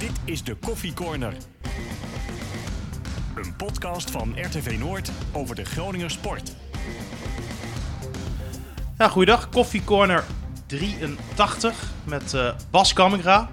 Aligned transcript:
Dit 0.00 0.20
is 0.24 0.44
de 0.44 0.54
Koffie 0.54 0.92
Corner. 0.94 1.32
Een 3.34 3.56
podcast 3.56 4.10
van 4.10 4.34
RTV 4.36 4.76
Noord 4.78 5.10
over 5.32 5.54
de 5.54 5.64
Groninger 5.64 6.10
sport. 6.10 6.52
Ja, 8.98 9.08
goeiedag. 9.08 9.48
Koffie 9.48 9.84
Corner 9.84 10.24
83 10.66 11.82
met 12.04 12.34
eh, 12.34 12.48
Bas 12.70 12.92
Kammingra. 12.92 13.50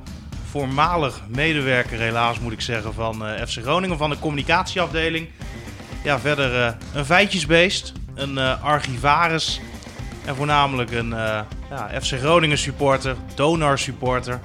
Voormalig 0.50 1.22
medewerker 1.28 2.00
helaas 2.00 2.40
moet 2.40 2.52
ik 2.52 2.62
zeggen 2.62 2.94
van 2.94 3.26
eh, 3.26 3.46
FC 3.46 3.62
Groningen 3.62 3.98
van 3.98 4.10
de 4.10 4.20
communicatieafdeling. 4.20 5.30
Ja, 6.04 6.20
verder 6.20 6.62
eh, 6.62 6.74
een 6.94 7.06
feitjesbeest, 7.06 7.94
een 8.14 8.38
archivaris 8.62 9.62
en 10.26 10.36
voornamelijk 10.36 10.92
een 10.92 11.10
ja, 11.70 11.90
FC 12.02 12.20
Groningen 12.20 12.58
supporter, 12.58 13.16
donor 13.36 13.80
supporter. 13.80 14.40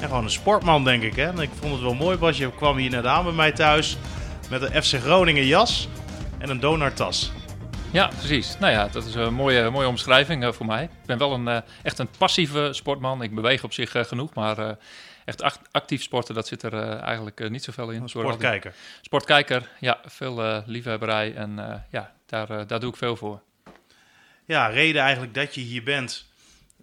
En 0.00 0.08
gewoon 0.08 0.24
een 0.24 0.30
sportman 0.30 0.84
denk 0.84 1.02
ik. 1.02 1.16
Hè? 1.16 1.26
En 1.28 1.38
ik 1.38 1.50
vond 1.60 1.72
het 1.72 1.82
wel 1.82 1.94
mooi 1.94 2.16
Bas, 2.16 2.38
je 2.38 2.54
kwam 2.54 2.76
hier 2.76 2.90
net 2.90 3.04
aan 3.04 3.24
bij 3.24 3.32
mij 3.32 3.52
thuis 3.52 3.96
met 4.50 4.62
een 4.62 4.82
FC 4.82 4.94
Groningen 4.94 5.46
jas 5.46 5.88
en 6.38 6.50
een 6.50 6.60
donartas. 6.60 7.32
Ja, 7.92 8.06
precies. 8.18 8.56
Nou 8.58 8.72
ja, 8.72 8.88
dat 8.88 9.04
is 9.04 9.14
een 9.14 9.34
mooie, 9.34 9.70
mooie 9.70 9.88
omschrijving 9.88 10.44
eh, 10.44 10.52
voor 10.52 10.66
mij. 10.66 10.84
Ik 10.84 11.06
ben 11.06 11.18
wel 11.18 11.32
een, 11.32 11.48
eh, 11.48 11.58
echt 11.82 11.98
een 11.98 12.08
passieve 12.18 12.68
sportman. 12.72 13.22
Ik 13.22 13.34
beweeg 13.34 13.64
op 13.64 13.72
zich 13.72 13.94
eh, 13.94 14.04
genoeg, 14.04 14.34
maar 14.34 14.76
echt 15.24 15.42
act- 15.42 15.68
actief 15.70 16.02
sporten, 16.02 16.34
dat 16.34 16.46
zit 16.46 16.62
er 16.62 16.96
eigenlijk 16.98 17.48
niet 17.50 17.64
zoveel 17.64 17.90
in. 17.90 18.08
Sportkijker. 18.08 18.74
Sportkijker, 19.00 19.68
ja, 19.80 20.00
veel 20.06 20.62
liefhebberij 20.66 21.34
en 21.34 21.84
ja, 21.90 22.12
daar, 22.26 22.66
daar 22.66 22.80
doe 22.80 22.90
ik 22.90 22.96
veel 22.96 23.16
voor. 23.16 23.40
Ja, 24.44 24.66
reden 24.66 25.02
eigenlijk 25.02 25.34
dat 25.34 25.54
je 25.54 25.60
hier 25.60 25.82
bent 25.82 26.29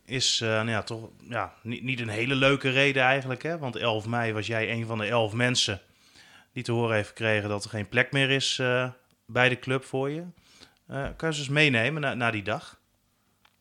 is 0.07 0.41
eh, 0.41 0.49
nou 0.49 0.70
ja, 0.70 0.84
toch 0.84 1.09
ja, 1.29 1.53
niet, 1.61 1.84
niet 1.84 1.99
een 1.99 2.09
hele 2.09 2.35
leuke 2.35 2.70
reden 2.70 3.03
eigenlijk. 3.03 3.43
Hè? 3.43 3.57
Want 3.57 3.75
11 3.75 4.05
mei 4.07 4.34
was 4.34 4.48
jij 4.48 4.71
een 4.71 4.85
van 4.85 4.98
de 4.98 5.05
11 5.05 5.34
mensen 5.34 5.81
die 6.53 6.63
te 6.63 6.71
horen 6.71 6.95
heeft 6.95 7.07
gekregen 7.07 7.49
dat 7.49 7.63
er 7.63 7.70
geen 7.70 7.90
plek 7.90 8.12
meer 8.12 8.29
is 8.29 8.59
eh, 8.59 8.90
bij 9.26 9.49
de 9.49 9.59
club 9.59 9.84
voor 9.84 10.09
je. 10.09 10.23
Eh, 10.87 11.05
kan 11.15 11.29
je 11.29 11.35
ze 11.35 11.41
eens 11.41 11.49
meenemen 11.49 12.01
na, 12.01 12.13
naar 12.13 12.32
die 12.32 12.43
dag? 12.43 12.79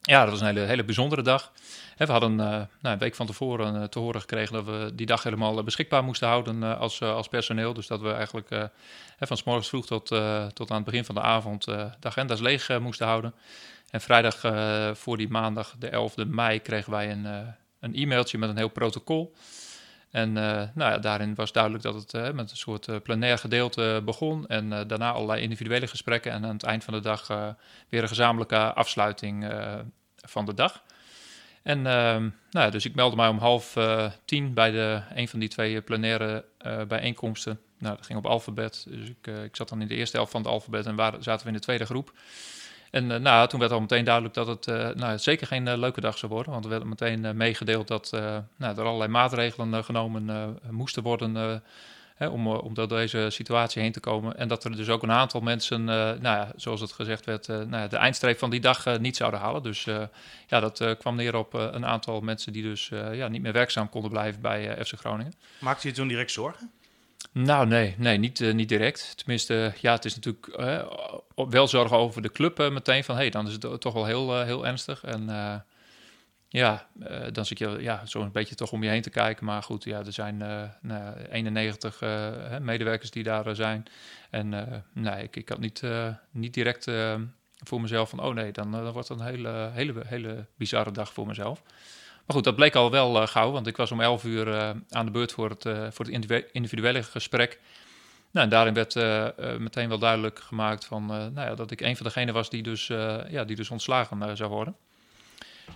Ja, 0.01 0.21
dat 0.21 0.31
was 0.31 0.41
een 0.41 0.47
hele, 0.47 0.61
hele 0.61 0.85
bijzondere 0.85 1.23
dag. 1.23 1.53
We 1.97 2.05
hadden 2.13 2.37
nou, 2.37 2.67
een 2.81 2.99
week 2.99 3.15
van 3.15 3.27
tevoren 3.27 3.91
te 3.91 3.99
horen 3.99 4.21
gekregen 4.21 4.53
dat 4.53 4.65
we 4.65 4.93
die 4.95 5.07
dag 5.07 5.23
helemaal 5.23 5.63
beschikbaar 5.65 6.05
moesten 6.05 6.29
houden 6.29 6.79
als, 6.79 7.03
als 7.03 7.29
personeel. 7.29 7.73
Dus 7.73 7.87
dat 7.87 8.01
we 8.01 8.13
eigenlijk 8.13 8.49
van 9.19 9.37
s 9.37 9.43
morgens 9.43 9.69
vroeg 9.69 9.87
tot, 9.87 10.07
tot 10.55 10.71
aan 10.71 10.77
het 10.77 10.85
begin 10.85 11.05
van 11.05 11.15
de 11.15 11.21
avond 11.21 11.65
de 11.65 11.91
agenda's 12.01 12.41
leeg 12.41 12.79
moesten 12.79 13.07
houden. 13.07 13.35
En 13.91 14.01
vrijdag 14.01 14.45
eh, 14.45 14.95
voor 14.95 15.17
die 15.17 15.29
maandag, 15.29 15.75
de 15.79 16.11
11e 16.11 16.27
mei, 16.27 16.61
kregen 16.61 16.93
wij 16.93 17.11
een, 17.11 17.27
eh, 17.27 17.39
een 17.81 17.95
e-mailtje 17.95 18.39
met 18.39 18.49
een 18.49 18.57
heel 18.57 18.69
protocol. 18.69 19.35
En 20.11 20.37
eh, 20.37 20.63
nou 20.75 20.93
ja, 20.93 20.99
daarin 20.99 21.35
was 21.35 21.53
duidelijk 21.53 21.83
dat 21.83 21.95
het 21.95 22.35
met 22.35 22.51
een 22.51 22.57
soort 22.57 23.03
plenair 23.03 23.39
gedeelte 23.39 24.03
begon. 24.05 24.47
En 24.47 24.69
daarna 24.87 25.13
allerlei 25.13 25.43
individuele 25.43 25.87
gesprekken. 25.87 26.33
En 26.33 26.45
aan 26.45 26.53
het 26.53 26.63
eind 26.63 26.85
van 26.85 26.95
de 26.95 27.01
dag 27.01 27.27
weer 27.89 28.03
een 28.03 28.09
gezamenlijke 28.09 28.73
afsluiting 28.73 29.53
van 30.17 30.45
de 30.45 30.55
dag. 30.55 30.83
En 31.63 31.83
nou 31.83 32.33
ja, 32.51 32.71
dus 32.71 32.85
ik 32.85 32.95
meldde 32.95 33.17
mij 33.17 33.29
om 33.29 33.39
half 33.39 33.77
tien 34.25 34.55
bij 34.55 34.71
de, 34.71 35.03
een 35.15 35.29
van 35.29 35.39
die 35.39 35.49
twee 35.49 35.81
plenaire 35.81 36.45
bijeenkomsten. 36.89 37.61
Nou, 37.79 37.97
dat 37.97 38.07
ging 38.07 38.19
op 38.19 38.27
alfabet. 38.27 38.87
Dus 38.89 39.09
ik, 39.09 39.27
ik 39.27 39.57
zat 39.57 39.69
dan 39.69 39.81
in 39.81 39.89
de 39.89 39.95
eerste 39.95 40.17
helft 40.17 40.33
van 40.33 40.43
het 40.43 40.51
alfabet 40.51 40.87
en 40.87 40.97
zaten 40.97 41.43
we 41.43 41.53
in 41.53 41.57
de 41.57 41.65
tweede 41.65 41.87
groep. 41.87 42.13
En 42.97 43.11
eh, 43.11 43.21
nou, 43.21 43.49
toen 43.49 43.61
werd 43.61 43.73
al 43.73 43.81
meteen 43.81 44.05
duidelijk 44.05 44.35
dat 44.35 44.47
het 44.47 44.67
eh, 44.67 44.89
nou, 44.95 45.19
zeker 45.19 45.47
geen 45.47 45.69
eh, 45.69 45.77
leuke 45.77 46.01
dag 46.01 46.19
zou 46.19 46.33
worden. 46.33 46.53
Want 46.53 46.65
er 46.65 46.71
werd 46.71 46.85
meteen 46.85 47.37
meegedeeld 47.37 47.89
dat 47.89 48.11
nou, 48.57 48.79
er 48.79 48.85
allerlei 48.85 49.11
maatregelen 49.11 49.85
genomen 49.85 50.59
moesten 50.71 51.03
worden 51.03 51.63
om, 52.19 52.47
om 52.47 52.75
door 52.75 52.89
deze 52.89 53.27
situatie 53.31 53.83
heen 53.83 53.93
te 53.93 54.01
komen. 54.01 54.37
En 54.37 54.49
dat 54.49 54.65
er 54.65 54.77
dus 54.77 54.89
ook 54.89 55.03
een 55.03 55.11
aantal 55.11 55.41
mensen, 55.41 55.85
nou 55.85 56.21
ja, 56.21 56.53
zoals 56.57 56.81
het 56.81 56.93
gezegd 56.93 57.25
werd, 57.25 57.49
nou 57.49 57.89
de 57.89 57.97
eindstreep 57.97 58.39
van 58.39 58.51
die 58.51 58.61
dag 58.61 58.99
niet 58.99 59.17
zouden 59.17 59.41
halen. 59.41 59.63
Dus 59.63 59.85
ja, 60.47 60.61
dat 60.61 60.97
kwam 60.99 61.17
neer 61.17 61.37
op 61.37 61.55
een 61.55 61.87
aantal 61.87 62.21
mensen 62.21 62.53
die 62.53 62.63
dus 62.63 62.89
ja, 63.13 63.29
niet 63.29 63.43
meer 63.43 63.53
werkzaam 63.53 63.89
konden 63.89 64.11
blijven 64.11 64.41
bij 64.41 64.85
FC 64.85 64.95
Groningen. 64.99 65.33
Maakte 65.59 65.89
je 65.89 65.95
toen 65.95 66.09
direct 66.09 66.31
zorgen? 66.31 66.71
Nou, 67.33 67.67
nee, 67.67 67.95
nee 67.99 68.19
niet, 68.19 68.41
eh, 68.41 68.55
niet 68.55 68.69
direct. 68.69 69.17
Tenminste, 69.17 69.73
ja, 69.81 69.93
het 69.93 70.05
is 70.05 70.15
natuurlijk 70.15 70.59
op- 71.35 71.53
wel 71.53 71.69
zorgen 71.69 71.97
over 71.97 72.23
de 72.23 72.33
club 72.33 72.61
eh, 72.61 72.71
meteen. 72.71 73.05
Van, 73.05 73.17
hey, 73.17 73.31
dan 73.31 73.47
is 73.47 73.53
het 73.53 73.81
toch 73.81 73.95
wel 73.95 74.05
heel, 74.07 74.43
heel 74.43 74.67
ernstig. 74.67 75.05
En 75.05 75.29
ja, 76.49 76.89
dan 77.33 77.47
zit 77.47 77.59
je 77.59 77.77
ja, 77.81 78.07
zo 78.07 78.21
een 78.21 78.33
beetje 78.33 78.55
toch 78.55 78.73
om 78.73 78.83
je 78.83 78.89
heen 78.89 79.03
te 79.03 79.11
kijken. 79.11 79.45
Maar 79.45 79.63
goed, 79.63 79.85
ja, 79.85 79.99
er 79.99 80.13
zijn 80.13 80.43
eh, 80.43 80.63
nou, 80.81 81.17
91 81.31 82.01
eh, 82.01 82.11
hè, 82.49 82.61
medewerkers 82.61 83.11
die 83.11 83.23
daar 83.23 83.55
zijn. 83.55 83.85
En 84.31 84.85
nee, 84.93 85.23
ik, 85.23 85.37
ik 85.37 85.49
had 85.49 85.59
niet, 85.59 85.83
niet 86.31 86.55
direct 86.55 86.91
voor 87.65 87.81
mezelf 87.81 88.09
van... 88.09 88.21
oh 88.21 88.35
nee, 88.35 88.53
dan, 88.53 88.73
dan 88.73 88.93
wordt 88.93 89.09
het 89.09 89.21
een 89.21 89.27
hele, 89.27 89.71
hele, 89.73 90.03
hele 90.07 90.47
bizarre 90.57 90.91
dag 90.91 91.13
voor 91.13 91.27
mezelf. 91.27 91.63
Maar 92.27 92.37
goed, 92.37 92.45
dat 92.45 92.57
bleek 92.57 92.75
al 92.75 92.91
wel 92.91 93.21
eh, 93.21 93.29
gauw, 93.29 93.51
want 93.51 93.67
ik 93.67 93.77
was 93.77 93.91
om 93.91 94.01
11 94.01 94.25
uur 94.25 94.55
eh, 94.55 94.71
aan 94.91 95.05
de 95.05 95.11
beurt 95.11 95.33
voor 95.33 95.51
het, 95.51 95.67
eh, 95.67 95.87
voor 95.91 96.05
het 96.05 96.15
individu- 96.15 96.49
individuele 96.53 97.03
gesprek. 97.03 97.61
Nou, 98.31 98.47
en 98.47 98.51
daarin 98.51 98.75
werd 98.75 98.95
meteen 99.59 99.89
wel 99.89 99.99
duidelijk 99.99 100.39
gemaakt 100.39 100.85
van, 100.85 101.07
nou 101.07 101.41
ja, 101.41 101.55
dat 101.55 101.71
ik 101.71 101.81
een 101.81 101.97
van 101.97 102.07
degenen 102.07 102.35
was 102.35 102.51
die 102.51 102.63
dus, 102.63 102.87
ja, 103.29 103.45
die 103.45 103.57
dus 103.57 103.71
ontslagen 103.71 104.37
zou 104.37 104.51
worden. 104.51 104.77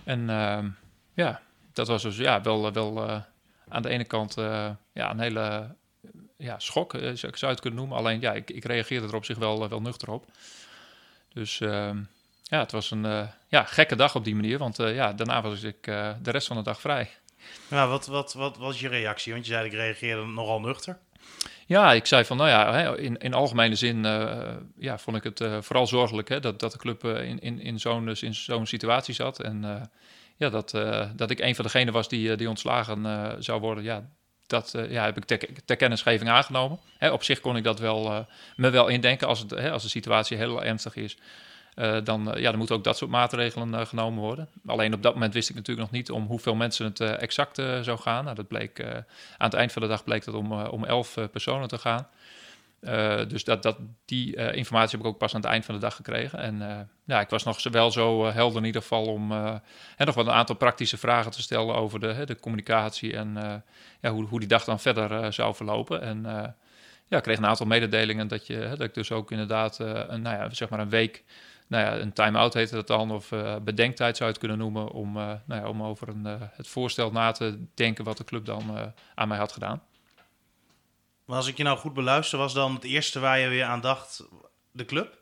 En 0.03 0.29
ehm, 0.29 0.69
ja, 1.13 1.41
dat 1.73 1.87
was 1.87 2.01
dus 2.01 2.17
ja, 2.17 2.41
wel, 2.41 2.73
wel 2.73 3.23
aan 3.67 3.81
de 3.81 3.89
ene 3.89 4.03
kant 4.03 4.33
ja, 4.93 5.11
een 5.11 5.19
hele 5.19 5.75
ja, 6.37 6.59
schok, 6.59 6.91
zou 6.91 7.31
ik 7.31 7.41
het 7.41 7.59
kunnen 7.59 7.79
noemen. 7.79 7.97
Alleen 7.97 8.19
ja, 8.19 8.33
ik, 8.33 8.49
ik 8.49 8.65
reageerde 8.65 9.07
er 9.07 9.15
op 9.15 9.25
zich 9.25 9.37
wel, 9.37 9.69
wel 9.69 9.81
nuchter 9.81 10.11
op. 10.11 10.25
Dus 11.33 11.61
ehm, 11.61 11.97
ja, 12.51 12.59
het 12.59 12.71
was 12.71 12.91
een 12.91 13.05
eh, 13.05 13.27
ja, 13.47 13.63
gekke 13.63 13.95
dag 13.95 14.15
op 14.15 14.23
die 14.23 14.35
manier, 14.35 14.57
want 14.57 14.79
eh, 14.79 14.95
ja, 14.95 15.13
daarna 15.13 15.41
was 15.41 15.63
ik 15.63 15.87
eh, 15.87 16.11
de 16.21 16.31
rest 16.31 16.47
van 16.47 16.57
de 16.57 16.63
dag 16.63 16.81
vrij. 16.81 17.09
Nou, 17.67 17.89
wat, 17.89 18.05
wat, 18.05 18.33
wat 18.33 18.57
was 18.57 18.79
je 18.79 18.87
reactie? 18.87 19.33
Want 19.33 19.45
je 19.45 19.51
zei 19.51 19.65
ik 19.65 19.73
reageerde 19.73 20.25
nogal 20.25 20.59
nuchter. 20.59 20.97
Ja, 21.65 21.93
ik 21.93 22.05
zei 22.05 22.25
van, 22.25 22.37
nou 22.37 22.49
ja, 22.49 22.95
in, 22.95 23.17
in 23.17 23.33
algemene 23.33 23.75
zin 23.75 24.03
ja, 24.77 24.97
vond 24.97 25.17
ik 25.17 25.23
het 25.23 25.43
vooral 25.65 25.87
zorgelijk 25.87 26.29
hè, 26.29 26.39
dat, 26.39 26.59
dat 26.59 26.71
de 26.71 26.77
club 26.77 27.03
in, 27.03 27.39
in, 27.39 27.59
in 27.61 27.79
zo'n 27.79 28.05
dus 28.05 28.23
in 28.23 28.33
zo'n 28.33 28.65
situatie 28.65 29.13
zat. 29.13 29.39
En 29.39 29.89
ja, 30.37 30.49
dat, 30.49 30.71
dat 31.15 31.29
ik 31.29 31.39
een 31.39 31.55
van 31.55 31.65
degenen 31.65 31.93
was 31.93 32.07
die, 32.07 32.35
die 32.35 32.49
ontslagen 32.49 33.35
zou 33.43 33.61
worden, 33.61 33.83
ja, 33.83 34.09
dat 34.47 34.75
ja, 34.89 35.03
heb 35.03 35.17
ik 35.17 35.25
ter, 35.25 35.49
ter 35.65 35.75
kennisgeving 35.75 36.29
aangenomen. 36.29 36.79
Hè, 36.97 37.11
op 37.11 37.23
zich 37.23 37.39
kon 37.39 37.57
ik 37.57 37.63
dat 37.63 37.79
wel, 37.79 38.27
me 38.55 38.69
wel 38.69 38.87
indenken 38.87 39.27
als, 39.27 39.39
het, 39.39 39.49
hè, 39.49 39.71
als 39.71 39.83
de 39.83 39.89
situatie 39.89 40.37
heel 40.37 40.63
ernstig 40.63 40.95
is. 40.95 41.17
Eh, 41.73 41.97
dan, 42.03 42.33
eh, 42.33 42.41
ja, 42.41 42.49
dan 42.49 42.57
moeten 42.57 42.75
ook 42.75 42.83
dat 42.83 42.97
soort 42.97 43.11
maatregelen 43.11 43.73
eh, 43.73 43.85
genomen 43.85 44.21
worden. 44.21 44.47
Alleen 44.65 44.93
op 44.93 45.03
dat 45.03 45.13
moment 45.13 45.33
wist 45.33 45.49
ik 45.49 45.55
natuurlijk 45.55 45.87
nog 45.87 45.97
niet 45.97 46.11
om 46.11 46.25
hoeveel 46.25 46.55
mensen 46.55 46.85
het 46.85 46.99
exact 46.99 47.55
zou 47.81 47.97
gaan. 47.97 48.23
Nou, 48.23 48.35
dat 48.35 48.47
bleek, 48.47 48.83
aan 48.85 49.05
het 49.37 49.53
eind 49.53 49.71
van 49.71 49.81
de 49.81 49.87
dag 49.87 50.03
bleek 50.03 50.25
dat 50.25 50.35
om, 50.35 50.51
om 50.53 50.85
elf 50.85 51.17
personen 51.31 51.67
te 51.67 51.77
gaan. 51.77 52.07
Dus 53.27 53.43
dat, 53.43 53.63
dat, 53.63 53.77
die 54.05 54.35
informatie 54.53 54.97
heb 54.97 55.05
ik 55.05 55.13
ook 55.13 55.17
pas 55.17 55.33
aan 55.33 55.41
het 55.41 55.49
eind 55.49 55.65
van 55.65 55.75
de 55.75 55.81
dag 55.81 55.95
gekregen. 55.95 56.39
En 56.39 56.89
ja, 57.05 57.19
ik 57.19 57.29
was 57.29 57.43
nog 57.43 57.63
wel 57.63 57.91
zo 57.91 58.25
helder 58.25 58.59
in 58.59 58.65
ieder 58.65 58.81
geval 58.81 59.05
om 59.05 59.31
hè, 59.95 60.05
nog 60.05 60.15
wel 60.15 60.27
een 60.27 60.33
aantal 60.33 60.55
praktische 60.55 60.97
vragen 60.97 61.31
te 61.31 61.41
stellen 61.41 61.75
over 61.75 61.99
de, 61.99 62.07
hè, 62.07 62.25
de 62.25 62.39
communicatie 62.39 63.15
en 63.15 63.63
ja, 64.01 64.11
hoe, 64.11 64.25
hoe 64.25 64.39
die 64.39 64.47
dag 64.47 64.63
dan 64.63 64.79
verder 64.79 65.33
zou 65.33 65.55
verlopen. 65.55 66.01
En 66.01 66.21
ja, 67.07 67.17
ik 67.17 67.23
kreeg 67.23 67.37
een 67.37 67.45
aantal 67.45 67.65
mededelingen 67.65 68.27
dat, 68.27 68.47
je, 68.47 68.55
hè, 68.55 68.69
dat 68.69 68.87
ik 68.87 68.93
dus 68.93 69.11
ook 69.11 69.31
inderdaad 69.31 69.79
een, 69.79 70.21
nou 70.21 70.35
ja, 70.35 70.49
zeg 70.49 70.69
maar 70.69 70.79
een 70.79 70.89
week, 70.89 71.23
nou 71.71 71.83
ja, 71.83 71.99
een 71.99 72.13
time-out 72.13 72.53
heette 72.53 72.75
dat 72.75 72.87
dan, 72.87 73.11
of 73.11 73.31
eh, 73.31 73.55
bedenktijd 73.55 74.17
zou 74.17 74.29
je 74.29 74.35
het 74.35 74.45
kunnen 74.45 74.57
noemen, 74.57 74.89
om, 74.89 75.17
eh, 75.17 75.33
nou 75.45 75.61
ja, 75.61 75.67
om 75.67 75.83
over 75.83 76.07
een, 76.07 76.25
eh, 76.25 76.35
het 76.39 76.67
voorstel 76.67 77.11
na 77.11 77.31
te 77.31 77.65
denken 77.73 78.03
wat 78.03 78.17
de 78.17 78.23
club 78.23 78.45
dan 78.45 78.93
aan 79.15 79.27
mij 79.27 79.37
had 79.37 79.51
gedaan. 79.51 79.83
Maar 81.25 81.35
als 81.35 81.47
ik 81.47 81.57
je 81.57 81.63
nou 81.63 81.77
goed 81.77 81.93
beluister, 81.93 82.37
was 82.37 82.53
dan 82.53 82.73
het 82.73 82.83
eerste 82.83 83.19
waar 83.19 83.39
je 83.39 83.47
weer 83.47 83.63
aan 83.63 83.81
dacht 83.81 84.23
de 84.71 84.85
club? 84.85 85.20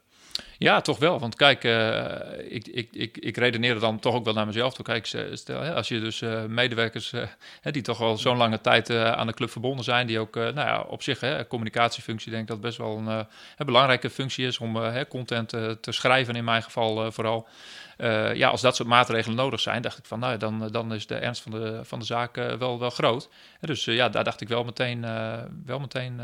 Ja, 0.58 0.82
toch 0.82 1.00
wel. 1.00 1.20
Want 1.20 1.36
kijk, 1.36 1.64
eh, 1.64 2.54
ik, 2.56 2.68
ik, 2.68 2.90
ik, 2.92 3.18
ik 3.18 3.38
redeneerde 3.38 3.80
dan 3.80 4.00
toch 4.00 4.16
ook 4.16 4.24
wel 4.24 4.34
naar 4.34 4.46
mezelf 4.46 4.74
toe. 4.74 4.86
Kijk, 4.86 5.06
stel, 5.34 5.62
hè, 5.62 5.74
als 5.74 5.88
je 5.88 6.00
dus 6.00 6.22
eh, 6.22 6.44
medewerkers 6.44 7.14
eh, 7.14 7.24
hè, 7.62 7.72
die 7.72 7.82
toch 7.82 8.02
al 8.02 8.18
zo'n 8.18 8.38
lange 8.38 8.62
tijd 8.62 8.90
aan 8.90 9.28
de 9.28 9.34
club 9.34 9.52
verbonden 9.52 9.84
zijn, 9.84 10.08
die 10.08 10.20
ook, 10.20 10.36
nou 10.36 10.56
ja, 10.56 10.82
op 10.82 11.04
zich, 11.04 11.20
hè, 11.20 11.48
communicatiefunctie, 11.48 12.32
denk 12.32 12.42
ik 12.42 12.48
dat 12.48 12.62
best 12.62 12.78
wel 12.78 12.98
een 12.98 13.66
belangrijke 13.66 14.10
functie 14.10 14.48
is 14.48 14.58
om 14.58 14.78
content 15.10 15.50
te 15.50 15.92
schrijven, 15.92 16.36
in 16.36 16.44
mijn 16.44 16.64
geval 16.64 17.12
vooral. 17.12 17.48
Ja, 18.34 18.50
als 18.50 18.62
dat 18.62 18.76
soort 18.76 18.90
maatregelen 18.90 19.38
nodig 19.38 19.60
zijn, 19.60 19.82
dacht 19.82 19.98
ik 19.98 20.06
van, 20.06 20.20
nou, 20.20 20.32
ja, 20.32 20.38
dan, 20.38 20.68
dan 20.72 20.94
is 20.94 21.08
de 21.08 21.16
ernst 21.16 21.42
van 21.42 21.52
de, 21.52 21.80
van 21.84 22.00
de 22.00 22.06
zaak 22.06 22.36
wel, 22.36 22.80
wel 22.80 22.90
groot. 22.90 23.30
Dus 23.60 23.86
ja, 23.86 24.10
daar 24.10 24.24
dacht 24.24 24.42
ik 24.42 24.48
wel 24.48 24.64
meteen, 24.64 25.02
wel 25.66 25.80
meteen 25.80 26.22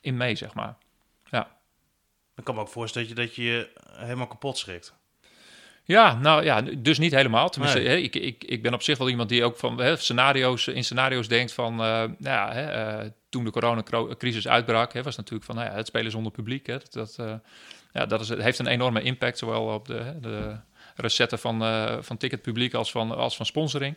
in 0.00 0.16
mee, 0.16 0.34
zeg 0.34 0.54
maar. 0.54 0.76
Dan 2.38 2.46
kan 2.46 2.56
me 2.56 2.60
ook 2.60 2.68
voorstellen 2.68 3.08
dat 3.08 3.16
je, 3.16 3.24
dat 3.26 3.34
je 3.34 3.42
je 3.42 3.68
helemaal 3.96 4.26
kapot 4.26 4.58
schrikt. 4.58 4.94
Ja, 5.84 6.14
nou 6.14 6.44
ja, 6.44 6.62
dus 6.78 6.98
niet 6.98 7.14
helemaal. 7.14 7.48
Tenminste, 7.48 7.80
hè, 7.80 7.94
ik, 7.94 8.14
ik, 8.14 8.44
ik 8.44 8.62
ben 8.62 8.74
op 8.74 8.82
zich 8.82 8.98
wel 8.98 9.08
iemand 9.08 9.28
die 9.28 9.44
ook 9.44 9.56
van 9.56 9.80
hè, 9.80 9.96
scenario's, 9.96 10.66
in 10.66 10.84
scenario's 10.84 11.28
denkt 11.28 11.52
van, 11.52 11.72
uh, 11.72 11.78
nou 11.78 12.14
ja, 12.18 12.52
hè, 12.52 13.02
uh, 13.02 13.10
toen 13.28 13.44
de 13.44 13.50
coronacrisis 13.50 14.48
uitbrak, 14.48 14.92
hè, 14.92 15.02
was 15.02 15.16
natuurlijk 15.16 15.44
van, 15.44 15.54
nou 15.54 15.68
ja, 15.68 15.74
het 15.74 15.86
spelen 15.86 16.10
zonder 16.10 16.32
publiek. 16.32 16.66
Hè, 16.66 16.78
dat, 16.78 16.92
dat, 16.92 17.16
uh, 17.20 17.34
ja, 17.92 18.06
dat 18.06 18.20
is, 18.20 18.28
heeft 18.28 18.58
een 18.58 18.66
enorme 18.66 19.02
impact, 19.02 19.38
zowel 19.38 19.74
op 19.74 19.86
de, 19.86 20.14
de 20.20 20.56
recetten 20.96 21.38
van, 21.38 21.62
van 22.04 22.16
ticketpubliek 22.16 22.74
als 22.74 22.90
van, 22.90 23.16
als 23.16 23.36
van 23.36 23.46
sponsoring 23.46 23.96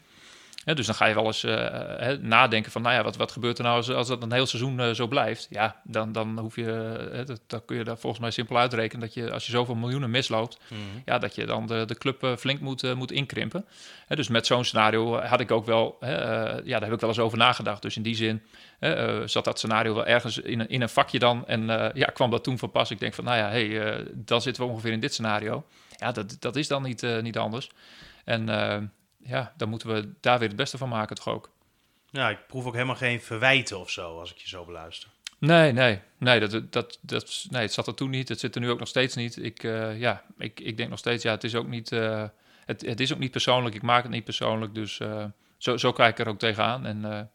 dus 0.64 0.86
dan 0.86 0.96
ga 0.96 1.06
je 1.06 1.14
wel 1.14 1.26
eens 1.26 1.44
uh, 1.44 2.10
nadenken 2.20 2.72
van, 2.72 2.82
nou 2.82 2.96
ja, 2.96 3.04
wat, 3.04 3.16
wat 3.16 3.32
gebeurt 3.32 3.58
er 3.58 3.64
nou 3.64 3.76
als, 3.76 3.90
als 3.90 4.08
dat 4.08 4.24
een 4.24 4.32
heel 4.32 4.46
seizoen 4.46 4.80
uh, 4.80 4.92
zo 4.92 5.08
blijft? 5.08 5.48
Ja, 5.50 5.82
dan, 5.84 6.12
dan 6.12 6.40
hoef 6.40 6.56
je, 6.56 7.24
dat, 7.26 7.42
dan 7.48 7.66
kun 7.66 7.78
je 7.78 7.84
daar 7.84 7.98
volgens 7.98 8.22
mij 8.22 8.32
simpel 8.32 8.58
uitrekenen 8.58 9.06
dat 9.06 9.14
je, 9.14 9.32
als 9.32 9.46
je 9.46 9.52
zoveel 9.52 9.76
miljoenen 9.76 10.12
misloopt, 10.12 10.58
mm. 10.68 10.78
ja, 11.06 11.18
dat 11.18 11.36
je 11.36 11.46
dan 11.46 11.68
de, 11.68 11.86
de 11.86 11.96
club 11.96 12.36
flink 12.38 12.60
moet, 12.60 12.96
moet 12.96 13.12
inkrimpen. 13.12 13.66
dus 14.08 14.28
met 14.28 14.46
zo'n 14.46 14.66
scenario 14.66 15.16
had 15.20 15.40
ik 15.40 15.52
ook 15.52 15.66
wel, 15.66 15.98
ja, 16.02 16.64
daar 16.64 16.82
heb 16.82 16.94
ik 16.94 17.00
wel 17.00 17.10
eens 17.10 17.20
over 17.20 17.38
nagedacht. 17.38 17.82
Dus 17.82 17.96
in 17.96 18.04
die 18.04 18.16
zin 18.16 18.42
zat 19.26 19.46
dat 19.46 19.58
scenario 19.58 19.94
wel 19.94 20.06
ergens 20.06 20.38
in 20.38 20.60
een, 20.60 20.70
in 20.70 20.82
een 20.82 20.90
vakje 20.90 21.20
dan 21.20 21.48
en 21.48 21.92
ja, 21.94 22.06
kwam 22.14 22.30
dat 22.32 22.44
toen 22.44 22.58
van 22.58 22.72
pas. 22.72 22.92
Ik 22.92 23.00
denk 23.00 23.14
van, 23.14 23.24
nou 23.24 23.38
ja, 23.38 23.50
hey, 23.50 24.06
dan 24.14 24.42
zitten 24.42 24.64
we 24.64 24.70
ongeveer 24.70 24.92
in 24.92 25.00
dit 25.00 25.14
scenario. 25.14 25.66
Ja, 25.98 26.12
dat, 26.12 26.38
dat 26.40 26.56
is 26.56 26.68
dan 26.68 26.84
niet, 26.84 27.08
niet 27.22 27.38
anders. 27.38 27.70
En 28.26 28.50
ja, 29.24 29.54
dan 29.58 29.70
moeten 29.70 29.94
we 29.94 30.14
daar 30.20 30.40
weer 30.40 30.48
het 30.48 30.58
beste 30.58 30.78
van 30.78 30.90
maken, 30.90 31.16
toch 31.16 31.28
ook. 31.28 31.50
Ja, 32.10 32.30
ik 32.30 32.48
proef 32.48 32.66
ook 32.66 32.74
helemaal 32.74 32.96
geen 32.96 33.22
verwijten 33.22 33.80
of 33.80 33.90
zo, 33.90 34.20
als 34.20 34.32
ik 34.32 34.38
je 34.38 34.48
zo 34.48 34.66
beluister. 34.66 35.10
Nee, 35.38 35.72
nee, 35.72 36.00
nee, 36.18 36.40
dat, 36.40 36.72
dat, 36.72 37.00
dat, 37.02 37.46
nee, 37.50 37.62
het 37.62 37.74
zat 37.74 37.88
er 37.88 37.94
toen 37.94 38.10
niet. 38.10 38.30
Het 38.30 38.40
zit 38.40 38.56
er 38.56 38.62
nu 38.62 38.70
ook 38.70 38.80
nog 38.80 38.88
steeds 38.88 39.16
niet. 39.16 39.44
Ik, 39.44 39.64
uh, 39.64 40.00
ja, 40.00 40.24
ik, 40.38 40.60
ik 40.60 40.78
denk 40.78 40.90
nog 40.90 41.00
steeds, 41.00 41.24
ja, 41.24 41.32
het 41.32 41.44
is 41.44 41.56
ook 41.56 41.68
niet, 41.68 41.92
uh, 41.92 42.24
het, 42.66 42.82
het 42.82 43.00
is 43.00 43.14
ook 43.14 43.20
niet 43.20 43.32
persoonlijk. 43.32 43.76
Ik 43.76 43.82
maak 43.82 44.04
het 44.04 44.12
niet 44.12 44.24
persoonlijk, 44.24 44.76
dus 44.76 45.00
uh, 45.00 45.26
zo, 45.58 45.78
zo 45.78 45.92
kijk 45.92 46.10
ik 46.18 46.26
er 46.26 46.32
ook 46.32 46.40
tegenaan. 46.40 46.86
En 46.86 47.32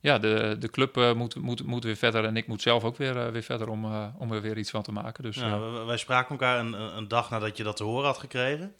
ja, 0.00 0.18
de, 0.18 0.56
de 0.58 0.70
club 0.70 1.14
moet, 1.14 1.34
moet, 1.34 1.66
moet 1.66 1.84
weer 1.84 1.96
verder 1.96 2.24
en 2.24 2.36
ik 2.36 2.46
moet 2.46 2.62
zelf 2.62 2.84
ook 2.84 2.96
weer, 2.96 3.32
weer 3.32 3.42
verder 3.42 3.68
om, 3.68 3.84
om 4.18 4.32
er 4.32 4.40
weer 4.40 4.58
iets 4.58 4.70
van 4.70 4.82
te 4.82 4.92
maken. 4.92 5.22
Dus, 5.22 5.36
ja, 5.36 5.84
wij 5.84 5.96
spraken 5.96 6.30
elkaar 6.30 6.58
een, 6.58 6.72
een 6.72 7.08
dag 7.08 7.30
nadat 7.30 7.56
je 7.56 7.62
dat 7.62 7.76
te 7.76 7.84
horen 7.84 8.06
had 8.06 8.18
gekregen. 8.18 8.74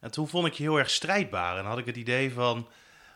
En 0.00 0.10
toen 0.10 0.28
vond 0.28 0.46
ik 0.46 0.52
je 0.52 0.62
heel 0.62 0.78
erg 0.78 0.90
strijdbaar. 0.90 1.58
En 1.58 1.64
had 1.64 1.78
ik 1.78 1.86
het 1.86 1.96
idee 1.96 2.32
van 2.32 2.68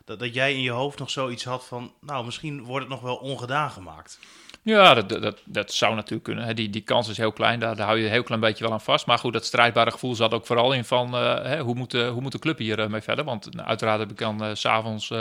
dat, 0.05 0.19
dat 0.19 0.35
jij 0.35 0.55
in 0.55 0.63
je 0.63 0.71
hoofd 0.71 0.99
nog 0.99 1.11
zoiets 1.11 1.45
had 1.45 1.67
van, 1.67 1.93
nou, 2.01 2.25
misschien 2.25 2.63
wordt 2.63 2.85
het 2.85 2.95
nog 2.95 3.03
wel 3.03 3.17
ongedaan 3.17 3.71
gemaakt. 3.71 4.19
Ja, 4.63 4.95
dat, 4.95 5.09
dat, 5.09 5.39
dat 5.45 5.73
zou 5.73 5.95
natuurlijk 5.95 6.25
kunnen. 6.25 6.57
Die, 6.57 6.71
die 6.71 6.83
kans 6.83 7.09
is 7.09 7.17
heel 7.17 7.33
klein, 7.33 7.61
daar, 7.61 7.77
daar 7.77 7.87
hou 7.87 7.99
je 7.99 8.05
een 8.05 8.11
heel 8.11 8.23
klein 8.23 8.41
beetje 8.41 8.65
wel 8.65 8.73
aan 8.73 8.81
vast. 8.81 9.07
Maar 9.07 9.19
goed, 9.19 9.33
dat 9.33 9.45
strijdbare 9.45 9.91
gevoel 9.91 10.15
zat 10.15 10.35
ook 10.35 10.47
vooral 10.47 10.73
in 10.73 10.85
van 10.85 11.15
uh, 11.15 11.61
hoe, 11.61 11.75
moet, 11.75 11.93
hoe 11.93 12.21
moet 12.21 12.33
de 12.33 12.39
club 12.39 12.59
hier 12.59 12.79
uh, 12.79 12.87
mee 12.87 13.01
verder? 13.01 13.25
Want 13.25 13.55
nou, 13.55 13.69
uiteraard 13.69 14.01
heb 14.01 14.11
ik 14.11 14.19
dan 14.19 14.57
s'avonds 14.57 15.13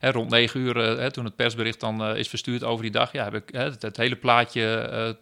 rond 0.00 0.30
negen 0.30 0.60
uur, 0.60 1.10
toen 1.12 1.24
het 1.24 1.36
persbericht 1.36 1.80
dan 1.80 2.16
is 2.16 2.28
verstuurd 2.28 2.64
over 2.64 2.82
die 2.82 2.92
dag, 2.92 3.12
ja, 3.12 3.24
heb 3.24 3.34
ik 3.34 3.48
het, 3.80 3.96
hele 3.96 4.16
plaatje 4.16 5.16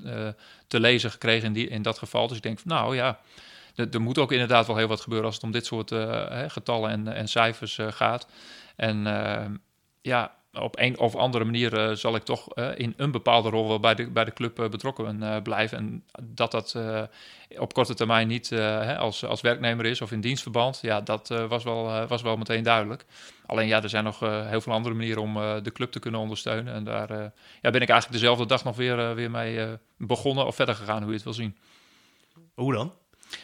te 0.67 0.81
lezen 0.81 1.11
gekregen 1.11 1.47
in, 1.47 1.53
die, 1.53 1.69
in 1.69 1.83
dat 1.83 1.99
geval. 1.99 2.29
Dus 2.29 2.37
ik 2.37 2.43
denk 2.43 2.65
nou 2.65 2.97
ja, 2.97 3.19
er 3.79 4.01
moet 4.01 4.19
ook 4.19 4.33
inderdaad 4.33 4.67
wel 4.67 4.77
heel 4.77 4.87
wat 4.87 5.01
gebeuren 5.01 5.27
als 5.27 5.35
het 5.35 5.45
om 5.45 5.51
dit 5.51 5.67
soort 5.67 5.91
uh, 5.91 6.43
getallen 6.47 6.91
en, 6.91 7.09
en 7.09 7.29
cijfers 7.29 7.79
uh, 7.79 7.93
gaat. 7.93 8.29
En 8.77 9.07
uh, 9.07 9.45
ja, 10.01 10.37
op 10.53 10.79
een 10.79 10.99
of 10.99 11.17
andere 11.17 11.45
manier 11.45 11.97
zal 11.97 12.15
ik 12.15 12.23
toch 12.23 12.55
in 12.55 12.95
een 12.97 13.11
bepaalde 13.11 13.49
rol 13.49 13.69
wel 13.69 13.81
bij 13.81 13.95
de, 13.95 14.11
bij 14.11 14.25
de 14.25 14.33
club 14.33 14.55
betrokken 14.71 15.43
blijven. 15.43 15.79
En 15.79 16.05
dat 16.23 16.51
dat 16.51 16.79
op 17.59 17.75
korte 17.75 17.95
termijn 17.95 18.29
niet 18.29 18.53
als, 18.99 19.25
als 19.25 19.41
werknemer 19.41 19.85
is 19.87 20.01
of 20.01 20.13
in 20.13 20.21
dienstverband, 20.21 20.79
ja, 20.83 21.01
dat 21.01 21.29
was, 21.49 21.65
wel, 21.65 22.07
was 22.07 22.23
wel 22.23 22.37
meteen 22.37 22.63
duidelijk. 22.63 23.05
Alleen 23.47 23.67
ja, 23.67 23.83
er 23.83 23.89
zijn 23.89 24.05
nog 24.05 24.21
heel 24.21 24.61
veel 24.61 24.73
andere 24.73 24.95
manieren 24.95 25.23
om 25.23 25.35
de 25.63 25.73
club 25.73 25.93
te 25.93 25.99
kunnen 25.99 26.21
ondersteunen. 26.21 26.75
En 26.75 26.85
daar 26.85 27.11
ja, 27.63 27.71
ben 27.71 27.81
ik 27.81 27.89
eigenlijk 27.89 28.21
dezelfde 28.21 28.47
dag 28.47 28.65
nog 28.65 28.77
weer, 28.77 29.15
weer 29.15 29.31
mee 29.31 29.79
begonnen 29.97 30.47
of 30.47 30.55
verder 30.55 30.75
gegaan, 30.75 31.01
hoe 31.01 31.09
je 31.09 31.15
het 31.15 31.25
wil 31.25 31.33
zien. 31.33 31.57
Hoe 32.55 32.73
dan? 32.73 32.93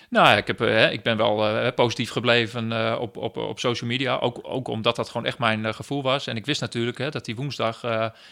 Nou, 0.09 0.37
ik, 0.37 0.47
heb, 0.47 0.61
uh, 0.61 0.93
ik 0.93 1.03
ben 1.03 1.17
wel 1.17 1.65
uh, 1.65 1.69
positief 1.75 2.11
gebleven 2.11 2.71
uh, 2.71 2.97
op, 3.01 3.17
op, 3.17 3.37
op 3.37 3.59
social 3.59 3.91
media. 3.91 4.19
Ook, 4.19 4.41
ook 4.43 4.69
omdat 4.69 4.97
dat 4.97 5.09
gewoon 5.09 5.27
echt 5.27 5.39
mijn 5.39 5.75
gevoel 5.75 6.03
was. 6.03 6.27
En 6.27 6.37
ik 6.37 6.47
wist 6.47 6.61
natuurlijk 6.61 6.99
hè, 6.99 7.11
dat 7.11 7.25
die 7.25 7.37
woensdag 7.37 7.81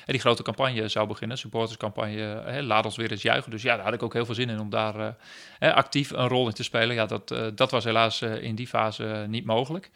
die 0.04 0.20
grote 0.20 0.42
campagne 0.42 0.88
zou 0.88 1.06
beginnen. 1.06 1.38
Supporterscampagne, 1.38 2.62
laat 2.62 2.84
ons 2.84 2.96
weer 2.96 3.10
eens 3.10 3.22
juichen. 3.22 3.50
Dus 3.50 3.62
ja, 3.62 3.76
daar 3.76 3.84
had 3.84 3.94
ik 3.94 4.02
ook 4.02 4.12
heel 4.12 4.24
veel 4.24 4.34
zin 4.34 4.50
in 4.50 4.60
om 4.60 4.70
daar 4.70 5.16
actief 5.58 6.10
een 6.10 6.28
rol 6.28 6.46
in 6.46 6.54
te 6.54 6.62
spelen. 6.62 6.94
Ja, 6.94 7.06
dat, 7.06 7.34
dat 7.54 7.70
was 7.70 7.84
helaas 7.84 8.22
in 8.22 8.54
die 8.54 8.66
fase 8.66 9.24
niet 9.28 9.44
mogelijk. 9.44 9.90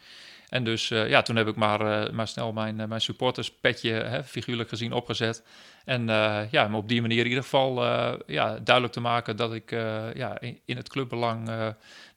En 0.49 0.63
dus 0.63 0.87
ja, 0.87 1.21
toen 1.21 1.35
heb 1.35 1.47
ik 1.47 1.55
maar, 1.55 2.13
maar 2.13 2.27
snel 2.27 2.53
mijn, 2.53 2.75
mijn 2.75 3.01
supporterspetje, 3.01 3.91
hè, 3.91 4.23
figuurlijk 4.23 4.69
gezien, 4.69 4.93
opgezet. 4.93 5.43
En 5.87 6.09
uh, 6.09 6.51
ja, 6.51 6.65
om 6.65 6.75
op 6.75 6.87
die 6.87 7.01
manier 7.01 7.19
in 7.19 7.27
ieder 7.27 7.43
geval 7.43 7.83
uh, 7.83 8.13
ja, 8.25 8.59
duidelijk 8.59 8.93
te 8.93 8.99
maken 8.99 9.35
dat 9.35 9.53
ik 9.53 9.71
uh, 9.71 10.13
ja, 10.13 10.39
in, 10.39 10.59
in, 10.65 10.77
het 10.77 10.89
clubbelang 10.89 11.49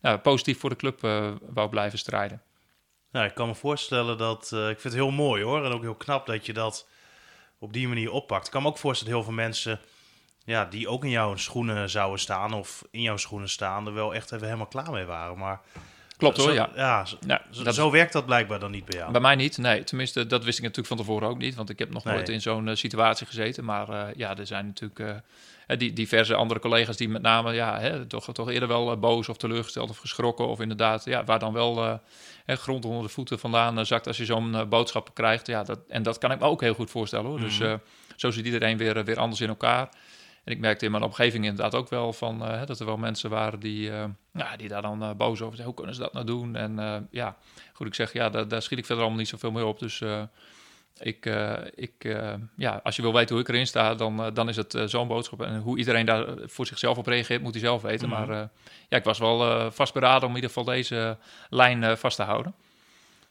nou, 0.00 0.18
positief 0.18 0.58
voor 0.58 0.70
de 0.70 0.76
club 0.76 1.00
wou 1.40 1.68
blijven 1.68 1.98
strijden. 1.98 2.42
Nou, 3.10 3.26
ik 3.26 3.34
kan 3.34 3.48
me 3.48 3.54
voorstellen 3.54 4.18
dat, 4.18 4.42
ik 4.52 4.80
vind 4.80 4.82
het 4.82 4.92
heel 4.92 5.10
mooi 5.10 5.42
hoor, 5.42 5.64
en 5.64 5.72
ook 5.72 5.82
heel 5.82 5.94
knap 5.94 6.26
dat 6.26 6.46
je 6.46 6.52
dat 6.52 6.88
op 7.58 7.72
die 7.72 7.88
manier 7.88 8.10
oppakt. 8.10 8.46
Ik 8.46 8.52
kan 8.52 8.62
me 8.62 8.68
ook 8.68 8.78
voorstellen 8.78 9.14
dat 9.14 9.22
heel 9.22 9.32
veel 9.32 9.42
mensen 9.42 9.80
ja, 10.44 10.64
die 10.64 10.88
ook 10.88 11.04
in 11.04 11.10
jouw 11.10 11.36
schoenen 11.36 11.90
zouden 11.90 12.20
staan 12.20 12.52
of 12.52 12.84
in 12.90 13.02
jouw 13.02 13.16
schoenen 13.16 13.48
staan, 13.48 13.86
er 13.86 13.94
wel 13.94 14.14
echt 14.14 14.32
even 14.32 14.46
helemaal 14.46 14.66
klaar 14.66 14.90
mee 14.90 15.04
waren. 15.04 15.38
Maar 15.38 15.60
Klopt 16.20 16.36
hoor, 16.36 16.52
ja. 16.52 16.70
Ja, 16.74 17.04
zo, 17.04 17.16
ja, 17.26 17.42
dat, 17.62 17.74
zo 17.74 17.90
werkt 17.90 18.12
dat 18.12 18.26
blijkbaar 18.26 18.58
dan 18.58 18.70
niet 18.70 18.84
bij 18.84 18.98
jou. 18.98 19.12
Bij 19.12 19.20
mij 19.20 19.34
niet, 19.34 19.58
nee. 19.58 19.84
Tenminste, 19.84 20.26
dat 20.26 20.44
wist 20.44 20.58
ik 20.58 20.62
natuurlijk 20.62 20.88
van 20.88 20.96
tevoren 20.96 21.28
ook 21.28 21.38
niet. 21.38 21.54
Want 21.54 21.70
ik 21.70 21.78
heb 21.78 21.90
nog 21.90 22.04
nooit 22.04 22.28
in 22.28 22.40
zo'n 22.40 22.66
uh, 22.66 22.74
situatie 22.74 23.26
gezeten. 23.26 23.64
Maar 23.64 23.88
uh, 23.88 24.02
ja, 24.16 24.36
er 24.36 24.46
zijn 24.46 24.66
natuurlijk 24.66 24.98
uh, 24.98 25.78
die 25.78 25.92
diverse 25.92 26.34
andere 26.34 26.60
collega's 26.60 26.96
die 26.96 27.08
met 27.08 27.22
name 27.22 27.52
ja, 27.52 27.78
hè, 27.78 28.06
toch, 28.06 28.32
toch 28.32 28.50
eerder 28.50 28.68
wel 28.68 28.98
boos 28.98 29.28
of 29.28 29.36
teleurgesteld 29.36 29.90
of 29.90 29.98
geschrokken. 29.98 30.48
Of 30.48 30.60
inderdaad, 30.60 31.04
ja, 31.04 31.24
waar 31.24 31.38
dan 31.38 31.52
wel 31.52 32.00
grond 32.46 32.84
onder 32.84 33.02
de 33.02 33.08
voeten 33.08 33.38
vandaan 33.38 33.86
zakt 33.86 34.06
als 34.06 34.16
je 34.16 34.24
zo'n 34.24 34.66
boodschap 34.68 35.14
krijgt. 35.14 35.46
Ja, 35.46 35.62
dat, 35.62 35.78
en 35.88 36.02
dat 36.02 36.18
kan 36.18 36.32
ik 36.32 36.38
me 36.38 36.46
ook 36.46 36.60
heel 36.60 36.74
goed 36.74 36.90
voorstellen 36.90 37.26
hoor. 37.26 37.40
Dus 37.40 37.58
mhm. 37.58 37.76
zo 38.16 38.30
zit 38.30 38.44
iedereen 38.44 38.76
weer, 38.76 39.04
weer 39.04 39.18
anders 39.18 39.40
in 39.40 39.48
elkaar. 39.48 39.88
En 40.50 40.56
ik 40.56 40.62
merkte 40.62 40.84
in 40.84 40.90
mijn 40.90 41.02
omgeving 41.02 41.44
inderdaad 41.44 41.74
ook 41.74 41.88
wel 41.88 42.12
van, 42.12 42.42
uh, 42.42 42.66
dat 42.66 42.80
er 42.80 42.86
wel 42.86 42.96
mensen 42.96 43.30
waren 43.30 43.60
die, 43.60 43.90
uh, 43.90 44.04
ja, 44.32 44.56
die 44.56 44.68
daar 44.68 44.82
dan 44.82 45.02
uh, 45.02 45.10
boos 45.12 45.40
over 45.42 45.54
zijn. 45.54 45.66
Hoe 45.66 45.76
kunnen 45.76 45.94
ze 45.94 46.00
dat 46.00 46.12
nou 46.12 46.26
doen? 46.26 46.56
En 46.56 47.08
ja, 47.10 47.36
goed, 47.72 47.86
ik 47.86 47.94
zeg, 47.94 48.12
ja, 48.12 48.30
daar, 48.30 48.48
daar, 48.48 48.62
schiet 48.62 48.78
ik 48.78 48.86
verder 48.86 49.04
allemaal 49.04 49.22
niet 49.22 49.30
zoveel 49.30 49.50
mee 49.50 49.64
op. 49.64 49.78
Dus 49.78 50.02
ik, 50.98 51.26
ik, 51.74 52.18
ja, 52.56 52.80
als 52.82 52.96
je 52.96 53.02
wil 53.02 53.12
weten 53.12 53.34
hoe 53.34 53.44
ik 53.44 53.48
erin 53.48 53.66
sta, 53.66 53.94
dan, 53.94 54.34
dan 54.34 54.48
is 54.48 54.56
het 54.56 54.78
zo'n 54.84 55.08
boodschap. 55.08 55.42
En 55.42 55.58
hoe 55.58 55.78
iedereen 55.78 56.06
daar 56.06 56.26
voor 56.44 56.66
zichzelf 56.66 56.98
op 56.98 57.06
reageert, 57.06 57.42
moet 57.42 57.54
hij 57.54 57.62
zelf 57.62 57.82
weten. 57.82 58.08
Mhm. 58.08 58.18
Maar 58.18 58.50
ja, 58.88 58.96
ik 58.96 59.04
was 59.04 59.18
wel 59.18 59.70
vastberaden 59.70 60.22
om 60.22 60.28
in 60.28 60.34
ieder 60.34 60.50
geval 60.50 60.74
deze 60.74 61.18
lijn 61.48 61.96
vast 61.96 62.16
te 62.16 62.22
houden. 62.22 62.54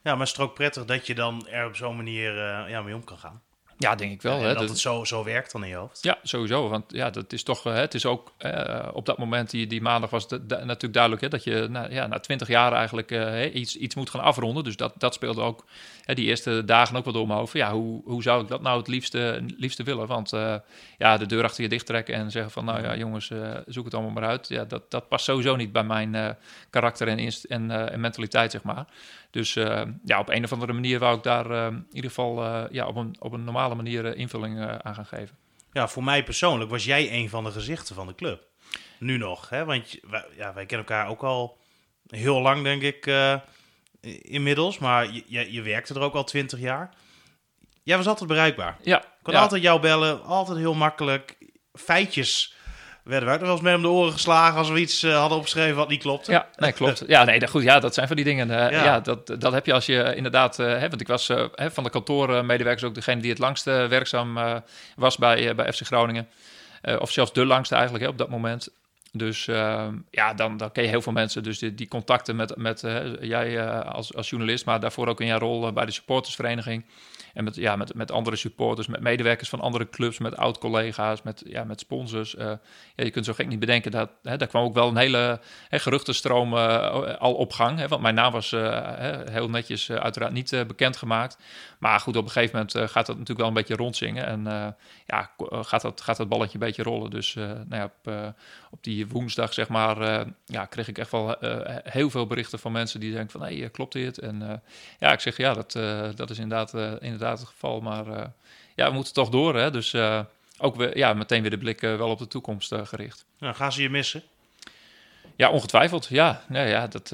Ja, 0.02 0.10
maar 0.12 0.26
het 0.26 0.36
is 0.36 0.42
ook 0.42 0.54
prettig 0.54 0.84
dat 0.84 1.06
je 1.06 1.14
dan 1.14 1.48
er 1.48 1.66
op 1.66 1.76
zo'n 1.76 1.96
manier 1.96 2.34
ja, 2.68 2.82
mee 2.82 2.94
om 2.94 3.04
kan 3.04 3.18
gaan. 3.18 3.42
Ja, 3.80 3.94
denk 3.94 4.12
ik 4.12 4.22
wel. 4.22 4.40
hè, 4.40 4.54
dat, 4.54 4.68
het 4.68 4.78
zo, 4.78 5.04
zo 5.04 5.24
werkt 5.24 5.52
dan 5.52 5.62
in 5.62 5.68
je 5.68 5.74
hoofd. 5.74 6.02
Ja, 6.02 6.18
sowieso. 6.22 6.68
Want 6.68 6.84
ja, 6.88 7.10
dat 7.10 7.32
is 7.32 7.42
toch, 7.42 7.62
het 7.62 7.94
is 7.94 8.06
ook 8.06 8.32
uh, 8.38 8.88
op 8.92 9.06
dat 9.06 9.18
moment, 9.18 9.50
die, 9.50 9.66
die 9.66 9.82
maandag 9.82 10.10
was 10.10 10.26
het 10.28 10.48
natuurlijk 10.48 10.92
duidelijk 10.92 11.22
hè, 11.22 11.28
dat 11.28 11.44
je 11.44 11.66
na, 11.70 11.86
ja, 11.90 12.06
na 12.06 12.18
twintig 12.18 12.48
jaar 12.48 12.72
eigenlijk 12.72 13.10
uh, 13.10 13.54
iets, 13.54 13.76
iets 13.76 13.94
moet 13.94 14.10
gaan 14.10 14.20
afronden. 14.20 14.64
Dus 14.64 14.76
dat, 14.76 14.92
dat 14.98 15.14
speelde 15.14 15.40
ook 15.40 15.64
hè, 16.04 16.14
die 16.14 16.26
eerste 16.26 16.64
dagen 16.64 16.96
ook 16.96 17.04
wel 17.04 17.12
door 17.12 17.26
mijn 17.26 17.38
hoofd. 17.38 17.52
Ja, 17.52 17.72
hoe, 17.72 18.02
hoe 18.04 18.22
zou 18.22 18.42
ik 18.42 18.48
dat 18.48 18.62
nou 18.62 18.78
het 18.78 18.88
liefste, 18.88 19.42
liefste 19.56 19.82
willen? 19.82 20.06
Want 20.06 20.32
uh, 20.32 20.54
ja, 20.98 21.16
de 21.16 21.26
deur 21.26 21.44
achter 21.44 21.62
je 21.62 21.68
dicht 21.68 21.86
trekken 21.86 22.14
en 22.14 22.30
zeggen 22.30 22.52
van, 22.52 22.64
nou 22.64 22.82
ja, 22.82 22.96
jongens, 22.96 23.30
zoek 23.66 23.84
het 23.84 23.94
allemaal 23.94 24.12
maar 24.12 24.28
uit. 24.28 24.48
Ja, 24.48 24.64
dat, 24.64 24.90
dat 24.90 25.08
past 25.08 25.24
sowieso 25.24 25.56
niet 25.56 25.72
bij 25.72 25.84
mijn 25.84 26.36
karakter 26.70 27.08
en, 27.08 27.32
en, 27.48 27.90
en 27.90 28.00
mentaliteit, 28.00 28.50
zeg 28.50 28.62
maar. 28.62 28.86
Dus 29.30 29.56
uh, 29.56 29.82
ja, 30.04 30.18
op 30.18 30.28
een 30.28 30.44
of 30.44 30.52
andere 30.52 30.72
manier 30.72 30.98
wou 30.98 31.16
ik 31.16 31.22
daar 31.22 31.50
uh, 31.50 31.66
in 31.66 31.86
ieder 31.92 32.10
geval 32.10 32.44
uh, 32.44 32.64
ja, 32.70 32.86
op, 32.86 32.96
een, 32.96 33.16
op 33.18 33.32
een 33.32 33.44
normale 33.44 33.74
manier 33.74 34.16
invulling 34.16 34.60
aan 34.60 34.94
gaan 34.94 35.06
geven. 35.06 35.36
Ja, 35.72 35.88
voor 35.88 36.04
mij 36.04 36.24
persoonlijk 36.24 36.70
was 36.70 36.84
jij 36.84 37.12
een 37.12 37.28
van 37.28 37.44
de 37.44 37.50
gezichten 37.50 37.94
van 37.94 38.06
de 38.06 38.14
club. 38.14 38.46
Nu 38.98 39.16
nog, 39.16 39.48
hè? 39.48 39.64
want 39.64 39.98
wij, 40.10 40.24
ja, 40.36 40.54
wij 40.54 40.66
kennen 40.66 40.86
elkaar 40.86 41.08
ook 41.08 41.22
al 41.22 41.58
heel 42.06 42.40
lang, 42.40 42.62
denk 42.62 42.82
ik, 42.82 43.10
inmiddels. 44.22 44.78
Maar 44.78 45.12
je, 45.26 45.52
je 45.52 45.62
werkte 45.62 45.94
er 45.94 46.00
ook 46.00 46.14
al 46.14 46.24
twintig 46.24 46.58
jaar. 46.58 46.94
Jij 47.82 47.96
was 47.96 48.06
altijd 48.06 48.28
bereikbaar. 48.28 48.76
Ja. 48.82 49.02
Ik 49.02 49.08
kon 49.22 49.34
ja. 49.34 49.40
altijd 49.40 49.62
jou 49.62 49.80
bellen, 49.80 50.22
altijd 50.22 50.58
heel 50.58 50.74
makkelijk. 50.74 51.36
Feitjes 51.72 52.54
werden 53.10 53.28
we 53.28 53.38
wel 53.38 53.50
eens 53.50 53.60
met 53.60 53.74
om 53.74 53.82
de 53.82 53.88
oren 53.88 54.12
geslagen 54.12 54.58
als 54.58 54.70
we 54.70 54.80
iets 54.80 55.04
uh, 55.04 55.18
hadden 55.18 55.38
opgeschreven 55.38 55.76
wat 55.76 55.88
niet 55.88 56.02
klopte. 56.02 56.32
Ja, 56.32 56.48
nee, 56.56 56.72
klopt. 56.72 57.04
Ja, 57.06 57.24
nee, 57.24 57.38
dat, 57.38 57.50
goed, 57.50 57.62
ja, 57.62 57.80
dat 57.80 57.94
zijn 57.94 58.06
van 58.06 58.16
die 58.16 58.24
dingen. 58.24 58.48
Uh, 58.48 58.56
ja. 58.56 58.84
ja. 58.84 59.00
dat, 59.00 59.26
dat 59.38 59.52
heb 59.52 59.66
je 59.66 59.72
als 59.72 59.86
je 59.86 60.14
inderdaad... 60.14 60.58
Uh, 60.58 60.66
hè, 60.66 60.88
want 60.88 61.00
ik 61.00 61.06
was 61.06 61.28
hè, 61.28 61.70
van 61.70 61.84
de 61.84 61.90
kantoormedewerkers 61.90 62.84
ook 62.84 62.94
degene 62.94 63.20
die 63.20 63.30
het 63.30 63.38
langste 63.38 63.86
werkzaam 63.88 64.38
was 64.96 65.16
bij, 65.16 65.54
bij 65.54 65.72
FC 65.72 65.86
Groningen. 65.86 66.28
of 66.98 67.10
zelfs 67.10 67.32
de 67.32 67.46
langste 67.46 67.74
eigenlijk 67.74 68.04
hè, 68.04 68.10
op 68.10 68.18
dat 68.18 68.28
moment. 68.28 68.68
Dus 69.12 69.48
ehm, 69.48 69.94
ja, 70.10 70.34
dan, 70.34 70.56
dan 70.56 70.72
ken 70.72 70.82
je 70.82 70.88
heel 70.88 71.02
veel 71.02 71.12
mensen. 71.12 71.42
Dus 71.42 71.58
die, 71.58 71.74
die 71.74 71.88
contacten 71.88 72.36
met, 72.36 72.56
met 72.56 72.80
jij 73.20 73.70
als, 73.82 74.14
als 74.14 74.30
journalist, 74.30 74.64
maar 74.64 74.80
daarvoor 74.80 75.08
ook 75.08 75.20
in 75.20 75.26
jouw 75.26 75.38
rol 75.38 75.72
bij 75.72 75.84
de 75.84 75.92
supportersvereniging. 75.92 76.84
En 77.34 77.44
met, 77.44 77.56
ja, 77.56 77.76
met, 77.76 77.94
met 77.94 78.10
andere 78.10 78.36
supporters, 78.36 78.86
met 78.86 79.00
medewerkers 79.00 79.48
van 79.48 79.60
andere 79.60 79.88
clubs, 79.88 80.18
met 80.18 80.36
oud-collega's, 80.36 81.22
met, 81.22 81.42
ja, 81.46 81.64
met 81.64 81.80
sponsors. 81.80 82.34
Uh, 82.34 82.44
ja, 82.94 83.04
je 83.04 83.10
kunt 83.10 83.24
zo 83.24 83.32
gek 83.32 83.46
niet 83.46 83.58
bedenken 83.58 83.90
dat 83.90 84.10
hè, 84.22 84.36
daar 84.36 84.48
kwam 84.48 84.64
ook 84.64 84.74
wel 84.74 84.88
een 84.88 84.96
hele 84.96 85.40
hè, 85.68 85.78
geruchtenstroom 85.78 86.54
uh, 86.54 87.16
al 87.16 87.34
op 87.34 87.52
gang. 87.52 87.78
Hè, 87.78 87.88
want 87.88 88.02
mijn 88.02 88.14
naam 88.14 88.32
was 88.32 88.52
uh, 88.52 89.20
heel 89.30 89.50
netjes 89.50 89.90
uiteraard 89.90 90.32
niet 90.32 90.64
bekendgemaakt. 90.66 91.38
Maar 91.78 92.00
goed, 92.00 92.16
op 92.16 92.24
een 92.24 92.30
gegeven 92.30 92.56
moment 92.56 92.90
gaat 92.90 93.06
dat 93.06 93.18
natuurlijk 93.18 93.38
wel 93.38 93.48
een 93.48 93.54
beetje 93.54 93.76
rondzingen. 93.76 94.26
En 94.26 94.44
ja, 95.06 95.30
gaat 95.50 95.82
dat, 95.82 96.00
gaat 96.00 96.16
dat 96.16 96.28
balletje 96.28 96.54
een 96.54 96.66
beetje 96.66 96.82
rollen. 96.82 97.10
Dus 97.10 97.34
nou 97.34 97.66
ja, 97.68 97.84
op, 97.84 98.34
op 98.70 98.84
die 98.84 99.08
woensdag, 99.08 99.52
zeg 99.52 99.68
maar, 99.68 100.26
ja, 100.44 100.64
kreeg 100.64 100.88
ik 100.88 100.98
echt 100.98 101.10
wel 101.10 101.36
heel 101.82 102.10
veel 102.10 102.26
berichten 102.26 102.58
van 102.58 102.72
mensen 102.72 103.00
die 103.00 103.12
denken 103.12 103.30
van, 103.30 103.48
hé, 103.48 103.58
hey, 103.58 103.70
klopt 103.70 103.92
dit? 103.92 104.18
En 104.18 104.62
ja, 104.98 105.12
ik 105.12 105.20
zeg, 105.20 105.36
ja, 105.36 105.54
dat, 105.54 105.72
dat 106.16 106.30
is 106.30 106.38
inderdaad, 106.38 106.74
inderdaad 106.74 107.19
inderdaad 107.20 107.38
het 107.38 107.48
geval. 107.48 107.80
Maar 107.80 108.06
uh, 108.06 108.24
ja, 108.74 108.88
we 108.88 108.94
moeten 108.94 109.12
toch 109.12 109.28
door. 109.28 109.56
Hè? 109.56 109.70
Dus 109.70 109.92
uh, 109.92 110.20
ook 110.58 110.76
weer, 110.76 110.96
ja, 110.96 111.12
meteen 111.12 111.40
weer 111.40 111.50
de 111.50 111.58
blik 111.58 111.82
uh, 111.82 111.96
wel 111.96 112.08
op 112.08 112.18
de 112.18 112.26
toekomst 112.26 112.74
gericht. 112.84 113.24
Nou, 113.38 113.54
gaan 113.54 113.72
ze 113.72 113.82
je 113.82 113.90
missen? 113.90 114.22
Ja, 115.36 115.50
ongetwijfeld. 115.50 116.06
Ja, 116.06 116.44
nee, 116.48 116.68
ja 116.68 116.86
dat, 116.86 117.08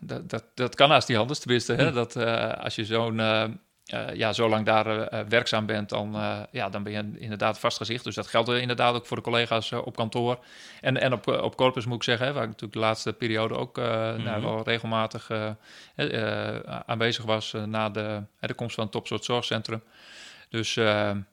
dat, 0.00 0.30
dat, 0.30 0.44
dat 0.54 0.74
kan 0.74 0.88
naast 0.88 1.06
die 1.06 1.18
anders. 1.18 1.38
Tenminste, 1.38 1.74
hè? 1.74 1.88
Hm. 1.88 1.94
dat 1.94 2.16
als 2.56 2.74
je 2.74 2.84
zo'n 2.84 3.18
uh, 3.18 3.44
ja, 4.14 4.32
zo 4.32 4.48
lang 4.48 4.66
daar 4.66 4.86
uh, 4.86 5.20
werkzaam 5.28 5.66
bent, 5.66 5.88
dan, 5.88 6.16
uh, 6.16 6.40
ja, 6.50 6.68
dan 6.68 6.82
ben 6.82 6.92
je 6.92 7.20
inderdaad 7.20 7.58
vastgezicht. 7.58 8.04
Dus 8.04 8.14
dat 8.14 8.26
geldt 8.26 8.48
inderdaad 8.48 8.94
ook 8.94 9.06
voor 9.06 9.16
de 9.16 9.22
collega's 9.22 9.72
op 9.72 9.96
kantoor. 9.96 10.38
En, 10.80 11.00
en 11.00 11.12
op, 11.12 11.26
op 11.26 11.56
corpus 11.56 11.86
moet 11.86 11.96
ik 11.96 12.02
zeggen, 12.02 12.26
hè, 12.26 12.32
waar 12.32 12.42
ik 12.42 12.48
natuurlijk 12.48 12.80
de 12.80 12.86
laatste 12.86 13.12
periode 13.12 13.54
ook 13.54 13.76
mm 13.76 13.84
-hmm. 13.84 14.22
nou, 14.22 14.42
wel 14.42 14.62
regelmatig 14.62 15.30
aanwezig 16.86 17.24
was 17.24 17.52
na 17.66 17.90
de, 17.90 18.22
de 18.40 18.54
komst 18.54 18.74
van 18.74 18.84
het 18.84 18.92
Topsoort 18.92 19.24
Zorgcentrum. 19.24 19.82
Dus 20.48 20.74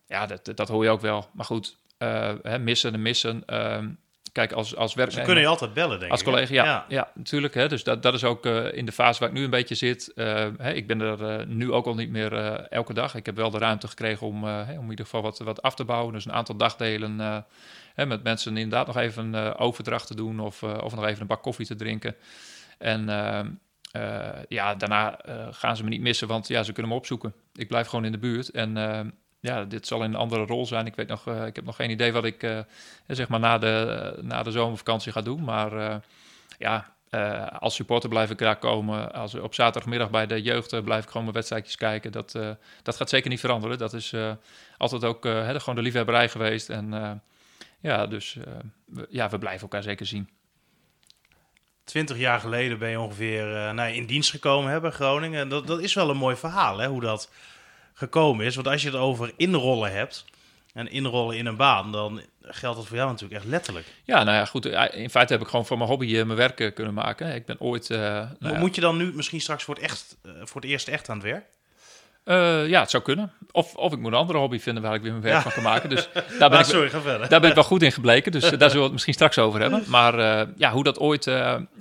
ja, 0.07 0.25
dat, 0.27 0.51
dat 0.55 0.67
hoor 0.67 0.83
je 0.83 0.89
ook 0.89 1.01
wel. 1.01 1.29
Maar 1.33 1.45
goed, 1.45 1.77
hè, 1.97 2.59
missen 2.59 2.93
en 2.93 3.01
missen. 3.01 3.43
Kijk, 4.31 4.51
als, 4.51 4.75
als 4.75 4.93
werknemer... 4.93 5.25
Ze 5.25 5.25
kunnen 5.25 5.43
je 5.43 5.49
altijd 5.49 5.73
bellen, 5.73 5.99
denk 5.99 6.11
als 6.11 6.21
ik. 6.21 6.27
Als 6.27 6.35
collega, 6.35 6.63
ja, 6.65 6.85
ja. 6.87 7.11
natuurlijk. 7.13 7.53
Hè, 7.53 7.67
dus 7.67 7.83
dat, 7.83 8.03
dat 8.03 8.13
is 8.13 8.23
ook 8.23 8.45
uh, 8.45 8.73
in 8.73 8.85
de 8.85 8.91
fase 8.91 9.19
waar 9.19 9.29
ik 9.29 9.35
nu 9.35 9.43
een 9.43 9.49
beetje 9.49 9.75
zit. 9.75 10.11
Uh, 10.15 10.25
hè, 10.57 10.73
ik 10.73 10.87
ben 10.87 11.01
er 11.01 11.39
uh, 11.39 11.45
nu 11.45 11.71
ook 11.71 11.85
al 11.85 11.95
niet 11.95 12.09
meer 12.09 12.33
elke 12.69 12.93
dag. 12.93 13.15
Ik 13.15 13.25
heb 13.25 13.35
wel 13.35 13.49
de 13.49 13.57
ruimte 13.57 13.87
gekregen 13.87 14.27
om, 14.27 14.43
om 14.43 14.83
in 14.83 14.89
ieder 14.89 15.05
geval 15.05 15.21
wat, 15.21 15.39
wat 15.39 15.61
af 15.61 15.75
te 15.75 15.85
bouwen. 15.85 16.13
Dus 16.13 16.25
een 16.25 16.33
aantal 16.33 16.55
dagdelen 16.55 17.45
hè, 17.93 18.05
met 18.05 18.23
mensen 18.23 18.57
inderdaad 18.57 18.87
nog 18.87 18.97
even 18.97 19.33
een 19.33 19.55
overdracht 19.55 20.07
te 20.07 20.15
doen... 20.15 20.39
Of, 20.39 20.63
of 20.63 20.95
nog 20.95 21.05
even 21.05 21.21
een 21.21 21.27
bak 21.27 21.43
koffie 21.43 21.65
te 21.65 21.75
drinken. 21.75 22.15
En... 22.77 23.05
ja, 24.47 24.75
daarna 24.75 25.19
gaan 25.51 25.75
ze 25.75 25.83
me 25.83 25.89
niet 25.89 26.01
missen, 26.01 26.27
want 26.27 26.47
ja, 26.47 26.63
ze 26.63 26.71
kunnen 26.71 26.91
me 26.91 26.97
opzoeken. 26.97 27.33
Ik 27.53 27.67
blijf 27.67 27.87
gewoon 27.87 28.05
in 28.05 28.11
de 28.11 28.17
buurt. 28.17 28.49
En 28.49 28.73
ja, 29.39 29.63
dit 29.63 29.87
zal 29.87 30.03
in 30.03 30.13
een 30.13 30.19
andere 30.19 30.45
rol 30.45 30.65
zijn. 30.65 30.85
Ik 30.85 30.95
weet 30.95 31.07
nog, 31.07 31.27
uh, 31.27 31.45
ik 31.45 31.55
heb 31.55 31.65
nog 31.65 31.75
geen 31.75 31.89
idee 31.89 32.11
wat 32.11 32.25
ik 32.25 32.43
uh, 32.43 32.59
zeg 33.07 33.27
maar 33.27 33.39
na 33.39 33.57
de, 33.57 34.17
na 34.21 34.43
de 34.43 34.51
zomervakantie 34.51 35.11
ga 35.11 35.21
doen. 35.21 35.43
Maar 35.43 35.73
uh, 35.73 35.95
ja, 36.57 36.93
als 37.59 37.75
supporter 37.75 38.09
blijf 38.09 38.29
ik 38.29 38.37
daar 38.37 38.57
komen. 38.57 39.13
Als 39.13 39.35
op 39.35 39.53
zaterdagmiddag 39.53 40.09
bij 40.09 40.25
de 40.27 40.41
jeugd 40.41 40.83
blijf 40.83 41.03
ik 41.03 41.07
gewoon 41.07 41.23
mijn 41.23 41.35
wedstrijdjes 41.35 41.75
kijken. 41.75 42.11
Dat, 42.11 42.31
dat 42.83 42.95
gaat 42.95 43.09
zeker 43.09 43.29
niet 43.29 43.39
veranderen. 43.39 43.77
Dat 43.77 43.93
is 43.93 44.13
altijd 44.77 45.03
ook 45.03 45.23
hè, 45.23 45.59
gewoon 45.59 45.75
de 45.75 45.81
liefhebberij 45.81 46.29
geweest. 46.29 46.69
En 46.69 47.21
ja, 47.79 48.07
dus 48.07 48.37
we, 48.85 49.07
ja, 49.09 49.29
we 49.29 49.37
blijven 49.37 49.61
elkaar 49.61 49.83
zeker 49.83 50.05
zien. 50.05 50.29
Twintig 51.83 52.17
jaar 52.17 52.39
geleden 52.39 52.79
ben 52.79 52.89
je 52.89 52.99
ongeveer 52.99 53.73
nou, 53.73 53.91
in 53.91 54.05
dienst 54.05 54.29
gekomen 54.29 54.81
bij 54.81 54.91
Groningen. 54.91 55.39
En 55.39 55.49
dat, 55.49 55.67
dat 55.67 55.79
is 55.79 55.93
wel 55.93 56.09
een 56.09 56.17
mooi 56.17 56.35
verhaal, 56.35 56.77
hè, 56.77 56.87
hoe 56.87 57.01
dat 57.01 57.29
gekomen 57.99 58.45
is. 58.45 58.55
Want 58.55 58.67
als 58.67 58.81
je 58.81 58.87
het 58.87 58.97
over 58.97 59.31
inrollen 59.35 59.91
hebt 59.91 60.25
en 60.73 60.91
inrollen 60.91 61.37
in 61.37 61.45
een 61.45 61.55
baan, 61.55 61.91
dan 61.91 62.21
geldt 62.41 62.77
dat 62.77 62.87
voor 62.87 62.97
jou 62.97 63.09
natuurlijk 63.09 63.41
echt 63.41 63.49
letterlijk. 63.49 63.85
Ja, 64.03 64.23
nou 64.23 64.37
ja, 64.37 64.45
goed. 64.45 64.65
In 64.91 65.09
feite 65.09 65.33
heb 65.33 65.41
ik 65.41 65.47
gewoon 65.47 65.65
voor 65.65 65.77
mijn 65.77 65.89
hobby 65.89 66.05
uh, 66.05 66.23
mijn 66.23 66.37
werk 66.37 66.71
kunnen 66.75 66.93
maken. 66.93 67.35
Ik 67.35 67.45
ben 67.45 67.59
ooit... 67.59 67.89
Uh, 67.89 67.97
nou 68.39 68.57
Moet 68.57 68.75
je 68.75 68.81
dan 68.81 68.97
nu 68.97 69.13
misschien 69.15 69.41
straks 69.41 69.63
voor 69.63 69.75
het, 69.75 69.83
echt, 69.83 70.17
voor 70.23 70.61
het 70.61 70.69
eerst 70.69 70.87
echt 70.87 71.09
aan 71.09 71.17
het 71.17 71.25
werk? 71.25 71.45
ja, 72.69 72.79
het 72.79 72.89
zou 72.89 73.03
kunnen. 73.03 73.31
Of, 73.51 73.75
of 73.75 73.93
ik 73.93 73.99
moet 73.99 74.11
een 74.11 74.17
andere 74.17 74.39
hobby 74.39 74.59
vinden 74.59 74.83
waar 74.83 74.93
ik 74.93 75.01
weer 75.01 75.11
mijn 75.11 75.23
werk 75.23 75.41
van 75.41 75.51
kan 75.51 75.63
maken. 75.63 75.89
Dus 75.89 76.09
daar 76.13 76.49
ben, 76.49 76.51
ah, 76.59 76.59
ik, 76.59 76.65
sorry, 76.65 76.89
ga 76.89 77.01
verder. 77.01 77.29
daar 77.29 77.39
ben 77.39 77.49
ik 77.49 77.55
wel 77.55 77.63
goed 77.63 77.81
in 77.81 77.91
gebleken. 77.91 78.31
Dus 78.31 78.41
daar 78.41 78.51
zullen 78.51 78.75
we 78.75 78.81
het 78.81 78.91
misschien 78.91 79.13
straks 79.13 79.37
over 79.37 79.61
hebben. 79.61 79.83
Maar 79.87 80.47
ja, 80.57 80.71
hoe 80.71 80.83
dat 80.83 80.99
ooit 80.99 81.23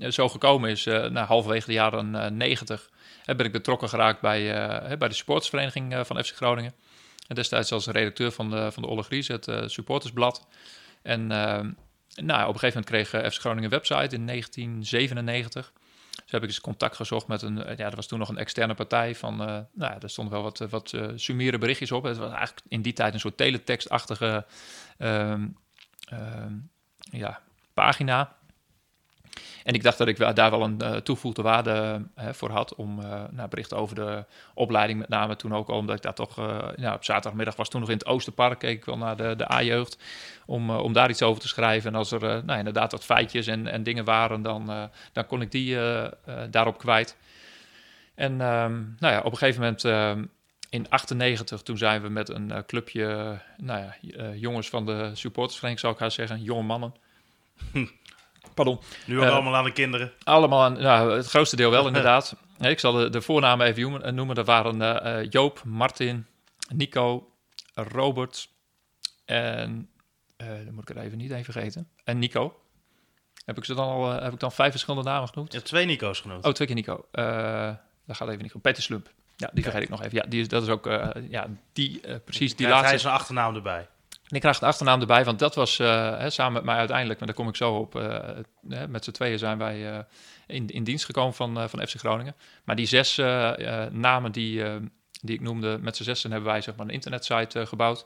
zo 0.09 0.29
gekomen 0.29 0.71
is, 0.71 0.85
na 0.85 1.25
halverwege 1.25 1.67
de 1.67 1.73
jaren 1.73 2.37
negentig 2.37 2.89
ben 3.37 3.47
ik 3.47 3.53
betrokken 3.53 3.89
geraakt 3.89 4.21
bij, 4.21 4.55
eh, 4.55 4.99
bij 4.99 5.09
de 5.09 5.15
supportersvereniging 5.15 5.95
eh, 5.95 6.05
van 6.05 6.25
FC 6.25 6.35
Groningen. 6.35 6.73
En 7.27 7.35
destijds 7.35 7.73
als 7.73 7.87
redacteur 7.87 8.33
van 8.33 8.51
de, 8.51 8.73
van 8.73 8.83
de 8.83 8.89
Olle 8.89 9.03
Gries, 9.03 9.29
het 9.29 9.49
eh, 9.49 9.63
supportersblad. 9.67 10.47
En 11.03 11.27
nou, 11.27 12.49
op 12.49 12.55
een 12.55 12.61
gegeven 12.61 12.83
moment 12.85 13.11
kreeg 13.11 13.33
FC 13.33 13.41
Groningen 13.41 13.65
een 13.65 13.71
website 13.71 14.17
in 14.17 14.27
1997. 14.27 15.73
Dus 16.23 16.31
heb 16.31 16.43
ik 16.43 16.49
eens 16.49 16.61
contact 16.61 16.97
gezocht 16.97 17.27
met 17.27 17.43
een, 17.43 17.57
ja, 17.57 17.77
er 17.77 17.97
was 17.97 18.07
toen 18.07 18.19
nog 18.19 18.29
een 18.29 18.39
externe 18.39 18.75
partij 18.75 19.15
van, 19.15 19.37
nou, 19.37 19.69
daar 19.99 20.11
stonden 20.11 20.35
wel 20.35 20.43
wat, 20.43 20.59
wat 20.59 20.93
uh, 20.93 21.59
berichtjes 21.59 21.93
op. 21.93 22.03
Het 22.03 22.17
was 22.17 22.31
eigenlijk 22.31 22.61
in 22.69 22.83
die 22.83 22.93
tijd 22.93 23.15
een 23.15 23.21
soort 23.21 23.37
teletekstachtige 23.37 24.47
uh, 24.99 25.35
ja, 26.99 27.41
pagina. 27.75 28.38
En 29.65 29.75
ik 29.75 29.83
dacht 29.83 29.99
dat 29.99 30.09
ik 30.09 30.35
daar 30.35 30.51
wel 30.51 30.63
een 30.63 30.79
uh, 30.83 30.95
toegevoegde 30.95 31.43
waarde 31.43 32.03
uh, 32.19 32.29
voor 32.33 32.51
had 32.51 32.75
om 32.75 33.01
nou, 33.31 33.49
berichten 33.49 33.77
over 33.77 33.95
de 33.95 34.25
opleiding, 34.55 34.99
met 34.99 35.09
name 35.09 35.37
toen 35.37 35.55
ook 35.55 35.69
omdat 35.69 35.97
ik 35.97 36.03
daar 36.03 36.15
toch 36.15 36.39
op 36.95 37.05
zaterdagmiddag 37.05 37.57
was 37.57 37.69
toen 37.69 37.81
nog 37.81 37.91
in 37.91 37.97
het 37.97 38.07
Oosterpark, 38.07 38.59
keek 38.59 38.77
ik 38.77 38.85
wel 38.85 38.99
naar 38.99 39.17
de, 39.17 39.37
de 39.37 39.53
A-jeugd, 39.53 39.99
om, 40.47 40.71
om 40.71 40.93
daar 40.93 41.11
iets 41.11 41.23
over 41.23 41.43
te 41.43 41.49
schrijven. 41.49 41.91
En 41.91 41.99
als 41.99 42.13
er 42.13 42.45
nou, 42.45 42.59
inderdaad 42.59 42.93
wat 42.93 43.05
feitjes 43.05 43.47
en, 43.47 43.67
en 43.67 43.83
dingen 43.83 44.05
waren, 44.05 44.43
dan, 44.43 44.91
dan 45.13 45.27
kon 45.27 45.41
ik 45.41 45.51
die 45.51 45.77
daarop 46.51 46.79
kwijt. 46.79 47.17
En 48.15 48.33
um, 48.33 48.97
nou 48.99 49.15
ja, 49.15 49.19
op 49.19 49.33
een 49.33 49.39
gegeven 49.39 49.61
moment 49.61 49.85
ehm, 49.85 50.25
in 50.71 50.89
98, 50.89 51.63
toen 51.63 51.79
zijn 51.79 52.03
we 52.03 52.09
met 52.09 52.29
een 52.29 52.53
clubje, 52.67 53.39
nou 53.57 53.81
ja, 53.81 53.97
jongens 54.35 54.69
van 54.69 54.87
de 54.87 55.11
supportersvereniging, 55.15 55.81
zou 55.81 55.93
ik 55.93 55.99
haar 55.99 56.11
zeggen, 56.11 56.43
jonge 56.43 56.63
mannen. 56.63 56.95
Pardon. 58.55 58.81
Nu 59.07 59.17
uh, 59.17 59.31
allemaal 59.31 59.57
aan 59.57 59.65
de 59.65 59.73
kinderen? 59.73 60.13
Allemaal 60.25 60.63
aan, 60.63 60.73
nou, 60.73 61.17
het 61.17 61.27
grootste 61.27 61.57
deel 61.57 61.71
wel 61.71 61.87
inderdaad. 61.93 62.37
ik 62.59 62.79
zal 62.79 62.93
de, 62.93 63.11
de 63.11 63.23
voornamen 63.23 63.67
even 63.67 64.03
eh, 64.03 64.13
noemen. 64.13 64.35
Dat 64.35 64.47
waren 64.47 64.81
uh, 64.81 65.31
Joop, 65.31 65.63
Martin, 65.65 66.27
Nico, 66.69 67.33
Robert 67.75 68.49
en... 69.25 69.91
dan 70.37 70.75
moet 70.75 70.91
ik 70.91 70.97
er 70.97 71.03
even 71.03 71.19
niet 71.19 71.31
even 71.31 71.53
vergeten. 71.53 71.89
En 72.05 72.19
Nico. 72.19 72.61
Heb 73.45 73.57
ik 73.57 73.65
ze 73.65 73.75
dan 73.75 73.89
al 73.89 74.11
heb 74.11 74.33
ik 74.33 74.41
dan 74.41 74.53
vijf 74.53 74.71
verschillende 74.71 75.11
namen 75.11 75.29
genoemd? 75.29 75.53
Ja, 75.53 75.61
twee 75.61 75.87
Nico's 75.87 76.21
genoemd. 76.21 76.45
Oh, 76.45 76.53
twee 76.53 76.67
keer 76.67 76.77
Nico. 76.77 77.07
dat 78.07 78.17
gaat 78.17 78.29
even 78.29 78.43
niet 78.43 78.53
goed. 78.53 78.63
Peter 78.63 78.83
Slump. 78.83 79.11
Ja, 79.37 79.51
die 79.53 79.63
vergeet 79.63 79.83
ik 79.83 79.89
nog 79.89 80.03
even. 80.03 80.17
Ja, 80.17 80.25
die 80.29 80.41
is, 80.41 80.49
dat 80.49 80.63
is 80.63 80.69
ook, 80.69 80.87
ja, 81.29 81.47
die, 81.73 82.01
precies, 82.25 82.57
die 82.57 82.67
laatste. 82.67 82.87
Hij 82.87 82.95
is 82.95 83.05
een 83.05 83.11
achternaam 83.11 83.55
erbij. 83.55 83.89
En 84.29 84.35
ik 84.35 84.41
krijg 84.41 84.59
de 84.59 84.67
achternaam 84.67 85.01
erbij, 85.01 85.25
want 85.25 85.39
dat 85.39 85.55
was 85.55 85.79
uh, 85.79 86.19
hè, 86.19 86.31
samen 86.31 86.53
met 86.53 86.65
mij 86.65 86.77
uiteindelijk, 86.77 87.19
maar 87.19 87.29
daar 87.29 87.37
kom 87.37 87.49
ik 87.49 87.57
zo 87.57 87.75
op. 87.75 87.95
Uh, 87.95 88.19
met 88.89 89.05
z'n 89.05 89.11
tweeën 89.11 89.39
zijn 89.39 89.59
wij 89.59 89.93
uh, 89.93 89.99
in, 90.47 90.69
in 90.69 90.85
dienst 90.85 91.05
gekomen 91.05 91.35
van, 91.35 91.69
van 91.69 91.87
FC 91.87 91.99
Groningen. 91.99 92.35
Maar 92.65 92.77
die 92.77 92.87
zes 92.87 93.17
namen 93.91 94.33
die, 94.33 94.63
die 95.21 95.35
ik 95.35 95.41
noemde, 95.41 95.79
met 95.81 95.97
z'n 95.97 96.03
zessen 96.03 96.31
hebben 96.31 96.51
wij 96.51 96.61
zeg 96.61 96.77
maar, 96.77 96.87
een 96.87 96.93
internetsite 96.93 97.67
gebouwd. 97.67 98.05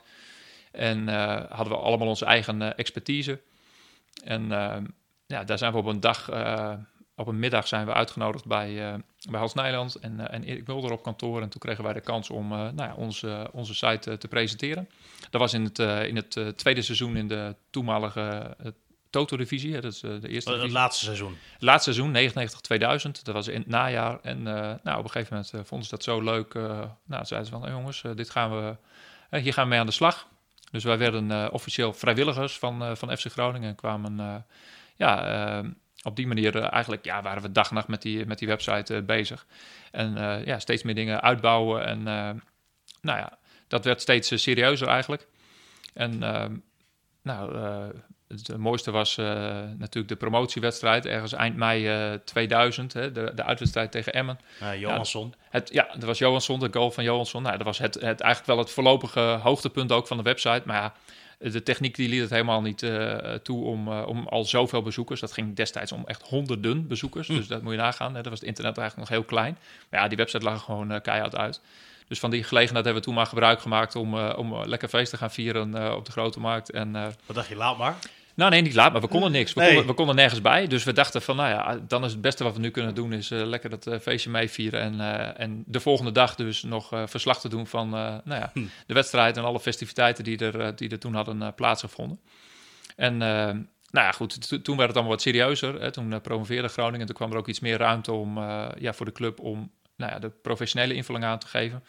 En 0.72 1.08
hadden 1.48 1.72
we 1.72 1.80
allemaal 1.80 2.08
onze 2.08 2.24
eigen 2.24 2.76
expertise. 2.76 3.40
En 4.24 4.48
ja, 5.26 5.44
daar 5.44 5.58
zijn 5.58 5.72
we 5.72 5.78
op 5.78 5.86
een 5.86 6.00
dag 6.00 6.30
op 7.14 7.26
een 7.26 7.38
middag 7.38 7.68
zijn 7.68 7.86
we 7.86 7.92
uitgenodigd 7.92 8.46
bij, 8.46 9.02
bij 9.30 9.40
Hans 9.40 9.54
Nijland 9.54 9.94
en, 9.94 10.12
uh, 10.18 10.24
en 10.30 10.44
Erik 10.44 10.66
Mulder 10.66 10.92
op 10.92 11.02
kantoor. 11.02 11.42
En 11.42 11.48
toen 11.48 11.60
kregen 11.60 11.84
wij 11.84 11.92
de 11.92 12.00
kans 12.00 12.30
om 12.30 12.52
uh, 12.52 12.58
nou 12.58 12.74
ja, 12.76 12.94
onze, 12.94 13.48
onze 13.52 13.74
site 13.74 14.18
te 14.18 14.28
presenteren. 14.28 14.88
Dat 15.30 15.40
was 15.40 15.54
in 15.54 15.64
het, 15.64 15.78
in 15.78 16.16
het 16.16 16.58
tweede 16.58 16.82
seizoen 16.82 17.16
in 17.16 17.28
de 17.28 17.56
toenmalige 17.70 18.56
Toto-divisie. 19.10 19.80
Dat 19.80 19.92
is 19.92 20.00
de 20.00 20.28
eerste 20.28 20.52
Het 20.52 20.70
laatste 20.70 21.04
seizoen. 21.04 21.36
Het 21.52 21.62
laatste 21.62 21.92
seizoen, 21.92 22.32
99-2000. 23.18 23.22
Dat 23.22 23.34
was 23.34 23.48
in 23.48 23.58
het 23.58 23.68
najaar. 23.68 24.20
En 24.22 24.42
nou, 24.42 24.98
op 24.98 25.04
een 25.04 25.10
gegeven 25.10 25.36
moment 25.36 25.68
vonden 25.68 25.88
ze 25.88 25.94
dat 25.94 26.02
zo 26.02 26.20
leuk. 26.20 26.54
nou, 27.04 27.24
zeiden 27.24 27.44
ze 27.44 27.58
van, 27.58 27.70
jongens, 27.70 28.02
dit 28.14 28.30
gaan 28.30 28.50
we, 28.50 28.76
hier 29.38 29.52
gaan 29.52 29.64
we 29.64 29.70
mee 29.70 29.80
aan 29.80 29.86
de 29.86 29.92
slag. 29.92 30.28
Dus 30.70 30.84
wij 30.84 30.98
werden 30.98 31.52
officieel 31.52 31.92
vrijwilligers 31.92 32.58
van, 32.58 32.96
van 32.96 33.16
FC 33.16 33.26
Groningen 33.26 33.68
en 33.68 33.74
kwamen 33.74 34.44
ja, 34.96 35.62
op 36.02 36.16
die 36.16 36.26
manier 36.26 36.56
uh, 36.56 36.72
eigenlijk 36.72 37.04
ja, 37.04 37.22
waren 37.22 37.42
we 37.42 37.52
dag 37.52 37.68
en 37.68 37.74
nacht 37.74 37.88
met 37.88 38.02
die, 38.02 38.26
met 38.26 38.38
die 38.38 38.48
website 38.48 38.94
uh, 38.94 39.02
bezig. 39.02 39.46
En 39.90 40.16
uh, 40.16 40.44
ja, 40.44 40.58
steeds 40.58 40.82
meer 40.82 40.94
dingen 40.94 41.22
uitbouwen. 41.22 41.84
En 41.84 42.02
nou 43.00 43.18
ja, 43.18 43.38
dat 43.68 43.84
werd 43.84 44.00
steeds 44.00 44.42
serieuzer 44.42 44.88
eigenlijk. 44.88 45.26
En 45.94 46.18
nou, 47.22 47.56
het 48.28 48.56
mooiste 48.56 48.90
was 48.90 49.16
natuurlijk 49.16 50.08
de 50.08 50.16
promotiewedstrijd, 50.16 51.06
ergens 51.06 51.32
eind 51.32 51.56
mei 51.56 52.18
2000, 52.24 52.92
hè, 52.92 53.12
de, 53.12 53.32
de 53.34 53.44
uitwedstrijd 53.44 53.92
tegen 53.92 54.12
Emmen. 54.12 54.38
Johansson. 54.78 55.34
Ja, 55.38 55.46
het, 55.50 55.72
ja, 55.72 55.88
dat 55.92 56.02
was 56.02 56.18
Johansson, 56.18 56.58
de 56.60 56.68
goal 56.72 56.90
van 56.90 57.04
Johansson. 57.04 57.42
Nou, 57.42 57.56
dat 57.56 57.66
was 57.66 57.78
het, 57.78 57.94
het, 57.94 58.20
eigenlijk 58.20 58.46
wel 58.46 58.58
het 58.58 58.70
voorlopige 58.70 59.20
hoogtepunt 59.20 59.92
ook 59.92 60.06
van 60.06 60.16
de 60.16 60.22
website. 60.22 60.62
Maar 60.64 60.76
ja, 60.76 60.92
de 61.42 61.62
techniek 61.62 61.94
die 61.94 62.08
liet 62.08 62.20
het 62.20 62.30
helemaal 62.30 62.62
niet 62.62 62.82
uh, 62.82 63.14
toe 63.34 63.64
om, 63.64 63.88
uh, 63.88 64.02
om 64.06 64.26
al 64.28 64.44
zoveel 64.44 64.82
bezoekers. 64.82 65.20
Dat 65.20 65.32
ging 65.32 65.56
destijds 65.56 65.92
om 65.92 66.02
echt 66.06 66.22
honderden 66.22 66.86
bezoekers. 66.86 67.28
Hm. 67.28 67.34
Dus 67.34 67.46
dat 67.46 67.62
moet 67.62 67.72
je 67.72 67.78
nagaan. 67.78 68.14
Hè. 68.14 68.22
Dat 68.22 68.30
was 68.30 68.40
het 68.40 68.48
internet 68.48 68.78
eigenlijk 68.78 69.08
nog 69.08 69.18
heel 69.18 69.28
klein. 69.28 69.58
Maar 69.90 70.00
ja, 70.00 70.08
die 70.08 70.16
website 70.16 70.44
lag 70.44 70.64
gewoon 70.64 70.92
uh, 70.92 71.00
keihard 71.00 71.36
uit. 71.36 71.60
Dus 72.08 72.18
van 72.18 72.30
die 72.30 72.44
gelegenheid 72.44 72.84
hebben 72.84 73.02
we 73.02 73.08
toen 73.08 73.18
maar 73.18 73.26
gebruik 73.26 73.60
gemaakt 73.60 73.96
om, 73.96 74.18
om 74.18 74.64
lekker 74.64 74.88
feest 74.88 75.10
te 75.10 75.16
gaan 75.16 75.30
vieren 75.30 75.96
op 75.96 76.04
de 76.04 76.12
grote 76.12 76.40
markt. 76.40 76.70
En, 76.70 76.92
Wat 77.26 77.36
dacht 77.36 77.48
je, 77.48 77.56
laat 77.56 77.78
maar? 77.78 77.96
Nou, 78.34 78.50
nee, 78.50 78.60
niet 78.60 78.74
laat, 78.74 78.92
maar 78.92 79.00
we 79.00 79.08
konden 79.08 79.32
niks. 79.32 79.52
We, 79.52 79.60
nee. 79.60 79.68
konden, 79.68 79.86
we 79.86 79.94
konden 79.94 80.14
nergens 80.14 80.40
bij. 80.40 80.66
Dus 80.66 80.84
we 80.84 80.92
dachten 80.92 81.22
van, 81.22 81.36
nou 81.36 81.48
ja, 81.48 81.80
dan 81.88 82.04
is 82.04 82.12
het 82.12 82.20
beste 82.20 82.44
wat 82.44 82.54
we 82.54 82.60
nu 82.60 82.70
kunnen 82.70 82.94
doen... 82.94 83.12
is 83.12 83.30
uh, 83.30 83.46
lekker 83.46 83.70
dat 83.70 83.86
uh, 83.86 83.98
feestje 83.98 84.30
meevieren. 84.30 84.80
En, 84.80 84.94
uh, 84.94 85.40
en 85.40 85.64
de 85.66 85.80
volgende 85.80 86.12
dag 86.12 86.34
dus 86.34 86.62
nog 86.62 86.88
verslag 87.06 87.40
te 87.40 87.48
doen 87.48 87.66
van 87.66 87.90
nou 87.90 88.22
ja, 88.24 88.50
hm. 88.52 88.64
de 88.86 88.94
wedstrijd... 88.94 89.36
en 89.36 89.44
alle 89.44 89.60
festiviteiten 89.60 90.24
die 90.24 90.38
er, 90.38 90.76
die 90.76 90.90
er 90.90 90.98
toen 90.98 91.14
hadden 91.14 91.54
plaatsgevonden. 91.54 92.20
En 92.96 93.16
nou 93.16 93.66
ja, 94.06 94.12
goed, 94.12 94.64
toen 94.64 94.76
werd 94.76 94.88
het 94.88 94.96
allemaal 94.96 95.14
wat 95.14 95.22
serieuzer. 95.22 95.80
Hè. 95.80 95.90
Toen 95.90 96.20
promoveerde 96.20 96.68
Groningen 96.68 97.00
en 97.00 97.06
toen 97.06 97.16
kwam 97.16 97.30
er 97.30 97.38
ook 97.38 97.48
iets 97.48 97.60
meer 97.60 97.78
ruimte 97.78 98.12
om, 98.12 98.38
ja, 98.78 98.92
voor 98.92 99.06
de 99.06 99.12
club... 99.12 99.40
om 99.40 99.70
nou 99.96 100.12
ja, 100.12 100.18
de 100.18 100.30
professionele 100.30 100.94
invulling 100.94 101.24
aan 101.24 101.38
te 101.38 101.46
geven... 101.46 101.84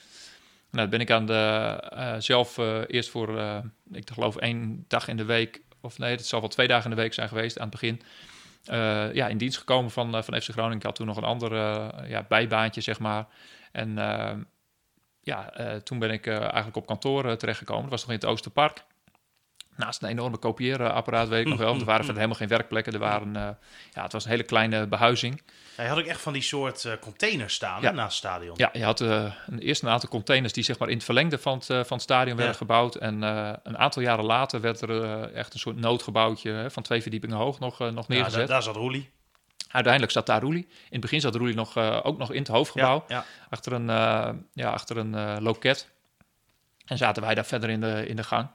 Nou, 0.72 0.88
ben 0.88 1.02
ik 1.02 1.12
aan 1.12 1.26
de, 1.26 2.16
zelf 2.20 2.58
eerst 2.88 3.10
voor, 3.10 3.42
ik 3.92 4.10
geloof 4.14 4.36
één 4.36 4.86
dag 4.88 5.08
in 5.08 5.18
de 5.18 5.26
week 5.26 5.62
of 5.84 5.98
nee, 5.98 6.12
het 6.12 6.26
zal 6.26 6.40
wel 6.40 6.50
twee 6.50 6.68
dagen 6.68 6.90
in 6.90 6.96
de 6.96 7.02
week 7.02 7.14
zijn 7.14 7.28
geweest 7.28 7.60
aan 7.60 7.70
het 7.70 7.80
begin. 7.80 8.02
Uh, 8.72 9.14
ja, 9.14 9.28
in 9.28 9.38
dienst 9.38 9.58
gekomen 9.58 9.92
van, 9.92 10.16
uh, 10.16 10.22
van 10.22 10.42
FC 10.42 10.50
Groningen. 10.50 10.78
Ik 10.78 10.84
had 10.84 10.96
toen 10.96 11.08
nog 11.08 11.18
een 11.18 11.24
ander 11.24 11.52
uh, 11.52 11.88
ja, 12.10 12.26
bijbaantje, 12.28 12.82
zeg 12.82 13.00
maar. 13.00 13.28
En 13.72 13.96
ja, 15.22 15.54
toen 15.84 16.00
ben 16.00 16.12
ik 16.12 16.28
eigenlijk 16.28 16.76
op 16.76 16.86
kantoor 16.86 17.38
terechtgekomen. 17.38 17.82
Dat 17.82 17.92
was 17.92 18.02
nog 18.02 18.10
in 18.10 18.16
het 18.16 18.26
Oosterpark. 18.26 18.84
Naast 19.76 20.02
een 20.02 20.10
enorme 20.10 20.38
kopieerapparaat, 20.38 21.28
weet 21.28 21.42
ik 21.42 21.48
nog 21.48 21.58
wel. 21.58 21.74
Er 21.74 21.86
waren 21.86 22.06
verder 22.06 22.16
helemaal 22.16 22.36
geen 22.36 22.48
werkplekken. 22.48 22.94
Er 22.94 23.00
waren, 23.00 23.34
ja, 23.94 24.04
het 24.04 24.12
was 24.12 24.24
een 24.24 24.30
hele 24.30 24.44
kleine 24.44 24.88
behuizing. 24.88 25.42
Hij 25.76 25.88
had 25.88 25.98
ook 25.98 26.06
echt 26.06 26.22
van 26.22 26.34
die 26.34 26.42
soort 26.42 26.84
uh, 26.84 26.94
containers 27.02 27.54
staan 27.54 27.82
ja. 27.82 27.92
naast 27.92 28.22
het 28.22 28.32
stadion. 28.32 28.54
Ja, 28.58 28.70
je 28.74 28.84
had 28.84 29.02
uh, 29.02 29.34
een, 29.48 29.60
eerst 29.60 29.82
een 29.82 29.90
aantal 29.90 30.10
containers 30.10 30.54
die 30.54 30.64
zeg 30.64 30.80
maar 30.80 30.90
in 30.90 30.96
het 30.96 31.04
verlengde 31.04 31.38
van 31.38 31.54
het, 31.54 31.66
van 31.66 31.98
het 31.98 32.02
stadion 32.02 32.38
werden 32.38 32.56
gebouwd. 32.56 32.96
En 32.96 33.22
een 33.22 33.78
aantal 33.78 34.02
jaren 34.02 34.26
later 34.26 34.62
werd 34.62 34.82
er 34.82 35.24
echt 35.34 35.54
een 35.54 35.60
soort 35.60 35.76
noodgebouwtje 35.76 36.68
van 36.70 36.84
twee 36.84 37.02
verdiepingen 37.02 37.38
hoog 37.38 37.60
nog, 37.60 37.80
nog 37.80 38.08
neergezet. 38.08 38.32
Ja, 38.32 38.38
daar, 38.38 38.48
daar 38.48 38.64
zat 38.64 38.76
Roelie. 38.76 39.10
Uiteindelijk 39.70 40.14
zat 40.14 40.26
daar 40.26 40.42
Roelie. 40.42 40.64
In 40.64 40.90
het 40.90 41.02
begin 41.02 41.22
zat 41.22 41.36
Roelie 41.36 41.56
nog, 41.56 41.78
ook 41.78 42.18
nog 42.18 42.32
in 42.32 42.40
het 42.40 42.48
hoofdgebouw. 42.48 43.04
Ja, 43.08 43.26
achter 43.50 43.74
een, 43.74 43.86
ja, 44.54 44.70
achter 44.70 44.98
een 44.98 45.42
loket. 45.42 45.92
En 46.86 46.98
zaten 46.98 47.24
wij 47.24 47.36
daar 47.36 47.46
verder 47.46 47.70
in 47.70 47.82
de, 47.82 48.08
in 48.08 48.16
de 48.16 48.24
gang. 48.24 48.48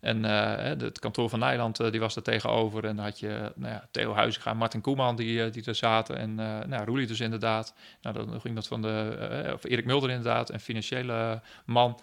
En 0.00 0.24
uh, 0.24 0.56
het 0.56 0.98
kantoor 0.98 1.28
van 1.28 1.38
Nijland 1.38 1.80
uh, 1.80 1.90
die 1.90 2.00
was 2.00 2.16
er 2.16 2.22
tegenover. 2.22 2.84
En 2.84 2.96
dan 2.96 3.04
had 3.04 3.18
je 3.18 3.52
nou 3.54 3.72
ja, 3.72 3.88
Theo 3.90 4.14
Huizinga, 4.14 4.54
Martin 4.54 4.80
Koeman 4.80 5.16
die, 5.16 5.46
uh, 5.46 5.52
die 5.52 5.64
er 5.64 5.74
zaten. 5.74 6.16
En 6.16 6.34
nou, 6.68 6.84
Roelie 6.84 7.06
dus 7.06 7.20
inderdaad. 7.20 7.74
Nou, 8.02 8.14
dan 8.16 8.40
ging 8.40 8.54
dat 8.54 8.66
van 8.66 8.82
de... 8.82 9.50
of 9.52 9.64
Erik 9.64 9.84
Mulder 9.84 10.10
inderdaad, 10.10 10.52
een 10.52 10.60
financiële 10.60 11.42
man. 11.64 12.00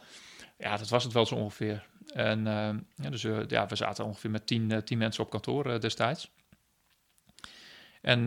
Ja, 0.58 0.78
dat 0.78 0.90
was 0.90 1.04
het 1.04 1.14
wel 1.14 1.26
zo 1.26 1.36
ongeveer. 1.36 1.86
En 2.14 2.44
ja, 2.96 3.10
dus 3.10 3.22
ja, 3.48 3.68
we 3.68 3.76
zaten 3.76 4.06
ongeveer 4.06 4.30
met 4.30 4.48
tien, 4.48 4.84
tien 4.84 4.98
mensen 4.98 5.24
op 5.24 5.30
kantoor 5.30 5.80
destijds. 5.80 6.32
En 8.02 8.24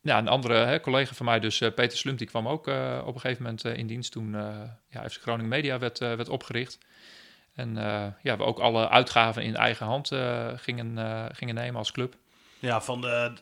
ja, 0.00 0.18
een 0.18 0.28
andere 0.28 0.54
hè, 0.54 0.80
collega 0.80 1.14
van 1.14 1.26
mij, 1.26 1.40
dus 1.40 1.58
Peter 1.58 1.98
Slumt, 1.98 2.18
die 2.18 2.26
kwam 2.26 2.48
ook 2.48 2.66
op 3.06 3.14
een 3.14 3.20
gegeven 3.20 3.42
moment 3.42 3.64
in 3.64 3.86
dienst 3.86 4.12
toen 4.12 4.32
ja, 4.88 5.08
FC 5.08 5.20
Groningen 5.20 5.48
Media 5.48 5.78
werd, 5.78 5.98
werd 5.98 6.28
opgericht. 6.28 6.78
En 7.58 7.76
uh, 7.76 8.06
ja, 8.22 8.36
we 8.36 8.44
ook 8.44 8.58
alle 8.58 8.88
uitgaven 8.88 9.42
in 9.42 9.56
eigen 9.56 9.86
hand 9.86 10.12
uh, 10.12 10.48
gingen, 10.56 10.98
uh, 10.98 11.24
gingen 11.32 11.54
nemen 11.54 11.76
als 11.78 11.92
club. 11.92 12.16
Ja, 12.58 12.80
van 12.80 13.00
de 13.00 13.32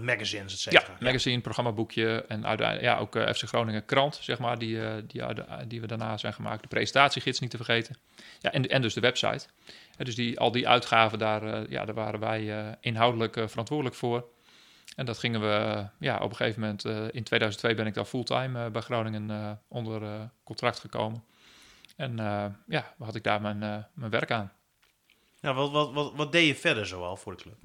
magazines, 0.00 0.52
et 0.52 0.58
cetera. 0.58 0.84
Ja, 0.98 1.04
magazine, 1.06 1.40
programmaboekje 1.40 2.24
en 2.28 2.46
uiteindelijk 2.46 2.86
ja, 2.86 2.98
ook 2.98 3.36
FC 3.36 3.42
Groningen 3.42 3.84
krant, 3.84 4.18
zeg 4.22 4.38
maar, 4.38 4.58
die, 4.58 5.06
die, 5.06 5.22
die 5.66 5.80
we 5.80 5.86
daarna 5.86 6.16
zijn 6.16 6.32
gemaakt. 6.32 6.62
De 6.62 6.68
presentatiegids 6.68 7.40
niet 7.40 7.50
te 7.50 7.56
vergeten. 7.56 7.96
Ja, 8.38 8.52
en, 8.52 8.68
en 8.68 8.82
dus 8.82 8.94
de 8.94 9.00
website. 9.00 9.46
dus 9.96 10.14
die, 10.14 10.40
al 10.40 10.52
die 10.52 10.68
uitgaven, 10.68 11.18
daar, 11.18 11.70
ja, 11.70 11.84
daar 11.84 11.94
waren 11.94 12.20
wij 12.20 12.76
inhoudelijk 12.80 13.42
verantwoordelijk 13.46 13.96
voor. 13.96 14.24
En 14.96 15.06
dat 15.06 15.18
gingen 15.18 15.40
we, 15.40 15.86
ja, 15.98 16.18
op 16.18 16.30
een 16.30 16.36
gegeven 16.36 16.60
moment, 16.60 16.84
in 17.14 17.24
2002 17.24 17.74
ben 17.74 17.86
ik 17.86 17.94
daar 17.94 18.04
fulltime 18.04 18.70
bij 18.70 18.82
Groningen 18.82 19.60
onder 19.68 20.30
contract 20.44 20.78
gekomen. 20.78 21.24
En 21.96 22.18
uh, 22.20 22.44
ja, 22.66 22.94
had 22.98 23.14
ik 23.14 23.24
daar 23.24 23.40
mijn, 23.40 23.62
uh, 23.62 23.76
mijn 23.94 24.10
werk 24.10 24.30
aan. 24.30 24.52
Ja, 25.40 25.54
wat, 25.54 25.70
wat, 25.70 25.92
wat, 25.92 26.12
wat 26.14 26.32
deed 26.32 26.46
je 26.46 26.54
verder 26.54 26.86
zoal 26.86 27.16
voor 27.16 27.36
de 27.36 27.42
club? 27.42 27.56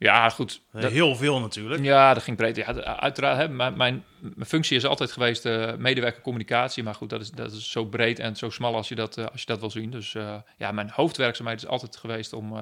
Ja, 0.00 0.28
goed. 0.28 0.60
Dat, 0.72 0.90
Heel 0.90 1.16
veel 1.16 1.40
natuurlijk. 1.40 1.82
Ja, 1.82 2.14
dat 2.14 2.22
ging 2.22 2.36
breed. 2.36 2.56
Ja, 2.56 2.74
uiteraard, 2.82 3.36
hè, 3.36 3.48
mijn, 3.48 3.76
mijn, 3.76 4.04
mijn, 4.20 4.48
functie 4.48 4.76
is 4.76 4.86
altijd 4.86 5.12
geweest 5.12 5.46
uh, 5.46 5.74
medewerker 5.74 6.22
communicatie. 6.22 6.82
Maar 6.82 6.94
goed, 6.94 7.10
dat 7.10 7.20
is, 7.20 7.30
dat 7.30 7.52
is 7.52 7.70
zo 7.70 7.84
breed 7.84 8.18
en 8.18 8.36
zo 8.36 8.50
smal 8.50 8.74
als 8.74 8.88
je 8.88 8.94
dat, 8.94 9.18
uh, 9.18 9.26
als 9.26 9.40
je 9.40 9.46
dat 9.46 9.60
wil 9.60 9.70
zien. 9.70 9.90
Dus 9.90 10.14
uh, 10.14 10.34
ja, 10.56 10.72
mijn 10.72 10.90
hoofdwerkzaamheid 10.90 11.62
is 11.62 11.68
altijd 11.68 11.96
geweest 11.96 12.32
om 12.32 12.54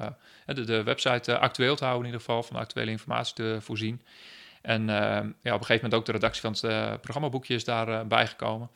de, 0.46 0.64
de, 0.64 0.82
website 0.82 1.38
actueel 1.38 1.76
te 1.76 1.84
houden 1.84 2.06
in 2.06 2.12
ieder 2.12 2.26
geval. 2.26 2.42
Van 2.42 2.56
actuele 2.56 2.90
informatie 2.90 3.34
te 3.34 3.58
voorzien. 3.60 4.02
En 4.62 4.86
ja, 4.86 5.28
op 5.28 5.42
een 5.42 5.52
gegeven 5.52 5.74
moment 5.74 5.94
ook 5.94 6.04
de 6.04 6.12
redactie 6.12 6.40
van 6.40 6.70
het 6.70 7.00
programmaboekje 7.00 7.54
is 7.54 7.64
daarbij 7.64 8.06
bijgekomen. 8.06 8.70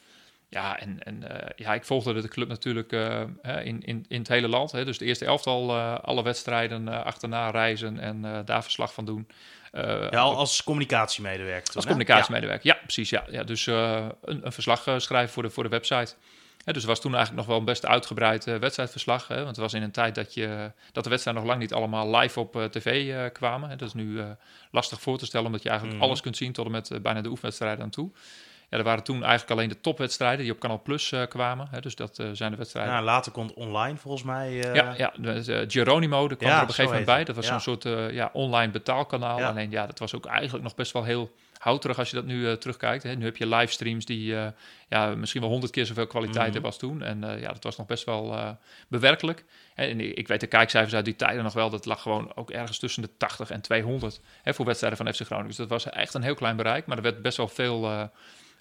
Ja, 0.52 0.78
en, 0.78 0.98
en 1.02 1.22
uh, 1.22 1.36
ja, 1.56 1.74
ik 1.74 1.84
volgde 1.84 2.20
de 2.20 2.28
club 2.28 2.48
natuurlijk 2.48 2.92
uh, 2.92 3.20
in, 3.42 3.82
in, 3.82 4.04
in 4.08 4.18
het 4.18 4.28
hele 4.28 4.48
land. 4.48 4.72
Hè. 4.72 4.84
Dus 4.84 4.98
de 4.98 5.04
eerste 5.04 5.24
elftal, 5.24 5.76
uh, 5.76 5.98
alle 5.98 6.22
wedstrijden 6.22 7.04
achterna 7.04 7.50
reizen 7.50 7.98
en 7.98 8.44
daar 8.44 8.62
verslag 8.62 8.94
van 8.94 9.04
doen. 9.04 9.28
ja, 10.10 10.20
als 10.20 10.62
communicatiemedewerker. 10.64 11.64
Toen, 11.64 11.74
als 11.74 11.84
communicatiemedewerker, 11.84 12.66
ja. 12.66 12.74
ja. 12.74 12.80
precies. 12.80 13.10
Ja. 13.10 13.24
Ja, 13.30 13.42
dus 13.42 13.66
een, 13.66 14.12
een, 14.22 14.52
verslag 14.52 14.94
schrijven 14.96 15.32
voor 15.32 15.42
de, 15.42 15.50
voor 15.50 15.62
de 15.62 15.68
website. 15.68 16.14
dus 16.64 16.74
het 16.74 16.84
was 16.84 17.00
toen 17.00 17.14
eigenlijk 17.14 17.40
nog 17.40 17.50
wel 17.50 17.58
een 17.58 17.72
best 17.72 17.86
uitgebreid 17.86 18.44
wedstrijdverslag. 18.44 19.28
Hè, 19.28 19.34
want 19.34 19.48
het 19.48 19.56
was 19.56 19.74
in 19.74 19.82
een 19.82 19.90
tijd 19.90 20.14
dat, 20.14 20.34
je, 20.34 20.72
dat 20.92 21.04
de 21.04 21.10
wedstrijden 21.10 21.42
nog 21.42 21.52
lang 21.52 21.62
niet 21.62 21.74
allemaal 21.74 22.16
live 22.16 22.40
op 22.40 22.68
tv 22.70 23.14
kwamen. 23.32 23.68
Hè. 23.68 23.76
Dat 23.76 23.88
is 23.88 23.94
nu 23.94 24.20
lastig 24.70 25.00
voor 25.00 25.18
te 25.18 25.26
stellen, 25.26 25.46
omdat 25.46 25.62
je 25.62 25.68
eigenlijk 25.68 25.98
mm. 25.98 26.04
alles 26.04 26.20
kunt 26.20 26.36
zien 26.36 26.52
tot 26.52 26.64
en 26.64 26.72
met 26.72 26.98
bijna 27.02 27.20
de 27.20 27.28
oefenwedstrijden 27.28 27.84
aan 27.84 27.90
toe. 27.90 28.10
Ja, 28.72 28.78
er 28.78 28.84
waren 28.84 29.04
toen 29.04 29.22
eigenlijk 29.22 29.50
alleen 29.50 29.68
de 29.68 29.80
topwedstrijden 29.80 30.42
die 30.44 30.52
op 30.52 30.58
Canal 30.58 30.82
Plus 30.82 31.10
uh, 31.10 31.22
kwamen. 31.28 31.66
Hè, 31.70 31.80
dus 31.80 31.94
dat 31.94 32.18
uh, 32.18 32.26
zijn 32.32 32.50
de 32.50 32.56
wedstrijden. 32.56 32.92
Ja, 32.92 33.02
later 33.02 33.32
komt 33.32 33.54
online 33.54 33.96
volgens 33.96 34.22
mij. 34.22 34.52
Uh... 34.52 34.74
Ja, 34.74 34.94
ja 34.96 35.12
de, 35.16 35.64
Geronimo, 35.68 36.28
daar 36.28 36.36
kwam 36.36 36.50
ja, 36.50 36.56
er 36.56 36.62
op 36.62 36.68
een 36.68 36.74
gegeven 36.74 36.98
moment 36.98 37.16
bij. 37.16 37.24
Dat 37.24 37.36
was 37.36 37.46
zo'n 37.46 37.60
soort 37.60 38.12
ja, 38.12 38.30
online 38.32 38.72
betaalkanaal. 38.72 39.42
Alleen 39.42 39.70
ja, 39.70 39.86
dat 39.86 39.98
was 39.98 40.14
ook 40.14 40.26
eigenlijk 40.26 40.64
nog 40.64 40.74
best 40.74 40.92
wel 40.92 41.04
heel 41.04 41.30
houterig 41.58 41.98
als 41.98 42.10
je 42.10 42.16
dat 42.16 42.24
nu 42.24 42.58
terugkijkt. 42.58 43.02
Hè. 43.02 43.14
Nu 43.14 43.24
heb 43.24 43.36
je 43.36 43.46
livestreams 43.46 44.04
die 44.04 44.34
ja, 44.88 45.14
misschien 45.16 45.40
wel 45.40 45.50
honderd 45.50 45.72
keer 45.72 45.86
zoveel 45.86 46.06
kwaliteit 46.06 46.36
mm 46.38 46.44
-hmm. 46.44 46.52
hebben 46.52 46.70
als 46.70 46.78
toen. 46.78 47.02
En 47.02 47.40
ja, 47.40 47.52
dat 47.52 47.62
was 47.62 47.76
nog 47.76 47.86
best 47.86 48.04
wel 48.04 48.56
bewerkelijk. 48.88 49.44
En 49.74 50.18
ik 50.18 50.28
weet 50.28 50.40
de 50.40 50.46
kijkcijfers 50.46 50.94
uit 50.94 51.04
die 51.04 51.16
tijden 51.16 51.44
nog 51.44 51.52
wel. 51.52 51.70
Dat 51.70 51.86
lag 51.86 52.02
gewoon 52.02 52.32
ook 52.34 52.50
ergens 52.50 52.78
tussen 52.78 53.02
de 53.02 53.10
80 53.16 53.50
en 53.50 53.60
200 53.60 54.20
hè, 54.42 54.54
voor 54.54 54.66
wedstrijden 54.66 54.98
van 54.98 55.14
FC 55.14 55.20
Groningen. 55.20 55.48
Dus 55.48 55.56
dat 55.56 55.68
was 55.68 55.90
echt 55.90 56.14
een 56.14 56.22
heel 56.22 56.34
klein 56.34 56.56
bereik. 56.56 56.86
Maar 56.86 56.96
er 56.96 57.02
werd 57.02 57.22
best 57.22 57.36
wel 57.36 57.48
veel 57.48 58.10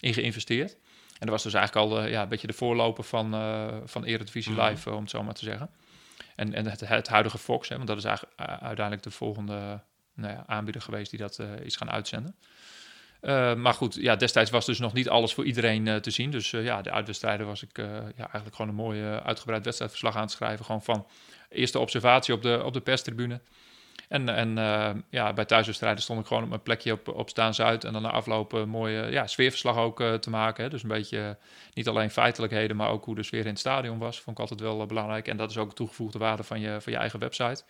in 0.02 0.14
geïnvesteerd. 0.14 0.72
En 0.72 1.28
dat 1.28 1.28
was 1.28 1.42
dus 1.42 1.54
eigenlijk 1.54 1.86
al 1.86 2.04
uh, 2.04 2.10
ja, 2.10 2.22
een 2.22 2.28
beetje 2.28 2.46
de 2.46 2.52
voorloper 2.52 3.04
van, 3.04 3.34
uh, 3.34 3.76
van 3.84 4.04
Eredivisie 4.04 4.52
mhm. 4.52 4.62
Live, 4.62 4.88
mm 4.88 4.96
om 4.96 5.02
het 5.02 5.10
zo 5.10 5.22
maar 5.22 5.34
te 5.34 5.44
zeggen. 5.44 5.70
En, 6.36 6.54
en 6.54 6.66
het, 6.66 6.80
het 6.80 7.08
huidige 7.08 7.38
Fox, 7.38 7.68
hè, 7.68 7.76
want 7.76 7.88
dat 7.88 7.96
is 7.96 8.04
eigenlijk 8.04 8.40
uiteindelijk 8.40 9.02
de 9.02 9.10
volgende 9.10 9.80
nou 10.14 10.32
ja, 10.32 10.44
aanbieder 10.46 10.82
geweest 10.82 11.10
die 11.10 11.18
dat 11.18 11.38
is 11.62 11.76
gaan 11.76 11.90
uitzenden. 11.90 12.36
maar 13.62 13.74
goed, 13.74 13.94
ja, 13.94 14.16
destijds 14.16 14.50
was 14.50 14.66
dus 14.66 14.78
nog 14.78 14.92
niet 14.92 15.08
alles 15.08 15.34
voor 15.34 15.44
iedereen 15.44 16.00
te 16.00 16.10
zien. 16.10 16.30
Dus 16.30 16.50
ja, 16.50 16.82
de 16.82 16.90
uitwedstrijden 16.90 17.46
was 17.46 17.62
ik 17.62 17.76
ja, 17.76 18.12
eigenlijk 18.16 18.54
gewoon 18.54 18.70
een 18.70 18.76
mooi 18.76 19.02
uitgebreid 19.04 19.64
wedstrijdverslag 19.64 20.16
aan 20.16 20.22
het 20.22 20.30
schrijven. 20.30 20.64
Gewoon 20.64 20.82
van 20.82 21.06
eerste 21.48 21.78
observatie 21.78 22.34
op 22.34 22.42
de, 22.42 22.62
op 22.64 22.72
de 22.72 22.80
perstribune. 22.80 23.40
En, 24.12 24.28
en 24.28 24.56
uh, 24.56 24.90
ja, 25.10 25.32
bij 25.32 25.44
thuiswedstrijden 25.44 26.02
stond 26.02 26.20
ik 26.20 26.26
gewoon 26.26 26.42
op 26.42 26.48
mijn 26.48 26.62
plekje 26.62 26.92
op, 26.92 27.08
op 27.08 27.28
Staan 27.28 27.54
Zuid. 27.54 27.84
En 27.84 27.92
dan 27.92 28.02
na 28.02 28.10
afloop 28.10 28.52
een 28.52 28.68
mooie 28.68 29.10
ja, 29.10 29.26
sfeerverslag 29.26 29.76
ook 29.76 30.00
uh, 30.00 30.14
te 30.14 30.30
maken. 30.30 30.64
Hè. 30.64 30.70
Dus 30.70 30.82
een 30.82 30.88
beetje 30.88 31.38
niet 31.74 31.88
alleen 31.88 32.10
feitelijkheden, 32.10 32.76
maar 32.76 32.88
ook 32.88 33.04
hoe 33.04 33.14
de 33.14 33.22
sfeer 33.22 33.40
in 33.40 33.46
het 33.46 33.58
stadion 33.58 33.98
was. 33.98 34.20
Vond 34.20 34.36
ik 34.36 34.42
altijd 34.42 34.60
wel 34.60 34.86
belangrijk. 34.86 35.28
En 35.28 35.36
dat 35.36 35.50
is 35.50 35.58
ook 35.58 35.68
de 35.68 35.74
toegevoegde 35.74 36.18
waarde 36.18 36.42
van 36.42 36.60
je, 36.60 36.80
van 36.80 36.92
je 36.92 36.98
eigen 36.98 37.18
website. 37.18 37.62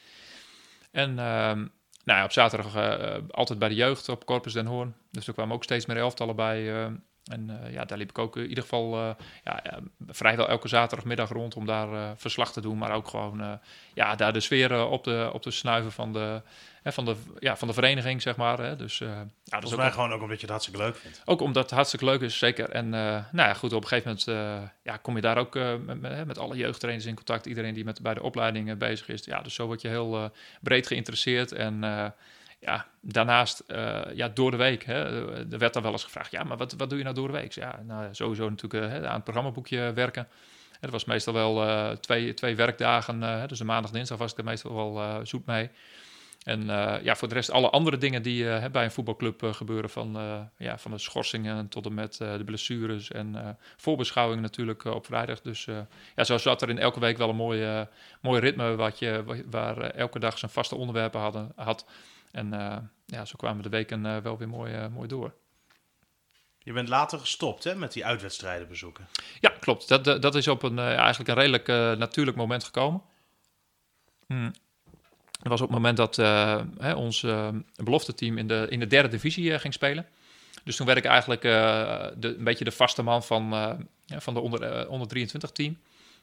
En 0.90 1.18
ehm, 1.18 1.58
nou 2.04 2.18
ja, 2.18 2.24
op 2.24 2.32
zaterdag 2.32 2.76
altijd 3.30 3.58
bij 3.58 3.68
de 3.68 3.74
jeugd 3.74 4.08
op 4.08 4.24
Corpus 4.24 4.52
Den 4.52 4.66
Hoorn. 4.66 4.94
Dus 5.10 5.26
er 5.26 5.32
kwamen 5.32 5.54
ook 5.54 5.64
steeds 5.64 5.86
meer 5.86 5.96
elftallen 5.96 6.36
bij. 6.36 6.90
En 7.24 7.60
ja, 7.70 7.84
daar 7.84 7.98
liep 7.98 8.10
ik 8.10 8.18
ook 8.18 8.36
in 8.36 8.48
ieder 8.48 8.62
geval 8.62 9.16
ja, 9.44 9.62
vrijwel 10.08 10.48
elke 10.48 10.68
zaterdagmiddag 10.68 11.28
rond 11.28 11.56
om 11.56 11.66
daar 11.66 12.16
verslag 12.16 12.52
te 12.52 12.60
doen. 12.60 12.78
Maar 12.78 12.92
ook 12.92 13.08
gewoon 13.08 13.60
ja, 13.94 14.14
daar 14.14 14.32
de 14.32 14.40
sfeer 14.40 14.86
op, 14.86 15.04
de, 15.04 15.30
op 15.32 15.42
te 15.42 15.50
snuiven 15.50 15.92
van 15.92 16.12
de, 16.12 16.42
van, 16.84 17.04
de, 17.04 17.16
ja, 17.38 17.56
van 17.56 17.68
de 17.68 17.74
vereniging, 17.74 18.22
zeg 18.22 18.36
maar. 18.36 18.58
Hè. 18.58 18.76
Dus, 18.76 18.98
ja, 18.98 19.26
dat 19.44 19.64
is 19.64 19.76
mij 19.76 19.90
gewoon 19.90 20.12
ook 20.12 20.22
omdat 20.22 20.36
je 20.36 20.40
het 20.40 20.50
hartstikke 20.50 20.80
leuk 20.80 20.96
vindt. 20.96 21.22
Ook 21.24 21.40
omdat 21.40 21.62
het 21.62 21.72
hartstikke 21.72 22.04
leuk 22.04 22.20
is, 22.20 22.38
zeker. 22.38 22.70
En 22.70 22.88
nou 22.88 23.22
ja, 23.32 23.54
goed, 23.54 23.72
op 23.72 23.82
een 23.82 23.88
gegeven 23.88 24.18
moment 24.26 24.72
ja, 24.82 24.96
kom 24.96 25.14
je 25.16 25.22
daar 25.22 25.38
ook 25.38 25.54
met, 25.84 26.26
met, 26.26 26.38
alle 26.38 26.56
jeugdtrainers 26.56 27.06
in 27.06 27.14
contact. 27.14 27.46
Iedereen 27.46 27.74
die 27.74 27.84
met, 27.84 28.02
bij 28.02 28.14
de 28.14 28.22
opleidingen 28.22 28.78
bezig 28.78 29.08
is. 29.08 29.24
Ja, 29.24 29.40
dus 29.40 29.54
zo 29.54 29.66
word 29.66 29.80
je 29.80 29.88
heel 29.88 30.30
breed 30.60 30.86
geïnteresseerd. 30.86 31.52
En 31.52 31.84
ja, 32.64 32.86
daarnaast, 33.00 33.64
ja, 34.14 34.28
door 34.28 34.50
de 34.50 34.56
week. 34.56 34.84
Hè, 34.84 35.26
er 35.52 35.58
werd 35.58 35.72
dan 35.72 35.82
wel 35.82 35.92
eens 35.92 36.04
gevraagd, 36.04 36.30
ja, 36.30 36.44
maar 36.44 36.56
wat, 36.56 36.72
wat 36.72 36.88
doe 36.88 36.98
je 36.98 37.04
nou 37.04 37.16
door 37.16 37.26
de 37.26 37.32
week? 37.32 37.52
Ja, 37.52 37.82
nou, 37.86 38.14
sowieso 38.14 38.48
natuurlijk 38.48 39.04
aan 39.04 39.14
het 39.14 39.24
programmaboekje 39.24 39.92
werken. 39.92 40.28
Dat 40.80 40.90
was 40.90 41.04
meestal 41.04 41.32
wel 41.32 41.96
twee, 41.98 42.34
twee 42.34 42.56
werkdagen. 42.56 43.48
dus 43.48 43.58
de 43.58 43.64
maandag, 43.64 43.90
dinsdag 43.90 44.18
was 44.18 44.32
ik 44.32 44.38
er 44.38 44.44
meestal 44.44 44.74
wel 44.74 45.26
zoet 45.26 45.46
mee. 45.46 45.70
En 46.44 46.60
uh, 46.60 46.94
ja, 47.02 47.16
voor 47.16 47.28
de 47.28 47.34
rest 47.34 47.50
alle 47.50 47.70
andere 47.70 47.98
dingen 47.98 48.22
die 48.22 48.44
uh, 48.44 48.66
bij 48.66 48.84
een 48.84 48.90
voetbalclub 48.90 49.42
uh, 49.42 49.52
gebeuren. 49.52 49.90
Van, 49.90 50.12
ja, 50.56 50.78
van 50.78 50.90
de 50.90 50.98
schorsingen 50.98 51.68
tot 51.68 51.86
en 51.86 51.94
met 51.94 52.16
de 52.16 52.42
blessures 52.44 53.10
en 53.10 53.58
voorbeschouwingen 53.76 54.42
natuurlijk 54.42 54.84
op 54.84 55.06
vrijdag. 55.06 55.40
Dus 55.40 55.68
ja, 56.14 56.24
zo 56.24 56.38
zat 56.38 56.62
er 56.62 56.68
in 56.68 56.78
elke 56.78 57.00
week 57.00 57.16
wel 57.16 57.28
een 57.28 57.36
mooi, 57.36 57.86
mooi 58.20 58.40
ritme 58.40 58.74
wat 58.74 58.98
je, 58.98 59.42
waar 59.50 59.80
elke 59.80 60.18
dag 60.18 60.38
zijn 60.38 60.50
vaste 60.50 60.74
onderwerpen 60.76 61.20
hadden, 61.20 61.52
had. 61.56 61.86
En 62.30 62.50
ja, 63.06 63.24
zo 63.24 63.34
kwamen 63.36 63.62
de 63.62 63.68
weken 63.68 64.22
wel 64.22 64.38
weer 64.38 64.48
mooi, 64.48 64.88
mooi 64.88 65.08
door. 65.08 65.34
Je 66.58 66.72
bent 66.72 66.88
later 66.88 67.18
gestopt 67.18 67.64
hè, 67.64 67.74
met 67.74 67.92
die 67.92 68.06
uitwedstrijden 68.06 68.68
bezoeken. 68.68 69.08
Ja, 69.40 69.52
klopt. 69.60 69.88
Dat, 69.88 70.04
dat 70.04 70.34
is 70.34 70.48
op 70.48 70.62
een, 70.62 70.78
eigenlijk 70.78 71.28
een 71.28 71.34
redelijk 71.34 71.66
natuurlijk 71.98 72.36
moment 72.36 72.64
gekomen. 72.64 73.02
Hmm. 74.26 74.52
Dat 75.42 75.50
was 75.50 75.60
op 75.60 75.66
het 75.66 75.76
moment 75.76 75.96
dat 75.96 76.18
uh, 76.18 76.60
hè, 76.78 76.92
ons 76.92 77.26
belofte 77.76 78.14
team 78.14 78.38
in 78.38 78.46
de, 78.46 78.66
in 78.68 78.80
de 78.80 78.86
derde 78.86 79.08
divisie 79.08 79.50
uh, 79.50 79.58
ging 79.58 79.74
spelen. 79.74 80.06
Dus 80.64 80.76
toen 80.76 80.86
werd 80.86 80.98
ik 80.98 81.04
eigenlijk 81.04 81.42
de, 81.42 82.34
een 82.38 82.44
beetje 82.44 82.64
de 82.64 82.70
vaste 82.70 83.02
man 83.02 83.22
van, 83.22 83.50
van 84.06 84.34
de 84.34 84.40
onder, 84.40 84.88
onder 84.88 85.08
23 85.08 85.50
team. 85.50 85.78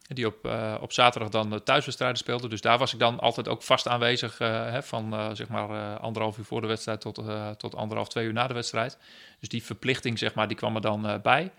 Die 0.07 0.27
op, 0.27 0.49
op 0.81 0.91
zaterdag 0.91 1.29
dan 1.29 1.63
thuiswedstrijden 1.63 2.17
speelde. 2.17 2.47
Dus 2.47 2.61
daar 2.61 2.77
was 2.77 2.93
ik 2.93 2.99
dan 2.99 3.19
altijd 3.19 3.47
ook 3.47 3.63
vast 3.63 3.87
aanwezig. 3.87 4.37
Hè, 4.37 4.83
van 4.83 5.35
zeg 5.35 5.47
maar 5.47 5.97
anderhalf 5.97 6.37
uur 6.37 6.45
voor 6.45 6.61
de 6.61 6.67
wedstrijd 6.67 7.01
tot, 7.01 7.21
tot 7.57 7.75
anderhalf, 7.75 8.07
twee 8.07 8.25
uur 8.25 8.33
na 8.33 8.47
de 8.47 8.53
wedstrijd. 8.53 8.97
Dus 9.39 9.49
die 9.49 9.63
verplichting 9.63 10.19
zeg 10.19 10.33
maar, 10.33 10.47
die 10.47 10.57
kwam 10.57 10.75
er 10.75 10.81
dan 10.81 11.19
bij. 11.21 11.51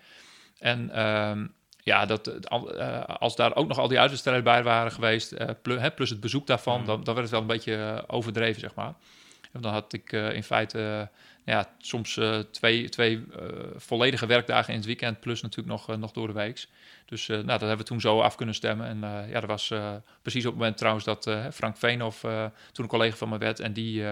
En 0.59 0.89
ehm, 0.89 1.45
ja, 1.83 2.05
dat, 2.05 2.31
uh, 2.51 3.03
als 3.03 3.35
daar 3.35 3.55
ook 3.55 3.67
nog 3.67 3.77
al 3.77 3.87
die 3.87 3.99
uitwedstrijden 3.99 4.43
bij 4.43 4.63
waren 4.63 4.91
geweest, 4.91 5.33
uh, 5.33 5.47
plus, 5.61 5.81
hè, 5.81 5.91
plus, 5.91 6.09
het 6.09 6.19
bezoek 6.19 6.47
daarvan, 6.47 6.79
mm. 6.79 6.85
dan, 6.85 7.03
dan 7.03 7.13
werd 7.15 7.19
het 7.19 7.29
wel 7.29 7.41
een 7.41 7.55
beetje 7.55 7.75
uh, 7.75 7.97
overdreven, 8.07 8.61
zeg 8.61 8.75
maar. 8.75 8.93
En 9.51 9.61
dan 9.61 9.71
had 9.71 9.93
ik 9.93 10.11
in 10.11 10.43
feite 10.43 11.09
ja, 11.45 11.69
soms 11.77 12.19
twee, 12.51 12.89
twee 12.89 13.23
volledige 13.75 14.25
werkdagen 14.25 14.69
in 14.73 14.79
het 14.79 14.85
weekend, 14.85 15.19
plus 15.19 15.41
natuurlijk 15.41 15.69
nog, 15.69 15.97
nog 15.97 16.11
door 16.11 16.27
de 16.27 16.33
week. 16.33 16.67
Dus 17.05 17.27
nou, 17.27 17.45
dat 17.45 17.59
hebben 17.59 17.77
we 17.77 17.83
toen 17.83 18.01
zo 18.01 18.21
af 18.21 18.35
kunnen 18.35 18.55
stemmen. 18.55 18.87
En 18.87 19.27
ja, 19.29 19.39
dat 19.39 19.49
was 19.49 19.73
precies 20.21 20.45
op 20.45 20.51
het 20.51 20.59
moment 20.59 20.77
trouwens 20.77 21.05
dat 21.05 21.29
Frank 21.53 21.77
Veenhoff 21.77 22.19
toen 22.71 22.83
een 22.83 22.87
collega 22.87 23.15
van 23.15 23.29
me 23.29 23.37
werd. 23.37 23.59
En 23.59 23.73
die 23.73 24.03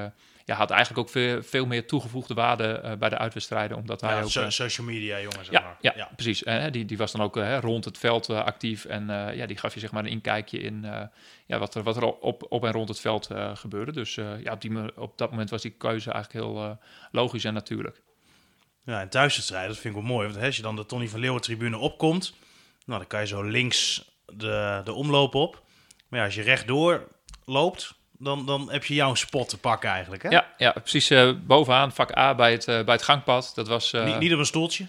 ja, 0.49 0.55
had 0.55 0.69
eigenlijk 0.69 0.99
ook 0.99 1.09
veel, 1.09 1.43
veel 1.43 1.65
meer 1.65 1.87
toegevoegde 1.87 2.33
waarde 2.33 2.81
uh, 2.83 2.93
bij 2.93 3.09
de 3.09 3.17
uitwedstrijden. 3.17 3.77
Omdat 3.77 4.01
hij 4.01 4.23
ook, 4.23 4.33
uh, 4.33 4.49
social 4.49 4.87
media 4.87 5.19
jongens. 5.19 5.49
Ja, 5.49 5.61
maar. 5.61 5.77
ja, 5.81 5.93
ja, 5.95 6.09
precies. 6.15 6.43
Uh, 6.43 6.65
die, 6.71 6.85
die 6.85 6.97
was 6.97 7.11
dan 7.11 7.21
ook 7.21 7.35
rond 7.61 7.85
het 7.85 7.97
veld 7.97 8.29
actief. 8.29 8.85
En 8.85 9.07
ja, 9.35 9.45
die 9.45 9.57
gaf 9.57 9.73
je 9.73 9.79
zeg 9.79 9.91
maar 9.91 10.03
een 10.03 10.09
inkijkje 10.09 10.59
in 10.59 10.85
ja, 11.45 11.57
wat, 11.59 11.75
er, 11.75 11.83
wat 11.83 11.97
er 11.97 12.03
op, 12.03 12.45
op 12.49 12.65
en 12.65 12.71
rond 12.71 12.89
het 12.89 12.99
veld 12.99 13.29
gebeurde. 13.53 13.91
Dus 13.91 14.15
ja, 14.15 14.51
op, 14.51 14.61
die, 14.61 14.97
op 14.97 15.17
dat 15.17 15.29
moment 15.29 15.49
was 15.49 15.61
die 15.61 15.71
keuze 15.71 16.11
eigenlijk 16.11 16.45
heel 16.45 16.79
logisch 17.11 17.43
en 17.43 17.53
natuurlijk. 17.53 18.01
Ja, 18.85 19.01
en 19.01 19.09
thuiswedstrijden, 19.09 19.69
dat 19.69 19.77
vind 19.79 19.95
ik 19.95 20.01
wel 20.01 20.11
mooi. 20.11 20.27
Want 20.27 20.45
als 20.45 20.55
je 20.55 20.61
dan 20.61 20.75
de 20.75 20.85
Tony 20.85 21.07
van 21.07 21.19
Leeuwen 21.19 21.41
tribune 21.41 21.77
opkomt, 21.77 22.33
nou, 22.85 22.99
dan 22.99 23.07
kan 23.07 23.19
je 23.19 23.27
zo 23.27 23.41
links 23.41 24.11
de, 24.25 24.81
de 24.83 24.93
omloop 24.93 25.35
op. 25.35 25.63
Maar 26.07 26.19
ja, 26.19 26.25
als 26.25 26.35
je 26.35 26.41
rechtdoor 26.41 27.07
loopt, 27.45 27.98
dan, 28.19 28.45
dan 28.45 28.71
heb 28.71 28.85
je 28.85 28.93
jouw 28.93 29.15
spot 29.15 29.49
te 29.49 29.57
pakken 29.57 29.89
eigenlijk. 29.89 30.23
Hè? 30.23 30.29
Ja, 30.29 30.53
ja, 30.57 30.71
precies 30.71 31.11
uh, 31.11 31.31
bovenaan, 31.43 31.91
vak 31.91 32.17
A 32.17 32.35
bij 32.35 32.51
het, 32.51 32.67
uh, 32.67 32.83
bij 32.83 32.93
het 32.93 33.03
gangpad. 33.03 33.51
Dat 33.55 33.67
was, 33.67 33.93
uh, 33.93 34.05
niet, 34.05 34.19
niet 34.19 34.33
op 34.33 34.39
een 34.39 34.45
stoeltje? 34.45 34.85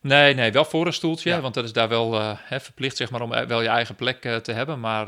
Nee, 0.00 0.34
nee, 0.34 0.52
wel 0.52 0.64
voor 0.64 0.86
een 0.86 0.92
stoeltje. 0.92 1.40
Want 1.40 1.54
dat 1.54 1.64
is 1.64 1.72
daar 1.72 1.88
wel 1.88 2.36
hè, 2.36 2.60
verplicht 2.60 2.96
zeg 2.96 3.10
maar, 3.10 3.20
om 3.20 3.30
wel 3.30 3.62
je 3.62 3.68
eigen 3.68 3.94
plek 3.94 4.20
te 4.20 4.52
hebben. 4.52 4.80
Maar 4.80 5.06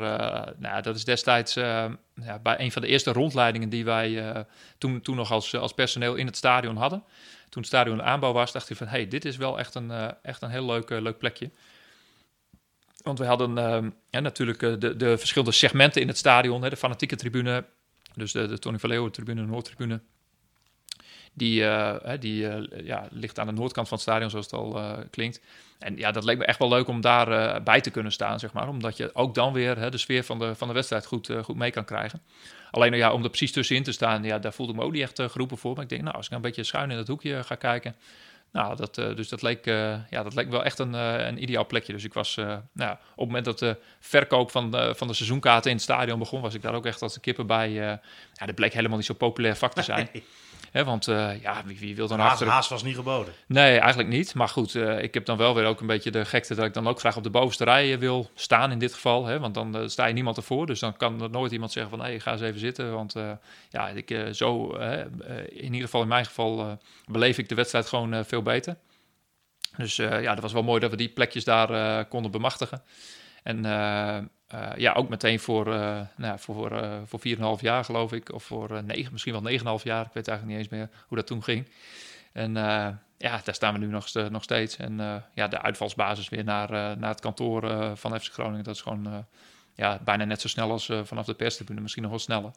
nou, 0.57 0.83
dat 0.83 0.97
is 0.97 1.05
destijds 1.05 1.55
ja, 1.55 2.39
bij 2.43 2.61
een 2.61 2.73
van 2.73 2.83
de 2.83 2.89
eerste 2.89 3.13
rondleidingen 3.13 3.69
die 3.69 3.85
wij 3.85 4.45
toen, 4.79 5.01
toen 5.01 5.17
nog 5.17 5.31
als, 5.31 5.55
als 5.55 5.73
personeel 5.73 6.15
in 6.15 6.27
het 6.27 6.37
stadion 6.37 6.77
hadden. 6.77 7.03
Toen 7.49 7.63
het 7.63 7.67
stadion 7.67 8.03
aanbouw 8.03 8.33
was, 8.33 8.53
dacht 8.53 8.71
ik 8.71 8.77
van... 8.77 8.87
hé, 8.87 8.97
hey, 8.97 9.09
dit 9.09 9.25
is 9.25 9.37
wel 9.37 9.59
echt 9.59 9.75
een, 9.75 10.15
echt 10.23 10.43
een 10.43 10.51
heel 10.51 10.67
leuk, 10.67 10.91
leuk 10.91 11.19
plekje. 11.19 11.51
Want 13.05 13.19
we 13.19 13.25
hadden 13.25 13.57
uh, 14.11 14.21
natuurlijk 14.21 14.63
uh, 14.63 14.75
de, 14.79 14.97
de 14.97 15.19
verschillende 15.19 15.53
segmenten 15.53 16.01
in 16.01 16.09
het 16.09 16.17
stadion. 16.17 16.63
Hè, 16.63 16.71
de 16.71 16.77
fanatieke 16.77 17.17
tribune, 17.17 17.65
dus 18.15 18.33
de, 18.33 18.59
Tony 18.59 18.79
van 18.79 18.91
Leeuwen 18.91 19.13
tribune, 19.13 19.41
de 19.41 19.47
Noordtribune. 19.47 20.01
Die, 21.33 21.61
uh, 21.61 21.97
die 22.21 22.47
ja, 22.85 23.09
ligt 23.11 23.39
aan 23.39 23.47
de 23.47 23.53
noordkant 23.53 23.89
van 23.89 23.97
het 23.97 24.07
stadion, 24.07 24.31
zoals 24.31 24.45
het 24.45 24.55
al 24.55 24.99
klinkt. 25.11 25.41
En 25.79 25.97
ja, 25.97 26.11
dat 26.11 26.25
leek 26.25 26.39
me 26.39 26.45
echt 26.45 26.59
wel 26.59 26.69
leuk 26.69 26.89
om 26.89 27.01
daar 27.01 27.63
bij 27.63 27.81
te 27.81 27.91
kunnen 27.91 28.13
staan, 28.13 28.39
zeg 28.39 28.53
maar. 28.53 28.69
Omdat 28.69 28.97
je 28.97 29.15
ook 29.15 29.35
dan 29.35 29.53
weer 29.53 29.79
hè, 29.79 29.91
de 29.91 29.99
sfeer 29.99 30.25
van 30.25 30.39
de, 30.39 30.55
van 30.55 30.69
de 30.69 30.75
wedstrijd 30.75 31.07
goed, 31.07 31.31
goed 31.43 31.57
mee 31.57 31.71
kan 31.71 31.85
krijgen. 31.85 32.23
Alleen 32.71 32.95
ja, 32.95 33.13
om 33.13 33.23
er 33.23 33.29
precies 33.29 33.53
tussenin 33.53 33.83
te 33.83 33.93
staan, 33.93 34.25
ja, 34.25 34.39
daar 34.39 34.53
voelde 34.53 34.73
ik 34.73 34.79
me 34.79 34.85
ook 34.85 34.93
niet 34.93 35.03
echt 35.03 35.21
geroepen 35.31 35.59
voor. 35.59 35.75
Maar 35.75 35.83
ik 35.83 35.89
denk, 35.89 36.03
nou, 36.03 36.17
als 36.17 36.27
ik 36.27 36.33
een 36.33 36.41
beetje 36.41 36.65
schuin 36.65 36.91
in 36.91 36.97
dat 36.97 37.09
hoekje 37.09 37.45
ga 37.45 37.55
kijken 37.55 37.97
nou, 38.55 38.77
dat, 38.77 38.99
uh, 38.99 39.17
dus 39.17 39.29
dat 39.29 39.43
leek, 39.43 39.67
uh, 39.67 39.97
ja, 40.11 40.23
dat 40.23 40.35
leek 40.35 40.51
wel 40.51 40.65
echt 40.65 40.79
een, 40.79 40.95
uh, 40.95 41.27
een 41.27 41.43
ideaal 41.43 41.67
plekje. 41.67 41.93
Dus 41.93 42.05
ik 42.05 42.15
was, 42.15 42.35
nou, 42.35 42.93
op 42.93 42.99
het 43.17 43.27
moment 43.27 43.45
dat 43.45 43.59
de 43.59 43.77
verkoop 44.01 44.51
van 44.51 44.71
de, 44.71 44.95
van 44.97 45.07
de 45.07 45.15
seizoenkaarten 45.15 45.71
in 45.71 45.77
het 45.77 45.85
stadion 45.85 46.19
begon, 46.19 46.41
was 46.41 46.55
ik 46.55 46.63
daar 46.63 46.75
ook 46.75 46.87
echt 46.87 47.03
als 47.03 47.15
de 47.15 47.21
kippen 47.21 47.47
bij. 47.47 47.71
ja, 47.71 48.01
dat 48.47 48.55
bleek 48.55 48.73
helemaal 48.73 48.97
niet 48.97 49.07
zo 49.07 49.15
populair 49.15 49.57
vak 49.57 49.73
te 49.73 49.83
zijn. 49.83 50.09
Want 50.83 51.09
uh, 51.09 51.43
ja, 51.43 51.63
wie, 51.65 51.79
wie, 51.79 51.97
wil 51.97 52.09
dan 52.09 52.19
haast, 52.19 52.33
achter... 52.33 52.49
Haast 52.49 52.69
was 52.69 52.83
niet 52.83 52.95
geboden. 52.95 53.35
Nee, 53.47 53.79
eigenlijk 53.79 54.09
niet. 54.09 54.35
Maar 54.35 54.49
goed, 54.49 54.75
uh, 54.75 55.03
ik 55.03 55.15
heb 55.15 55.25
dan 55.27 55.37
wel 55.37 55.55
weer 55.55 55.67
ook 55.67 55.81
een 55.81 55.87
beetje 55.87 56.11
de 56.11 56.25
gekte 56.25 56.55
dat 56.55 56.65
ik 56.65 56.75
dan 56.75 56.89
ook 56.89 56.99
graag 56.99 57.17
op 57.17 57.23
de 57.23 57.31
bovenste 57.31 57.65
rij 57.65 57.93
eh, 57.93 57.99
wil 57.99 58.31
staan 58.35 58.71
in 58.71 58.79
dit 58.79 58.95
geval. 58.95 59.27
Hè, 59.27 59.39
want 59.39 59.55
dan 59.55 59.77
uh, 59.77 59.89
sta 59.89 60.07
je 60.07 60.15
niemand 60.15 60.37
ervoor. 60.37 60.67
Dus 60.67 60.81
dan 60.81 60.97
kan 60.97 61.23
er 61.23 61.31
nooit 61.31 61.53
iemand 61.53 61.73
zeggen 61.73 61.91
van, 61.91 62.01
hé, 62.01 62.11
hey, 62.11 62.21
ga 62.21 62.33
eens 62.33 62.41
even 62.41 62.61
zitten. 62.61 62.93
Want 62.93 63.15
ja, 63.71 63.89
ik, 63.89 64.29
zo, 64.33 64.71
in 65.49 65.65
ieder 65.65 65.81
geval 65.81 66.03
in 66.03 66.09
mijn 66.09 66.25
geval, 66.25 66.79
beleef 67.07 67.39
ik 67.39 67.49
de 67.49 67.55
wedstrijd 67.55 67.87
gewoon 67.87 68.25
veel 68.25 68.43
beter. 68.43 68.77
Dus 69.77 69.97
ja, 69.97 70.35
dat 70.35 70.41
was 70.41 70.53
wel 70.53 70.63
mooi 70.63 70.81
dat 70.81 70.91
we 70.91 70.97
die 70.97 71.09
plekjes 71.09 71.45
daar 71.45 72.05
konden 72.05 72.31
bemachtigen. 72.31 72.83
En 73.45 73.57
uh, 73.57 74.73
ja, 74.77 74.93
ook 74.93 75.09
meteen 75.09 75.41
voor, 75.41 75.67
uh, 75.69 76.01
nou, 76.17 76.39
voor, 76.39 76.83
voor 77.07 77.21
4,5 77.57 77.61
jaar 77.61 77.85
geloof 77.85 78.13
ik. 78.13 78.33
Of 78.33 78.45
voor 78.45 78.85
negen, 78.85 79.13
misschien 79.13 79.43
wel 79.43 79.79
9,5 79.79 79.83
jaar. 79.83 80.07
Ik 80.07 80.13
weet 80.13 80.29
eigenlijk 80.29 80.45
niet 80.47 80.57
eens 80.57 80.69
meer 80.69 80.89
hoe 81.07 81.17
dat 81.17 81.27
toen 81.27 81.43
ging. 81.43 81.69
En 82.33 82.53
ja, 83.19 83.41
daar 83.45 83.55
staan 83.55 83.73
we 83.73 83.79
nu 83.79 83.87
nog, 83.87 84.13
nog 84.13 84.43
steeds. 84.43 84.77
En 84.77 85.25
ja, 85.35 85.49
de 85.49 85.61
uitvalsbasis 85.61 86.29
weer 86.29 86.45
naar, 86.45 86.99
naar 86.99 87.11
het 87.11 87.21
kantoor 87.21 87.93
van 87.97 88.21
FC 88.21 88.33
Groningen. 88.33 88.65
Dat 88.65 88.75
is 88.75 88.81
gewoon 88.81 89.27
ja, 89.75 90.01
bijna 90.05 90.25
net 90.25 90.41
zo 90.41 90.49
snel 90.49 90.71
als 90.71 90.91
vanaf 91.03 91.27
de 91.27 91.35
perstribune. 91.35 91.81
Misschien 91.81 92.03
nog 92.03 92.11
wel 92.11 92.21
sneller. 92.21 92.51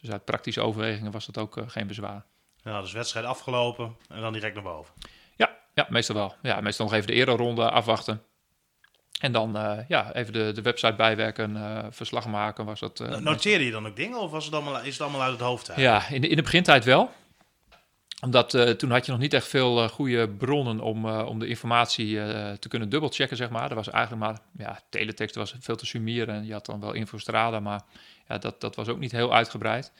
Dus 0.00 0.10
uit 0.10 0.24
praktische 0.24 0.60
overwegingen 0.60 1.12
was 1.12 1.26
dat 1.26 1.38
ook 1.38 1.64
geen 1.66 1.86
bezwaar. 1.86 2.24
Ja, 2.62 2.80
dus 2.80 2.92
wedstrijd 2.92 3.26
afgelopen 3.26 3.96
en 4.08 4.20
dan 4.20 4.32
direct 4.32 4.54
naar 4.54 4.62
boven. 4.62 4.94
Ja, 5.36 5.56
ja 5.74 5.86
meestal 5.88 6.14
wel. 6.14 6.34
Ja, 6.42 6.60
meestal 6.60 6.86
nog 6.86 6.94
even 6.94 7.06
de 7.06 7.24
ronde 7.24 7.70
afwachten. 7.70 8.22
En 9.18 9.32
dan 9.32 9.56
uh, 9.56 9.78
ja, 9.88 10.14
even 10.14 10.32
de, 10.32 10.52
de 10.52 10.62
website 10.62 10.94
bijwerken, 10.94 11.56
uh, 11.56 11.78
verslag 11.90 12.26
maken. 12.26 12.64
Was 12.64 12.80
dat, 12.80 13.00
uh, 13.00 13.16
Noteerde 13.16 13.64
je 13.64 13.70
dan 13.70 13.86
ook 13.86 13.96
dingen 13.96 14.18
of 14.18 14.30
was 14.30 14.44
het 14.44 14.54
allemaal, 14.54 14.80
is 14.80 14.92
het 14.92 15.00
allemaal 15.00 15.22
uit 15.22 15.32
het 15.32 15.40
hoofd? 15.40 15.72
Ja, 15.76 16.08
in 16.08 16.20
de, 16.20 16.28
in 16.28 16.36
de 16.36 16.42
begintijd 16.42 16.84
wel. 16.84 17.10
Omdat 18.20 18.78
toen 18.78 18.90
had 18.90 19.06
je 19.06 19.12
nog 19.12 19.20
niet 19.20 19.34
echt 19.34 19.48
veel 19.48 19.88
goede 19.88 20.28
bronnen 20.28 20.80
om, 20.80 21.06
om 21.06 21.38
de 21.38 21.46
informatie 21.46 22.14
te 22.58 22.68
kunnen 22.68 22.88
dubbelchecken, 22.88 23.36
zeg 23.36 23.50
maar. 23.50 23.70
Er 23.70 23.74
was 23.74 23.90
eigenlijk 23.90 24.24
maar, 24.24 24.38
ja, 24.66 24.80
teletext 24.90 25.34
was 25.34 25.54
veel 25.60 25.76
te 25.76 25.86
summeren. 25.86 26.34
En 26.34 26.46
je 26.46 26.52
had 26.52 26.66
dan 26.66 26.80
wel 26.80 26.92
Infostrada, 26.92 27.60
maar 27.60 27.80
ja, 28.28 28.38
dat, 28.38 28.60
dat 28.60 28.76
was 28.76 28.88
ook 28.88 28.98
niet 28.98 29.12
heel 29.12 29.34
uitgebreid. 29.34 29.92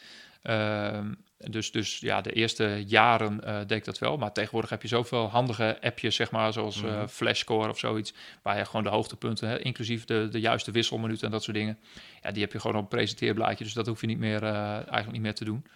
Ehm, 0.42 1.12
dus, 1.38 1.70
dus 1.70 1.98
ja, 1.98 2.20
de 2.20 2.33
eerste 2.33 2.85
jaren 2.87 3.40
uh, 3.44 3.59
deed 3.59 3.70
ik 3.70 3.85
dat 3.85 3.98
wel. 3.98 4.16
Maar 4.16 4.33
tegenwoordig 4.33 4.70
heb 4.70 4.83
je 4.83 4.88
zoveel 4.88 5.29
handige 5.29 5.79
appjes, 5.81 6.16
zeg 6.16 6.31
maar, 6.31 6.53
zoals 6.53 6.83
uh, 6.83 7.07
Flashscore 7.07 7.68
of 7.68 7.79
zoiets. 7.79 8.14
Waar 8.42 8.59
je 8.59 8.64
gewoon 8.64 8.83
de 8.83 8.88
hoogtepunten, 8.88 9.48
hè, 9.48 9.59
inclusief 9.59 10.05
de, 10.05 10.29
de 10.31 10.40
juiste 10.40 10.70
wisselminuten 10.70 11.27
en 11.27 11.31
dat 11.31 11.42
soort 11.42 11.57
dingen. 11.57 11.79
Ja, 12.22 12.31
die 12.31 12.42
heb 12.42 12.53
je 12.53 12.61
gewoon 12.61 12.77
op 12.77 12.83
een 12.83 12.88
presenteerblaadje. 12.88 13.64
Dus 13.64 13.72
dat 13.72 13.87
hoef 13.87 14.01
je 14.01 14.07
niet 14.07 14.18
meer, 14.18 14.42
uh, 14.42 14.74
eigenlijk 14.74 15.12
niet 15.12 15.20
meer 15.20 15.35
te 15.35 15.44
doen. 15.44 15.66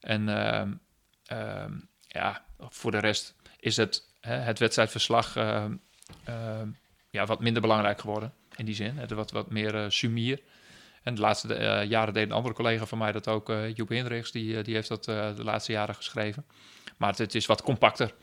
En 0.00 0.28
ehm, 0.28 0.72
ehm, 1.26 1.72
ja, 2.08 2.44
voor 2.58 2.90
de 2.90 2.98
rest 2.98 3.34
is 3.60 3.76
het 3.76 4.06
het 4.20 4.58
wedstrijdverslag 4.58 5.34
ja, 7.10 7.26
wat 7.26 7.40
minder 7.40 7.62
belangrijk 7.62 8.00
geworden. 8.00 8.32
In 8.56 8.64
die 8.64 8.74
zin, 8.74 8.98
het 8.98 9.10
wat, 9.10 9.30
wat 9.30 9.50
meer 9.50 9.90
sumier. 9.90 10.40
En 11.08 11.14
de 11.14 11.20
laatste 11.20 11.84
jaren 11.88 12.14
deed 12.14 12.26
een 12.26 12.32
andere 12.32 12.54
collega 12.54 12.86
van 12.86 12.98
mij 12.98 13.12
dat 13.12 13.28
ook, 13.28 13.52
Joep 13.74 13.88
Hendricks, 13.88 14.32
die, 14.32 14.62
die 14.62 14.74
heeft 14.74 14.88
dat 14.88 15.04
de 15.04 15.42
laatste 15.42 15.72
jaren 15.72 15.94
geschreven. 15.94 16.44
Maar 16.96 17.14
het, 17.16 17.34
is 17.34 17.46
wat 17.46 17.62
compacter 17.62 18.14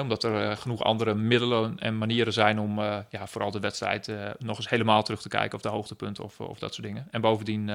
omdat 0.00 0.24
er 0.24 0.50
uh, 0.50 0.56
genoeg 0.56 0.82
andere 0.82 1.14
middelen 1.14 1.78
en 1.78 1.98
manieren 1.98 2.32
zijn 2.32 2.58
om 2.58 2.78
uh, 2.78 2.98
ja, 3.10 3.26
vooral 3.26 3.50
de 3.50 3.60
wedstrijd 3.60 4.08
uh, 4.08 4.30
nog 4.38 4.56
eens 4.56 4.68
helemaal 4.68 5.02
terug 5.02 5.20
te 5.20 5.28
kijken 5.28 5.54
of 5.56 5.62
de 5.62 5.68
hoogtepunten 5.68 6.24
of, 6.24 6.40
of 6.40 6.58
dat 6.58 6.74
soort 6.74 6.86
dingen. 6.86 7.08
En 7.10 7.20
bovendien 7.20 7.66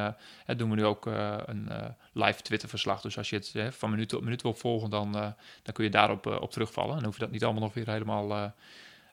doen 0.57 0.69
we 0.69 0.75
nu 0.75 0.85
ook 0.85 1.05
een 1.05 1.69
live 2.13 2.41
Twitter-verslag. 2.41 3.01
Dus 3.01 3.17
als 3.17 3.29
je 3.29 3.35
het 3.35 3.75
van 3.75 3.89
minuut 3.89 4.09
tot 4.09 4.23
minuut 4.23 4.41
wil 4.41 4.53
volgen, 4.53 4.89
dan, 4.89 5.11
dan 5.11 5.73
kun 5.73 5.83
je 5.83 5.89
daarop 5.89 6.25
op 6.25 6.51
terugvallen. 6.51 6.97
En 6.97 7.03
hoef 7.03 7.13
je 7.13 7.19
dat 7.19 7.31
niet 7.31 7.43
allemaal 7.43 7.61
nog 7.61 7.73
weer 7.73 7.89
helemaal 7.89 8.53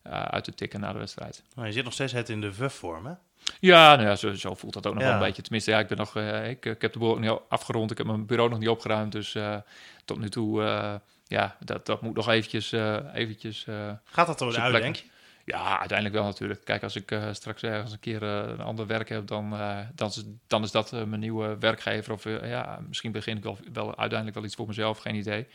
uit 0.02 0.44
te 0.44 0.54
tikken 0.54 0.80
na 0.80 0.92
de 0.92 0.98
wedstrijd. 0.98 1.42
Maar 1.54 1.66
je 1.66 1.72
zit 1.72 1.84
nog 1.84 1.92
steeds 1.92 2.12
het 2.12 2.28
in 2.28 2.40
de 2.40 2.52
VUF-vorm, 2.52 3.06
hè? 3.06 3.12
Ja, 3.60 3.94
nou 3.94 4.08
ja 4.08 4.16
zo, 4.16 4.34
zo, 4.34 4.54
voelt 4.54 4.72
dat 4.72 4.86
ook 4.86 4.94
nog 4.94 5.02
wel 5.02 5.12
een 5.12 5.18
beetje. 5.18 5.42
Tenminste, 5.42 5.70
ja, 5.70 5.78
ik, 5.78 5.86
ben 5.86 5.96
nog, 5.96 6.16
ik, 6.16 6.64
ik 6.64 6.82
heb 6.82 6.92
de 6.92 6.98
boel 6.98 7.10
ook 7.10 7.20
niet 7.20 7.38
afgerond. 7.48 7.90
Ik 7.90 7.98
heb 7.98 8.06
mijn 8.06 8.26
bureau 8.26 8.50
nog 8.50 8.58
niet 8.58 8.68
opgeruimd. 8.68 9.12
Dus 9.12 9.36
tot 10.04 10.18
nu 10.18 10.28
toe 10.28 10.62
ja, 11.26 11.56
dat, 11.64 11.86
dat 11.86 12.02
moet 12.02 12.14
nog 12.14 12.28
eventjes... 12.28 12.72
Eventjes 13.14 13.66
Gaat 14.04 14.26
dat 14.26 14.40
er 14.40 14.46
wel 14.46 14.56
uit, 14.56 14.82
denk 14.82 14.96
je? 14.96 15.04
Ja, 15.44 15.78
uiteindelijk 15.78 16.18
wel 16.18 16.24
natuurlijk. 16.24 16.64
Kijk, 16.64 16.82
als 16.82 16.96
ik 16.96 17.18
straks 17.32 17.62
ergens 17.62 17.92
een 17.92 18.00
keer 18.00 18.22
een 18.22 18.60
ander 18.60 18.86
werk 18.86 19.08
heb, 19.08 19.26
dan, 19.26 19.54
dan, 19.94 20.08
is, 20.08 20.24
dan 20.46 20.62
is 20.62 20.70
dat 20.70 20.90
mijn 20.90 21.20
nieuwe 21.20 21.56
werkgever. 21.58 22.12
Of 22.12 22.24
ja, 22.24 22.80
misschien 22.88 23.12
begin 23.12 23.36
ik 23.36 23.42
wel, 23.42 23.58
wel 23.72 23.86
uiteindelijk 23.98 24.34
wel 24.34 24.44
iets 24.44 24.54
voor 24.54 24.66
mezelf, 24.66 24.98
geen 24.98 25.14
idee. 25.14 25.46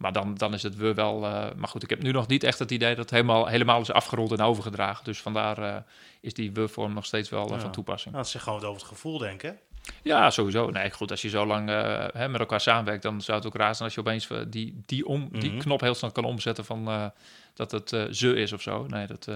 Maar 0.00 0.12
dan, 0.12 0.34
dan 0.34 0.54
is 0.54 0.62
het 0.62 0.76
we 0.76 0.94
wel. 0.94 1.18
maar 1.56 1.68
goed, 1.68 1.82
ik 1.82 1.90
heb 1.90 2.02
nu 2.02 2.10
nog 2.10 2.26
niet 2.26 2.44
echt 2.44 2.58
het 2.58 2.70
idee 2.70 2.88
dat 2.88 2.98
het 2.98 3.10
helemaal, 3.10 3.46
helemaal 3.46 3.80
is 3.80 3.90
afgerond 3.90 4.32
en 4.32 4.40
overgedragen. 4.40 5.04
Dus 5.04 5.20
vandaar 5.20 5.84
is 6.20 6.34
die 6.34 6.52
we-vorm 6.52 6.94
nog 6.94 7.04
steeds 7.04 7.28
wel 7.28 7.48
van 7.48 7.72
toepassing. 7.72 8.14
Nou, 8.14 8.24
dat 8.24 8.34
is 8.34 8.42
gewoon 8.42 8.64
over 8.64 8.80
het 8.80 8.90
gevoel 8.90 9.18
denken. 9.18 9.58
Ja, 10.02 10.30
sowieso. 10.30 10.70
Nee, 10.70 10.90
goed, 10.90 11.10
als 11.10 11.22
je 11.22 11.28
zo 11.28 11.46
lang 11.46 11.68
hè, 12.12 12.28
met 12.28 12.40
elkaar 12.40 12.60
samenwerkt, 12.60 13.02
dan 13.02 13.20
zou 13.20 13.38
het 13.38 13.46
ook 13.46 13.54
raar 13.54 13.74
zijn 13.74 13.84
als 13.84 13.94
je 13.94 14.00
opeens 14.00 14.28
die, 14.48 14.82
die, 14.86 15.06
om, 15.06 15.28
die 15.32 15.50
mhm. 15.50 15.60
knop 15.60 15.80
heel 15.80 15.94
snel 15.94 16.12
kan 16.12 16.24
omzetten 16.24 16.64
van 16.64 17.12
dat 17.54 17.70
het 17.70 17.88
ze 18.10 18.34
is 18.34 18.52
of 18.52 18.62
zo. 18.62 18.86
Nee, 18.86 19.06
dat, 19.06 19.28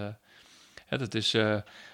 hè, 0.87 0.99
dat 0.99 1.15
is 1.15 1.37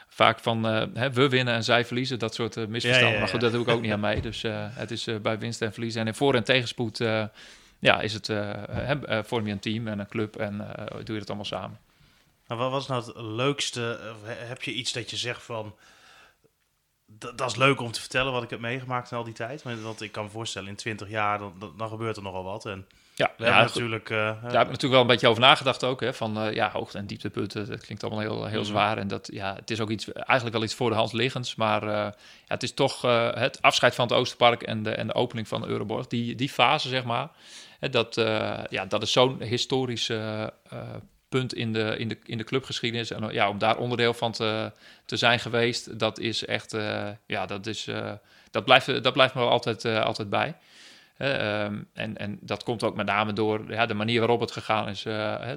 vaak 0.09 0.39
van 0.39 0.65
hè, 0.95 1.11
we 1.11 1.29
winnen 1.29 1.55
en 1.55 1.65
zij 1.65 1.85
verliezen, 1.85 2.19
dat 2.19 2.35
soort 2.35 2.69
misverstanden. 2.69 3.09
Ja, 3.09 3.15
ja, 3.15 3.21
maar 3.21 3.29
goed, 3.29 3.41
dat 3.41 3.53
doe 3.53 3.63
ik 3.63 3.69
ook 3.69 3.81
niet 3.81 3.93
aan 3.93 4.01
mee. 4.11 4.21
Dus 4.21 4.43
het 4.75 4.91
is 4.91 5.09
bij 5.23 5.39
winst 5.39 5.63
en 5.63 5.73
verliezen. 5.73 6.01
En 6.01 6.07
in 6.07 6.15
voor- 6.15 6.35
en 6.35 6.45
tegenspoed 6.45 7.01
ja, 7.81 8.01
is 8.01 8.13
het, 8.13 8.27
vorm 9.27 9.47
je 9.47 9.53
een 9.53 9.59
team 9.59 9.89
en 9.89 9.99
een 9.99 10.09
club 10.09 10.37
en 10.37 10.57
doe 11.05 11.15
je 11.15 11.21
het 11.21 11.29
allemaal 11.29 11.45
samen. 11.45 11.79
Wat 12.47 12.71
was 12.71 12.87
nou 12.87 13.05
het 13.05 13.17
leukste? 13.17 14.15
Heb 14.25 14.63
je 14.63 14.73
iets 14.73 14.93
dat 14.93 15.11
je 15.11 15.17
zegt 15.17 15.43
van 15.43 15.75
dat 17.19 17.51
is 17.51 17.57
leuk 17.57 17.81
om 17.81 17.93
te 17.93 18.01
vertellen 18.01 18.33
wat 18.33 18.43
ik 18.43 18.51
heb 18.51 18.61
meegemaakt 18.61 19.11
in 19.11 19.17
al 19.17 19.25
die 19.25 19.35
tijd. 19.35 19.63
Want 19.63 20.01
ik 20.01 20.13
kan 20.13 20.25
me 20.25 20.31
voorstellen, 20.31 20.69
in 20.69 20.77
20 20.77 21.09
jaar, 21.09 21.39
dan, 21.39 21.75
dan 21.77 21.89
gebeurt 21.89 22.17
er 22.17 22.23
nogal 22.23 22.45
wat. 22.45 22.67
En 22.67 22.87
ja, 23.21 23.33
we 23.37 23.45
ja, 23.45 23.61
natuurlijk... 23.61 24.11
Uh, 24.11 24.19
daar 24.19 24.35
heb 24.43 24.53
ik 24.53 24.53
natuurlijk 24.53 24.93
wel 24.93 25.01
een 25.01 25.07
beetje 25.07 25.29
over 25.29 25.43
nagedacht 25.43 25.85
ook. 25.85 26.01
Hè, 26.01 26.15
van 26.15 26.47
uh, 26.47 26.53
ja, 26.53 26.71
hoogte- 26.71 26.99
en 26.99 27.07
dieptepunten, 27.07 27.69
dat 27.69 27.81
klinkt 27.81 28.05
allemaal 28.05 28.21
heel, 28.21 28.45
heel 28.45 28.61
mhm. 28.61 28.69
zwaar. 28.69 28.99
En 28.99 29.09
dat, 29.09 29.29
ja, 29.33 29.55
het 29.55 29.71
is 29.71 29.81
ook 29.81 29.91
iets, 29.91 30.13
eigenlijk 30.13 30.57
wel 30.57 30.65
iets 30.65 30.75
voor 30.75 30.91
de 30.91 30.97
hand 30.97 31.13
liggends. 31.13 31.55
Maar 31.55 31.83
uh, 31.83 31.89
ja, 31.91 32.15
het 32.47 32.63
is 32.63 32.75
toch 32.75 33.03
het 33.35 33.63
afscheid 33.63 33.95
van 33.95 34.07
het 34.07 34.17
Oosterpark 34.17 34.63
en 34.63 34.83
de, 34.83 34.91
en 34.91 35.07
de 35.07 35.15
opening 35.15 35.49
van 35.49 35.67
Euroborg. 35.67 36.07
Die, 36.07 36.35
die 36.35 36.49
fase, 36.49 36.89
zeg 36.89 37.05
maar, 37.05 37.29
hè, 37.79 37.89
dat, 37.89 38.15
ja, 38.71 38.87
dat 38.89 39.03
is 39.03 39.13
zo'n 39.13 39.43
historische 39.43 40.53
punt 41.29 41.55
in 41.55 41.73
de, 41.73 41.95
in 41.99 42.09
de, 42.09 42.19
in 42.25 42.39
de 42.39 42.45
clubgeschiedenis. 42.45 43.11
En 43.11 43.33
ja, 43.33 43.49
om 43.49 43.59
daar 43.59 43.77
onderdeel 43.77 44.15
van 44.15 44.33
te, 44.33 44.73
te 45.05 45.17
zijn 45.17 45.41
geweest, 45.41 45.99
dat 45.99 46.19
is 46.19 46.45
echt, 46.45 46.77
ja, 47.27 47.47
dat, 47.47 47.67
is, 47.67 47.89
dat, 48.51 48.65
blijft, 48.65 49.03
dat 49.03 49.13
blijft 49.13 49.35
me 49.35 49.41
wel 49.41 49.51
altijd, 49.51 49.85
altijd 49.85 50.31
bij. 50.31 50.55
Um, 51.23 51.89
en, 51.93 52.17
en 52.17 52.39
dat 52.41 52.63
komt 52.63 52.83
ook 52.83 52.97
met 52.97 53.07
name 53.07 53.33
door 53.33 53.73
ja, 53.73 53.87
de 53.87 53.95
manier 53.95 54.19
waarop 54.19 54.41
het 54.41 54.51
gegaan 54.51 54.89
is. 54.89 55.03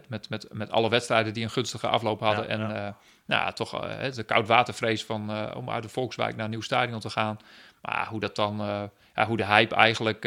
met, 0.07 0.29
met, 0.29 0.47
met 0.51 0.71
alle 0.71 0.89
wedstrijden 0.89 1.33
die 1.33 1.43
een 1.43 1.49
gunstige 1.49 1.87
afloop 1.87 2.19
hadden. 2.19 2.49
en 2.49 2.59
ja. 2.59 2.97
nou, 3.25 3.53
toch 3.53 3.79
de 4.15 4.23
koudwatervrees 4.23 5.03
van, 5.03 5.53
om 5.55 5.69
uit 5.69 5.83
de 5.83 5.89
Volkswijk 5.89 6.35
naar 6.35 6.45
een 6.45 6.51
nieuw 6.51 6.61
stadion 6.61 6.99
te 6.99 7.09
gaan. 7.09 7.37
Maar 7.81 8.07
hoe 8.07 8.19
dat 8.19 8.35
dan, 8.35 8.57
ja, 9.15 9.25
hoe 9.27 9.37
de 9.37 9.45
hype 9.45 9.75
eigenlijk, 9.75 10.23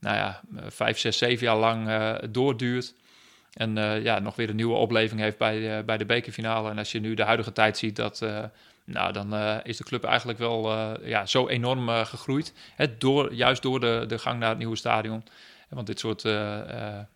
nou 0.00 0.16
ja, 0.16 0.40
vijf, 0.66 0.98
zes, 0.98 1.18
zeven 1.18 1.46
jaar 1.46 1.56
lang 1.56 1.88
doorduurt. 2.30 2.94
En 3.52 3.74
ja, 4.02 4.18
nog 4.18 4.36
weer 4.36 4.48
een 4.48 4.56
nieuwe 4.56 4.76
opleving 4.76 5.20
heeft 5.20 5.38
bij, 5.38 5.84
bij 5.84 5.96
de 5.96 6.06
bekerfinale. 6.06 6.70
En 6.70 6.78
als 6.78 6.92
je 6.92 7.00
nu 7.00 7.14
de 7.14 7.24
huidige 7.24 7.52
tijd 7.52 7.78
ziet, 7.78 7.96
dat, 7.96 8.26
nou, 8.84 9.12
dan 9.12 9.34
is 9.62 9.76
de 9.76 9.84
club 9.84 10.04
eigenlijk 10.04 10.38
wel 10.38 10.70
ja, 11.06 11.26
zo 11.26 11.48
enorm 11.48 11.88
gegroeid. 11.88 12.54
Hè, 12.74 12.96
door, 12.98 13.34
juist 13.34 13.62
door 13.62 13.80
de, 13.80 14.04
de 14.08 14.18
gang 14.18 14.38
naar 14.38 14.48
het 14.48 14.58
nieuwe 14.58 14.76
stadion. 14.76 15.24
Want 15.68 15.86
dit 15.86 15.98
soort 15.98 16.22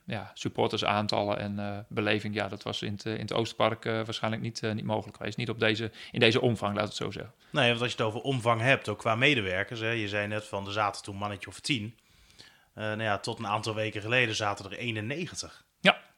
ja, 0.04 0.30
supportersaantallen 0.34 1.38
en 1.38 1.86
beleving, 1.88 2.34
ja, 2.34 2.48
dat 2.48 2.62
was 2.62 2.82
in 2.82 2.92
het, 2.92 3.04
in 3.04 3.20
het 3.20 3.32
Oosterpark 3.32 3.84
waarschijnlijk 3.84 4.42
niet, 4.42 4.62
niet 4.74 4.84
mogelijk 4.84 5.16
geweest. 5.16 5.36
Niet 5.36 5.50
op 5.50 5.60
deze, 5.60 5.90
in 6.10 6.20
deze 6.20 6.40
omvang, 6.40 6.76
laat 6.76 6.86
het 6.88 6.96
zo 6.96 7.10
zeggen. 7.10 7.34
Nee, 7.50 7.68
want 7.68 7.80
als 7.80 7.90
je 7.90 7.96
het 7.96 8.06
over 8.06 8.20
omvang 8.20 8.60
hebt, 8.60 8.88
ook 8.88 8.98
qua 8.98 9.14
medewerkers. 9.14 9.80
Hè, 9.80 9.90
je 9.90 10.08
zei 10.08 10.26
net 10.26 10.44
van, 10.44 10.66
er 10.66 10.72
zaten 10.72 11.02
toen 11.02 11.16
mannetje 11.16 11.48
of 11.48 11.60
tien. 11.60 11.98
nou 12.74 13.02
ja, 13.02 13.18
tot 13.18 13.38
een 13.38 13.46
aantal 13.46 13.74
weken 13.74 14.00
geleden 14.00 14.34
zaten 14.34 14.64
er 14.64 14.78
91. 14.78 15.63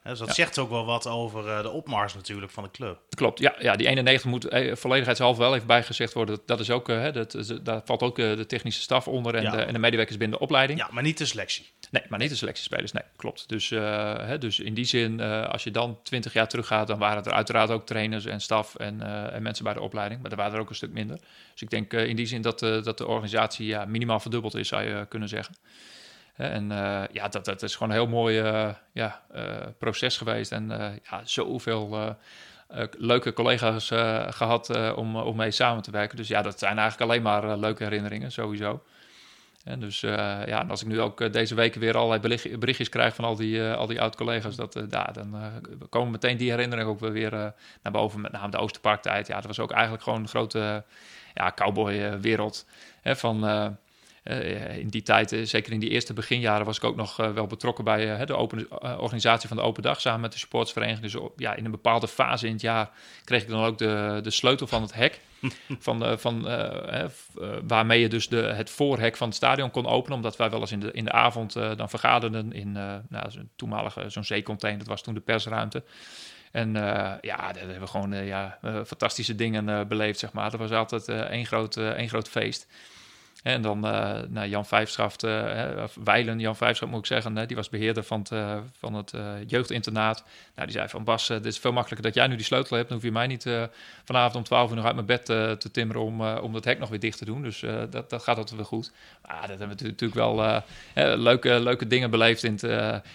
Dus 0.07 0.19
dat 0.19 0.35
zegt 0.35 0.59
ook 0.59 0.71
wel 0.71 0.85
wat 0.85 1.07
over 1.07 1.47
uh, 1.47 1.63
de 1.63 1.71
opmars 1.71 2.15
natuurlijk 2.15 2.53
van 2.53 2.63
de 2.63 2.71
club. 2.71 2.99
Klopt, 3.09 3.39
ja. 3.39 3.55
ja 3.59 3.77
die 3.77 3.87
91 3.87 4.31
moet 4.31 4.45
eh, 4.45 4.75
volledigheidshalve 4.75 5.41
wel 5.41 5.55
even 5.55 5.67
bijgezegd 5.67 6.13
worden. 6.13 6.39
Dat, 6.47 6.61
is 6.61 6.71
ook, 6.71 6.89
uh, 6.89 7.13
dat, 7.13 7.59
daar 7.63 7.81
valt 7.85 8.03
ook 8.03 8.17
de 8.17 8.45
technische 8.47 8.81
staf 8.81 9.09
onder 9.09 9.35
en, 9.35 9.51
de, 9.51 9.57
en 9.57 9.73
de 9.73 9.79
medewerkers 9.79 10.17
binnen 10.17 10.39
de 10.39 10.45
opleiding. 10.45 10.79
Ja, 10.79 10.89
maar 10.91 11.03
niet 11.03 11.19
de 11.19 11.25
selectie. 11.25 11.67
Nee, 11.91 12.03
maar 12.09 12.19
niet 12.19 12.31
de 12.31 12.37
selectiespelers. 12.37 12.93
Nee, 12.93 13.03
klopt. 13.17 13.49
Dus, 13.49 13.69
hè, 13.71 14.39
dus 14.39 14.61
in 14.61 14.75
die 14.75 14.85
zin, 14.85 15.21
als 15.21 15.65
je 15.65 15.71
dan 15.71 15.99
20 16.03 16.33
jaar 16.33 16.49
teruggaat, 16.49 16.87
dan 16.87 16.99
waren 16.99 17.25
er 17.25 17.33
uiteraard 17.33 17.71
ook 17.71 17.87
trainers 17.87 18.25
en 18.25 18.41
staf 18.41 18.75
en, 18.75 19.03
en 19.33 19.43
mensen 19.43 19.65
bij 19.65 19.75
de 19.75 19.81
opleiding. 19.81 20.23
Maar 20.23 20.31
er 20.31 20.37
waren 20.37 20.55
er 20.55 20.61
ook 20.61 20.69
een 20.69 20.75
stuk 20.75 20.93
minder. 20.93 21.17
Dus 21.53 21.63
ik 21.63 21.71
denk 21.71 21.93
in 21.93 22.17
die 22.17 22.27
zin 22.27 22.43
dat, 22.43 22.59
dat 22.59 22.99
de 22.99 23.07
organisatie 23.07 23.67
ja, 23.67 23.85
minimaal 23.85 24.21
verdubbeld 24.21 24.55
is, 24.55 24.69
zou 24.69 24.83
je 24.83 25.07
kunnen 25.09 25.29
zeggen. 25.29 25.55
En 26.37 26.71
uh, 26.71 27.03
ja, 27.13 27.29
dat, 27.29 27.45
dat 27.45 27.63
is 27.63 27.73
gewoon 27.77 27.89
een 27.89 27.99
heel 27.99 28.07
mooi 28.07 28.43
uh, 28.43 28.69
ja, 28.93 29.23
uh, 29.35 29.43
proces 29.79 30.17
geweest. 30.17 30.53
En 30.53 30.69
ja, 31.11 31.21
zoveel 31.25 32.17
leuke 32.99 33.33
collega's 33.33 33.89
gehad 34.37 34.95
om, 34.95 35.17
om 35.17 35.37
mee 35.37 35.51
samen 35.51 35.83
te 35.83 35.91
werken. 35.91 36.17
Dus 36.17 36.29
ja, 36.29 36.43
dat 36.43 36.59
zijn 36.59 36.79
eigenlijk 36.79 37.11
alleen 37.11 37.23
maar 37.23 37.57
leuke 37.57 37.83
herinneringen, 37.83 38.33
sowieso. 38.33 38.83
En 39.65 39.81
dus 39.81 40.01
ja, 40.01 40.61
en 40.61 40.71
als 40.71 40.83
ik 40.83 40.89
nu 40.89 41.01
ook 41.01 41.33
deze 41.33 41.55
weken 41.55 41.81
weer 41.81 41.97
allerlei 41.97 42.39
berichtjes 42.59 42.89
krijg 42.89 43.15
van 43.15 43.25
al 43.25 43.37
die, 43.37 43.63
al 43.63 43.87
die 43.87 44.01
oud-collega's, 44.01 44.57
dat, 44.57 44.83
ja, 44.91 45.05
dan 45.13 45.37
komen 45.89 46.11
meteen 46.11 46.37
die 46.37 46.51
herinneringen 46.51 46.91
ook 46.91 47.01
weer 47.01 47.31
naar 47.83 47.93
boven. 47.93 48.21
Met 48.21 48.33
name 48.33 48.51
de 48.51 48.59
Oosterparktijd. 48.59 49.27
Ja, 49.27 49.35
dat 49.35 49.47
was 49.47 49.61
ook 49.61 49.73
eigenlijk 49.73 50.03
gewoon 50.03 50.21
een 50.21 50.29
grote 50.29 50.85
ja, 51.35 51.53
cowboy-wereld. 51.53 52.67
van 53.03 53.41
uh, 54.31 54.77
in 54.77 54.89
die 54.89 55.03
tijd, 55.03 55.33
uh, 55.33 55.45
zeker 55.45 55.73
in 55.73 55.81
die 55.81 55.91
eerste 55.91 56.13
beginjaren, 56.13 56.67
was 56.67 56.77
ik 56.77 56.85
ook 56.85 56.97
nog 56.97 57.21
uh, 57.21 57.31
wel 57.31 57.47
betrokken 57.47 57.85
bij 57.85 58.25
de 58.25 58.37
open, 58.37 58.71
organisatie 59.01 59.49
van 59.49 59.57
de 59.57 59.63
Open 59.63 59.83
Dag 59.83 60.01
samen 60.01 60.21
met 60.21 60.33
de 60.33 60.39
supportsvereniging. 60.39 61.13
Dus 61.13 61.23
ja, 61.37 61.55
in 61.55 61.65
een 61.65 61.71
bepaalde 61.71 62.09
fase 62.09 62.47
in 62.47 62.53
het 62.53 62.61
jaar 62.61 62.91
kreeg 63.25 63.43
ik 63.43 63.49
dan 63.49 63.65
ook 63.65 63.79
de, 63.79 64.21
de 64.23 64.31
sleutel 64.31 64.67
van 64.67 64.83
het 64.83 64.95
hek. 64.95 65.21
van, 65.79 66.19
van, 66.19 66.43
waarmee 67.67 68.01
je 68.01 68.09
dus 68.09 68.29
de, 68.29 68.37
het 68.37 68.71
voorhek 68.71 69.17
van 69.17 69.27
het 69.27 69.37
stadion 69.37 69.71
kon 69.71 69.87
openen. 69.87 70.17
Omdat 70.17 70.37
wij 70.37 70.51
wel 70.51 70.61
eens 70.61 70.73
in 70.73 70.81
de, 70.81 70.93
in 70.93 71.05
de 71.05 71.13
avond 71.13 71.53
dan 71.53 71.89
vergaderden 71.89 72.53
in 72.53 72.73
nou, 73.09 73.31
zo'n 73.31 73.51
toenmalige 73.57 74.09
zo'n 74.09 74.25
zeecontainer. 74.25 74.79
Dat 74.79 74.89
was 74.89 75.03
toen 75.03 75.15
de 75.15 75.21
persruimte. 75.21 75.85
En 76.53 76.73
ja, 77.21 77.53
daar 77.53 77.57
hebben 77.57 77.81
we 77.81 77.87
gewoon 77.87 78.25
ja, 78.25 78.59
fantastische 78.63 79.35
dingen 79.35 79.89
beleefd, 79.89 80.19
zeg 80.19 80.33
maar. 80.33 80.51
Dat 80.51 80.61
was 80.61 80.71
altijd 80.71 81.09
één, 81.09 81.47
groot, 81.47 81.77
één 81.77 82.09
groot 82.09 82.29
feest. 82.29 82.67
En 83.47 83.63
dan 83.63 83.87
uh, 83.87 84.19
nou, 84.29 84.49
Jan 84.49 84.67
Vijfschaft, 84.67 85.25
uh, 85.25 85.83
of 85.83 85.97
Weilen, 86.05 86.39
Jan 86.39 86.57
Vijfschaft 86.57 86.93
moet 86.93 87.01
ik 87.01 87.07
zeggen, 87.07 87.47
die 87.47 87.57
was 87.57 87.69
beheerder 87.69 88.03
van 88.03 88.19
het, 88.19 88.31
uh, 88.31 88.57
van 88.79 88.95
het 88.95 89.13
jeugdinternaat. 89.47 90.25
Nou, 90.55 90.69
die 90.69 90.77
zei 90.77 90.89
van 90.89 91.05
Bas, 91.05 91.27
dit 91.27 91.47
is 91.47 91.59
veel 91.59 91.73
makkelijker 91.73 92.07
dat 92.07 92.15
jij 92.15 92.27
nu 92.27 92.37
die 92.37 92.45
sleutel 92.45 92.77
hebt. 92.77 92.89
Dan 92.89 92.99
hoef 92.99 93.07
je 93.07 93.13
mij 93.13 93.27
niet 93.27 93.49
vanavond 94.05 94.35
om 94.35 94.43
12 94.43 94.71
uur 94.71 94.77
nog 94.77 94.85
uit 94.85 94.95
mijn 94.95 95.07
bed 95.07 95.25
te 95.25 95.71
timmeren 95.73 96.03
om, 96.03 96.23
om 96.23 96.53
dat 96.53 96.65
hek 96.65 96.79
nog 96.79 96.89
weer 96.89 97.01
dicht 97.01 97.19
te 97.19 97.25
doen. 97.25 97.43
Dus 97.43 97.65
dat, 97.91 98.11
dat 98.11 98.23
gaat 98.23 98.37
altijd 98.37 98.57
wel 98.57 98.65
goed. 98.65 98.93
Maar 99.27 99.41
dat 99.49 99.59
hebben 99.59 99.77
we 99.77 99.85
natuurlijk 99.85 100.15
wel 100.15 100.63
leuke, 101.17 101.61
leuke 101.61 101.87
dingen 101.87 102.11
beleefd 102.11 102.43
in 102.45 102.53
het, 102.53 102.63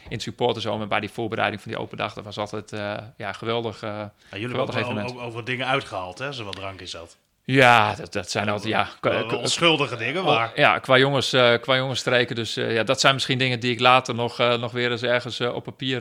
in 0.10 0.20
het. 0.34 0.66
En 0.66 0.88
bij 0.88 1.00
die 1.00 1.10
voorbereiding 1.10 1.62
van 1.62 1.72
die 1.72 1.82
open 1.82 1.98
dag, 1.98 2.14
dat 2.14 2.24
was 2.24 2.38
altijd 2.38 2.70
ja, 3.18 3.34
geweldig. 3.34 3.82
Ja, 3.82 4.12
jullie 4.32 4.56
hebben 4.56 5.10
ook 5.10 5.20
over 5.20 5.46
dingen 5.46 5.68
uitgehaald, 5.68 6.20
hè, 6.20 6.34
zo 6.34 6.44
wat 6.44 6.56
drank 6.56 6.82
is 6.82 6.92
dat. 6.92 7.18
Ja, 7.52 7.96
dat, 7.96 8.14
dat 8.14 8.30
zijn 8.30 8.50
altijd, 8.50 8.74
ja... 8.74 8.88
qua- 9.00 9.24
onschuldige 9.24 9.98
dingen, 9.98 10.24
maar... 10.24 10.52
Ja, 10.56 10.80
qua 10.80 10.98
jongens, 10.98 11.34
eh, 11.34 11.54
qua 11.62 11.76
jongens 11.76 12.00
streken. 12.00 12.36
Dus 12.36 12.58
eh, 12.58 12.74
ja, 12.74 12.84
dat 12.84 13.00
zijn 13.00 13.14
misschien 13.14 13.38
dingen 13.38 13.60
die 13.60 13.72
ik 13.72 13.80
later 13.80 14.16
nog, 14.16 14.40
eh, 14.40 14.58
nog 14.58 14.72
weer 14.72 14.92
eens 14.92 15.04
ergens 15.04 15.42
op 15.42 15.64
papier 15.64 16.00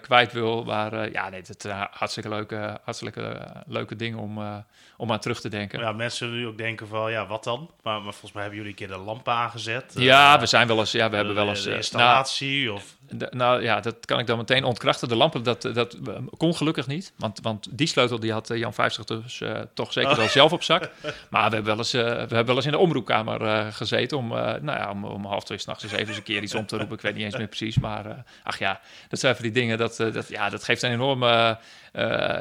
kwijt 0.00 0.32
wil. 0.32 0.64
Maar 0.64 1.10
ja, 1.12 1.28
nee, 1.28 1.42
het 1.46 1.66
hartstikke 1.90 2.28
leuke, 2.28 2.78
hartstikke 2.84 3.40
leuke 3.66 3.96
dingen 3.96 4.18
om, 4.18 4.64
om 4.96 5.12
aan 5.12 5.18
terug 5.18 5.40
te 5.40 5.48
denken. 5.48 5.80
Ja, 5.80 5.92
mensen 5.92 6.18
zullen 6.26 6.34
nu 6.42 6.46
ook 6.46 6.58
denken 6.58 6.88
van, 6.88 7.10
ja, 7.10 7.26
wat 7.26 7.44
dan? 7.44 7.70
Maar, 7.82 7.94
maar 8.02 8.12
volgens 8.12 8.32
mij 8.32 8.42
hebben 8.42 8.60
jullie 8.60 8.74
een 8.80 8.86
keer 8.86 8.96
de 8.96 9.02
lampen 9.04 9.32
aangezet. 9.32 9.92
Ja, 9.96 10.34
Eh, 10.34 10.40
we 10.40 10.46
zijn 10.46 10.66
wel 10.66 10.78
eens, 10.78 10.92
ja, 10.92 11.04
we 11.04 11.10
de- 11.10 11.16
hebben 11.16 11.34
wel 11.34 11.48
eens... 11.48 11.62
De 11.62 11.70
eh, 11.70 11.76
installatie, 11.76 12.72
of... 12.72 12.96
nou, 13.08 13.18
de- 13.18 13.36
nou 13.36 13.62
ja, 13.62 13.80
dat 13.80 14.06
kan 14.06 14.18
ik 14.18 14.26
dan 14.26 14.36
meteen 14.38 14.64
ontkrachten. 14.64 15.08
De 15.08 15.16
lampen, 15.16 15.42
dat, 15.42 15.62
dat 15.62 15.94
eh, 16.06 16.14
kon 16.36 16.54
gelukkig 16.56 16.86
niet. 16.86 17.12
Want, 17.16 17.38
want 17.42 17.66
die 17.70 17.86
sleutel 17.86 18.20
die 18.20 18.32
had 18.32 18.50
eh, 18.50 18.58
Jan 18.58 18.74
50 18.74 19.04
dus 19.04 19.40
eh, 19.40 19.60
toch 19.74 19.92
zeker 19.92 20.16
wel 20.16 20.28
zelf 20.40 20.52
op 20.52 20.62
zak. 20.62 20.90
Maar 21.30 21.48
we 21.48 21.54
hebben 21.54 21.64
wel 21.64 21.76
eens, 21.78 21.92
eh, 21.92 22.02
we 22.02 22.08
hebben 22.16 22.46
wel 22.46 22.56
eens 22.56 22.66
in 22.66 22.72
de 22.72 22.78
omroepkamer 22.78 23.42
eh, 23.42 23.66
gezeten 23.70 24.18
om, 24.18 24.36
eh, 24.36 24.38
nou 24.60 24.78
ja, 24.78 24.90
om, 24.90 25.04
om 25.04 25.24
half 25.26 25.44
twee 25.44 25.58
s'nachts 25.58 25.82
eens 25.82 25.92
even 25.92 26.08
eens 26.08 26.16
een 26.16 26.22
keer 26.22 26.42
iets 26.42 26.54
om 26.54 26.66
te 26.66 26.76
roepen. 26.76 26.96
Ik 26.96 27.02
weet 27.02 27.14
niet 27.14 27.24
eens 27.24 27.36
meer 27.36 27.46
precies, 27.46 27.78
maar 27.78 28.06
eh, 28.06 28.16
ach 28.42 28.58
ja, 28.58 28.80
dat 29.08 29.20
zijn 29.20 29.34
van 29.34 29.42
die 29.44 29.52
dingen, 29.52 29.78
dat, 29.78 30.00
eh, 30.00 30.12
dat, 30.12 30.28
ja, 30.28 30.48
dat 30.48 30.64
geeft 30.64 30.82
een 30.82 30.90
enorm 30.92 31.22
eh, 31.22 31.48
eh, 31.50 31.56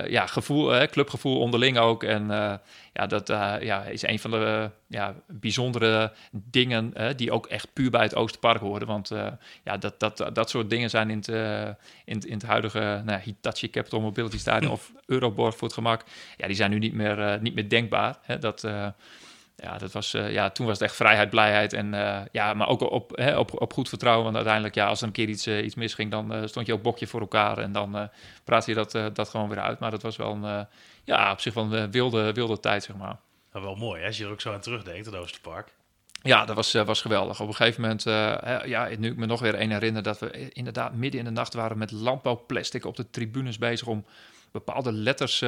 ja, 0.07 0.27
gevoel, 0.27 0.69
hè, 0.69 0.87
clubgevoel 0.87 1.39
onderling 1.39 1.77
ook. 1.77 2.03
En 2.03 2.31
eh, 2.31 2.53
ja, 2.93 3.07
dat 3.07 3.29
eh, 3.29 3.55
ja, 3.61 3.83
is 3.83 4.01
een 4.01 4.19
van 4.19 4.31
de 4.31 4.69
ja, 4.87 5.15
bijzondere 5.27 6.11
dingen 6.31 6.93
eh, 6.93 7.09
die 7.15 7.31
ook 7.31 7.47
echt 7.47 7.67
puur 7.73 7.89
bij 7.91 8.01
het 8.01 8.15
Oosterpark 8.15 8.59
horen. 8.59 8.87
Want 8.87 9.11
eh, 9.11 9.27
ja, 9.63 9.77
dat, 9.77 9.99
dat, 9.99 10.29
dat 10.33 10.49
soort 10.49 10.69
dingen 10.69 10.89
zijn 10.89 11.09
in 11.09 11.17
het, 11.17 11.27
eh, 11.27 11.69
in 12.05 12.33
het, 12.33 12.43
huidige 12.43 13.01
nou, 13.05 13.21
Hitachi 13.21 13.69
Capital 13.69 14.01
Mobility 14.01 14.37
Stadium 14.37 14.71
of 14.71 14.91
Euroborg 15.05 15.55
voor 15.55 15.67
het 15.67 15.73
gemak, 15.73 16.03
ja, 16.37 16.47
die 16.47 16.55
zijn 16.55 16.71
nu 16.71 16.79
niet 16.79 16.93
meer, 16.93 17.19
eh, 17.19 17.39
niet 17.39 17.55
meer 17.55 17.69
denkbaar. 17.69 18.17
Hè? 18.21 18.39
Dat, 18.39 18.63
eh, 18.63 18.87
ja, 19.55 19.77
dat 19.77 19.91
was, 19.91 20.13
eh, 20.13 20.31
ja, 20.31 20.49
toen 20.49 20.65
was 20.65 20.79
het 20.79 20.87
echt 20.87 20.95
vrijheid, 20.95 21.29
blijheid 21.29 21.73
en 21.73 21.93
eh, 21.93 22.21
ja, 22.31 22.53
maar 22.53 22.67
ook 22.67 22.81
op, 22.81 23.17
hè, 23.17 23.37
op, 23.37 23.61
op 23.61 23.73
goed 23.73 23.89
vertrouwen. 23.89 24.23
Want 24.23 24.35
uiteindelijk, 24.35 24.75
ja, 24.75 24.87
als 24.87 25.01
er 25.01 25.07
een 25.07 25.13
keer 25.13 25.29
iets, 25.29 25.45
eh, 25.45 25.65
iets 25.65 25.75
misging, 25.75 26.11
dan 26.11 26.49
stond 26.49 26.65
je 26.65 26.73
ook 26.73 26.81
bokje 26.81 27.07
voor 27.07 27.19
elkaar 27.19 27.57
en 27.57 27.71
dan 27.71 28.09
praatte 28.43 28.69
je 28.69 28.75
dat, 28.75 29.15
dat 29.15 29.29
gewoon 29.29 29.49
weer 29.49 29.59
uit. 29.59 29.79
Maar 29.79 29.91
dat 29.91 30.01
was 30.01 30.15
wel 30.15 30.31
een, 30.31 30.67
ja, 31.03 31.31
op 31.31 31.39
zich 31.39 31.53
wel 31.53 31.73
een 31.73 31.91
wilde, 31.91 32.33
wilde 32.33 32.59
tijd, 32.59 32.83
zeg 32.83 32.95
maar. 32.95 33.19
Nou, 33.53 33.65
wel 33.65 33.75
mooi, 33.75 34.01
hè, 34.01 34.07
als 34.07 34.17
je 34.17 34.23
er 34.23 34.31
ook 34.31 34.41
zo 34.41 34.53
aan 34.53 34.59
terugdenkt, 34.59 35.05
het 35.05 35.15
Oosterpark. 35.15 35.73
Ja, 36.21 36.45
dat 36.45 36.55
was, 36.55 36.71
was 36.71 37.01
geweldig. 37.01 37.39
Op 37.39 37.47
een 37.47 37.55
gegeven 37.55 37.81
moment, 37.81 38.03
ja, 38.65 38.89
nu 38.97 39.11
ik 39.11 39.17
me 39.17 39.25
nog 39.25 39.39
weer 39.39 39.59
een 39.59 39.71
herinner, 39.71 40.03
dat 40.03 40.19
we 40.19 40.49
inderdaad 40.49 40.93
midden 40.93 41.19
in 41.19 41.25
de 41.25 41.31
nacht 41.31 41.53
waren 41.53 41.77
met 41.77 41.91
landbouwplastic 41.91 42.85
op 42.85 42.95
de 42.95 43.09
tribunes 43.09 43.57
bezig 43.57 43.87
om 43.87 44.05
bepaalde 44.51 44.91
letters 44.91 45.43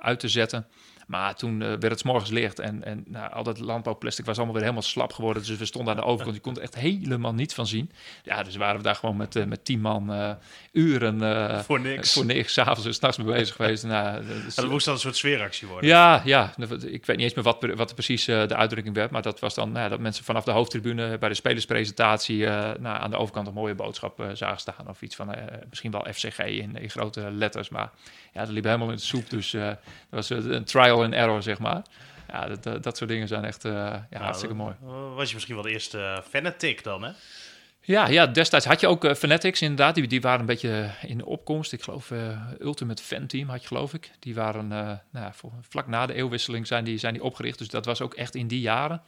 uit 0.00 0.20
te 0.20 0.28
zetten. 0.28 0.66
Maar 1.06 1.34
toen 1.34 1.62
eh, 1.62 1.68
werd 1.68 1.82
het 1.82 1.98
's 1.98 2.02
morgens 2.02 2.30
licht 2.30 2.58
en, 2.58 2.84
en 2.84 3.04
nou, 3.06 3.32
al 3.32 3.42
dat 3.42 3.58
landbouwplastic 3.58 4.24
was 4.24 4.36
allemaal 4.36 4.54
weer 4.54 4.62
helemaal 4.62 4.84
slap 4.84 5.12
geworden. 5.12 5.44
Dus 5.44 5.58
we 5.58 5.64
stonden 5.64 5.94
aan 5.94 6.00
de 6.00 6.06
overkant, 6.06 6.36
je 6.36 6.42
kon 6.42 6.56
er 6.56 6.62
echt 6.62 6.74
helemaal 6.74 7.34
niets 7.34 7.54
van 7.54 7.66
zien. 7.66 7.90
Ja, 8.22 8.42
dus 8.42 8.56
waren 8.56 8.76
we 8.76 8.82
daar 8.82 8.94
gewoon 8.94 9.16
met, 9.16 9.36
eh, 9.36 9.44
met 9.44 9.64
tien 9.64 9.80
man 9.80 10.12
eh, 10.12 10.30
uren 10.72 11.64
Voor 11.64 11.80
niks. 11.80 12.12
voor 12.12 12.24
niks, 12.24 12.52
s'avonds 12.52 12.84
en 12.84 12.94
s'nachts 12.94 13.16
mee 13.16 13.26
bezig 13.26 13.54
geweest. 13.54 13.84
Nou, 13.84 13.94
Ja, 13.96 14.22
dat 14.54 14.68
moest 14.68 14.84
dan 14.84 14.94
een 14.94 15.00
soort 15.00 15.16
sfeeractie 15.16 15.68
worden. 15.68 15.90
ja, 15.90 16.22
ja, 16.24 16.54
ik 16.86 17.06
weet 17.06 17.16
niet 17.16 17.20
eens 17.20 17.34
meer 17.34 17.44
wat, 17.44 17.66
wat 17.74 17.94
precies 17.94 18.24
de 18.24 18.56
uitdrukking 18.56 18.94
werd. 18.94 19.10
Maar 19.10 19.22
dat 19.22 19.40
was 19.40 19.54
dan 19.54 19.72
nou, 19.72 19.88
dat 19.88 20.00
mensen 20.00 20.24
vanaf 20.24 20.44
de 20.44 20.50
hoofdtribune 20.50 21.18
bij 21.18 21.28
de 21.28 21.34
spelerspresentatie 21.34 22.44
nou, 22.46 22.82
aan 22.82 23.10
de 23.10 23.16
overkant 23.16 23.46
een 23.46 23.54
mooie 23.54 23.74
boodschap 23.74 24.30
zagen 24.32 24.60
staan. 24.60 24.88
Of 24.88 25.02
iets 25.02 25.16
van 25.16 25.34
misschien 25.68 25.90
wel 25.90 26.06
FCG 26.12 26.38
in, 26.38 26.76
in 26.76 26.90
grote 26.90 27.30
letters. 27.30 27.68
Maar 27.68 27.90
ja, 28.32 28.40
dat 28.40 28.50
liep 28.50 28.64
helemaal 28.64 28.90
in 28.90 28.96
de 28.96 29.02
soep. 29.02 29.30
Dus 29.30 29.50
dat 29.50 29.78
was 30.10 30.30
een 30.30 30.64
trial 30.64 30.95
and 31.04 31.14
error, 31.14 31.42
zeg 31.42 31.58
maar. 31.58 31.82
Ja, 32.28 32.46
dat, 32.46 32.62
dat, 32.62 32.82
dat 32.82 32.96
soort 32.96 33.10
dingen 33.10 33.28
zijn 33.28 33.44
echt 33.44 33.64
eh, 33.64 33.72
ja, 33.72 34.06
Nou, 34.10 34.22
hartstikke 34.24 34.54
mooi. 34.54 34.74
eh, 34.86 35.14
Was 35.14 35.28
je 35.28 35.34
misschien 35.34 35.54
wel 35.54 35.64
de 35.64 35.70
eerste 35.70 35.98
uh, 35.98 36.18
fanatic 36.30 36.82
dan, 36.84 37.02
hè? 37.04 37.10
Ja, 37.80 38.06
ja, 38.08 38.26
destijds 38.26 38.66
had 38.66 38.80
je 38.80 38.86
ook 38.86 39.04
eh, 39.04 39.14
Fanatics 39.14 39.62
inderdaad. 39.62 39.94
Die, 39.94 40.06
die 40.06 40.20
waren 40.20 40.40
een 40.40 40.46
beetje 40.46 40.90
in 41.02 41.18
de 41.18 41.26
opkomst. 41.26 41.72
Ik 41.72 41.82
geloof 41.82 42.10
eh, 42.10 42.40
Ultimate 42.60 43.02
Fan 43.02 43.26
Team 43.26 43.48
had 43.48 43.60
je 43.62 43.66
geloof 43.68 43.94
ik. 43.94 44.10
Die 44.18 44.34
waren 44.34 44.72
eh, 44.72 44.78
nou, 44.78 45.00
ja, 45.24 45.32
voor, 45.32 45.52
vlak 45.68 45.86
na 45.86 46.06
de 46.06 46.14
eeuwwisseling 46.14 46.66
zijn 46.66 46.84
die, 46.84 46.98
zijn 46.98 47.12
die 47.12 47.22
opgericht. 47.22 47.58
Dus 47.58 47.68
dat 47.68 47.84
was 47.84 48.00
ook 48.00 48.14
echt 48.14 48.34
in 48.34 48.46
die 48.46 48.60
jaren. 48.60 49.02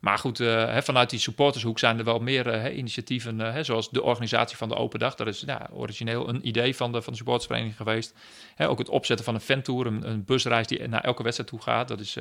Maar 0.00 0.18
goed, 0.18 0.40
eh, 0.40 0.76
vanuit 0.80 1.10
die 1.10 1.18
supportershoek 1.18 1.78
zijn 1.78 1.98
er 1.98 2.04
wel 2.04 2.18
meer 2.18 2.48
eh, 2.48 2.76
initiatieven, 2.76 3.54
eh, 3.54 3.62
zoals 3.62 3.90
de 3.90 4.02
organisatie 4.02 4.56
van 4.56 4.68
de 4.68 4.74
Open 4.74 4.98
Dag. 4.98 5.14
Dat 5.14 5.26
is 5.26 5.42
ja, 5.46 5.68
origineel 5.72 6.28
een 6.28 6.48
idee 6.48 6.76
van 6.76 6.92
de, 6.92 7.02
van 7.02 7.12
de 7.12 7.18
supportersvereniging 7.18 7.76
geweest. 7.76 8.14
Ook 8.58 8.78
het 8.78 8.88
opzetten 8.88 9.24
van 9.24 9.34
een 9.34 9.40
fantour, 9.40 9.86
een, 9.86 10.08
een 10.08 10.24
busreis 10.24 10.66
die 10.66 10.88
naar 10.88 11.04
elke 11.04 11.22
wedstrijd 11.22 11.50
toe 11.50 11.62
gaat. 11.62 11.88
Dat 11.88 12.00
is 12.00 12.14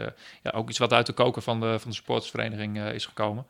ja, 0.43 0.51
ook 0.51 0.69
iets 0.69 0.77
wat 0.77 0.93
uit 0.93 1.05
de 1.05 1.13
koker 1.13 1.41
van 1.41 1.59
de, 1.59 1.79
van 1.79 1.89
de 1.89 1.95
supportersvereniging 1.95 2.79
is 2.79 3.05
gekomen. 3.05 3.45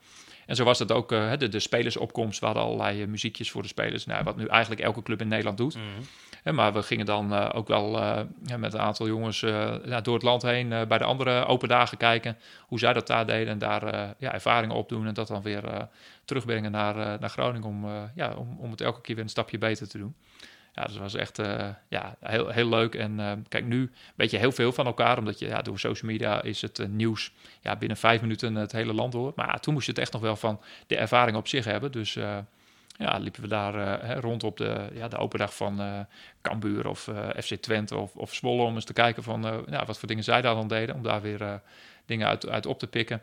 En 0.45 0.55
zo 0.55 0.63
was 0.63 0.79
het 0.79 0.91
ook 0.91 1.09
de, 1.09 1.47
de 1.49 1.59
spelersopkomst. 1.59 2.39
We 2.39 2.45
hadden 2.45 2.63
allerlei 2.63 3.05
muziekjes 3.05 3.51
voor 3.51 3.61
de 3.61 3.67
spelers. 3.67 4.05
Nou, 4.05 4.23
wat 4.23 4.37
nu 4.37 4.45
eigenlijk 4.45 4.81
elke 4.81 5.03
club 5.03 5.21
in 5.21 5.27
Nederland 5.27 5.57
doet. 5.57 5.73
-hmm. 5.73 5.81
Maar 6.43 6.73
we 6.73 6.83
gingen 6.83 7.05
dan 7.05 7.33
uh, 7.33 7.49
ook 7.53 7.67
wel 7.67 7.99
ja, 8.45 8.57
met 8.57 8.73
een 8.73 8.79
aantal 8.79 9.07
jongens 9.07 9.39
ja, 9.39 10.01
door 10.01 10.13
het 10.13 10.23
land 10.23 10.41
heen 10.41 10.69
bij 10.69 10.97
de 10.97 11.03
andere 11.03 11.45
open 11.45 11.67
dagen 11.67 11.97
kijken. 11.97 12.37
Hoe 12.61 12.79
zij 12.79 12.93
dat 12.93 13.07
daar 13.07 13.25
deden. 13.25 13.47
En 13.47 13.59
daar 13.59 14.15
ja, 14.17 14.33
ervaringen 14.33 14.75
opdoen. 14.75 15.07
En 15.07 15.13
dat 15.13 15.27
dan 15.27 15.41
weer 15.41 15.87
terugbrengen 16.25 16.71
naar, 16.71 16.95
naar 17.19 17.29
Groningen. 17.29 17.67
Om, 17.67 17.85
ja, 18.15 18.33
om, 18.33 18.57
om 18.59 18.71
het 18.71 18.81
elke 18.81 19.01
keer 19.01 19.15
weer 19.15 19.23
een 19.23 19.29
stapje 19.29 19.57
beter 19.57 19.87
te 19.87 19.97
doen. 19.97 20.15
Ja, 20.73 20.83
dus 20.83 20.93
dat 20.93 21.01
was 21.01 21.15
echt 21.15 21.41
ja, 21.87 22.15
heel, 22.19 22.49
heel 22.49 22.69
leuk. 22.69 22.95
En 22.95 23.45
kijk, 23.47 23.65
nu 23.65 23.91
weet 24.15 24.31
je 24.31 24.37
heel 24.37 24.51
veel 24.51 24.71
van 24.71 24.85
elkaar, 24.85 25.17
omdat 25.17 25.39
je 25.39 25.47
ja, 25.47 25.61
door 25.61 25.79
social 25.79 26.11
media 26.11 26.41
is 26.41 26.61
het 26.61 26.87
nieuws 26.89 27.31
ja, 27.61 27.75
binnen 27.75 27.97
vijf 27.97 28.21
minuten 28.21 28.55
het 28.55 28.71
hele 28.71 28.93
land 28.93 29.11
door. 29.11 29.33
Maar 29.35 29.59
toen 29.59 29.73
moest 29.73 29.85
je 29.85 29.91
het 29.91 30.01
echt 30.01 30.13
nog 30.13 30.21
wel 30.21 30.35
van 30.35 30.59
de 30.87 30.97
ervaring 30.97 31.37
op 31.37 31.47
zich 31.47 31.65
hebben. 31.65 31.91
Dus 31.91 32.17
ja, 32.99 33.17
liepen 33.17 33.41
we 33.41 33.47
daar 33.47 33.73
hè, 34.05 34.19
rond 34.19 34.43
op 34.43 34.57
de, 34.57 34.89
ja, 34.93 35.07
de 35.07 35.17
open 35.17 35.39
dag 35.39 35.55
van 35.55 36.05
Cambuur 36.41 36.87
of 36.87 37.09
FC 37.43 37.55
Twente 37.55 37.97
of, 37.97 38.15
of 38.15 38.33
Zwolle 38.33 38.63
om 38.63 38.75
eens 38.75 38.85
te 38.85 38.93
kijken 38.93 39.23
van 39.23 39.65
ja, 39.69 39.85
wat 39.85 39.99
voor 39.99 40.07
dingen 40.07 40.23
zij 40.23 40.41
daar 40.41 40.55
dan 40.55 40.67
deden. 40.67 40.95
Om 40.95 41.03
daar 41.03 41.21
weer 41.21 41.61
dingen 42.05 42.27
uit, 42.27 42.49
uit 42.49 42.65
op 42.65 42.79
te 42.79 42.87
pikken. 42.87 43.21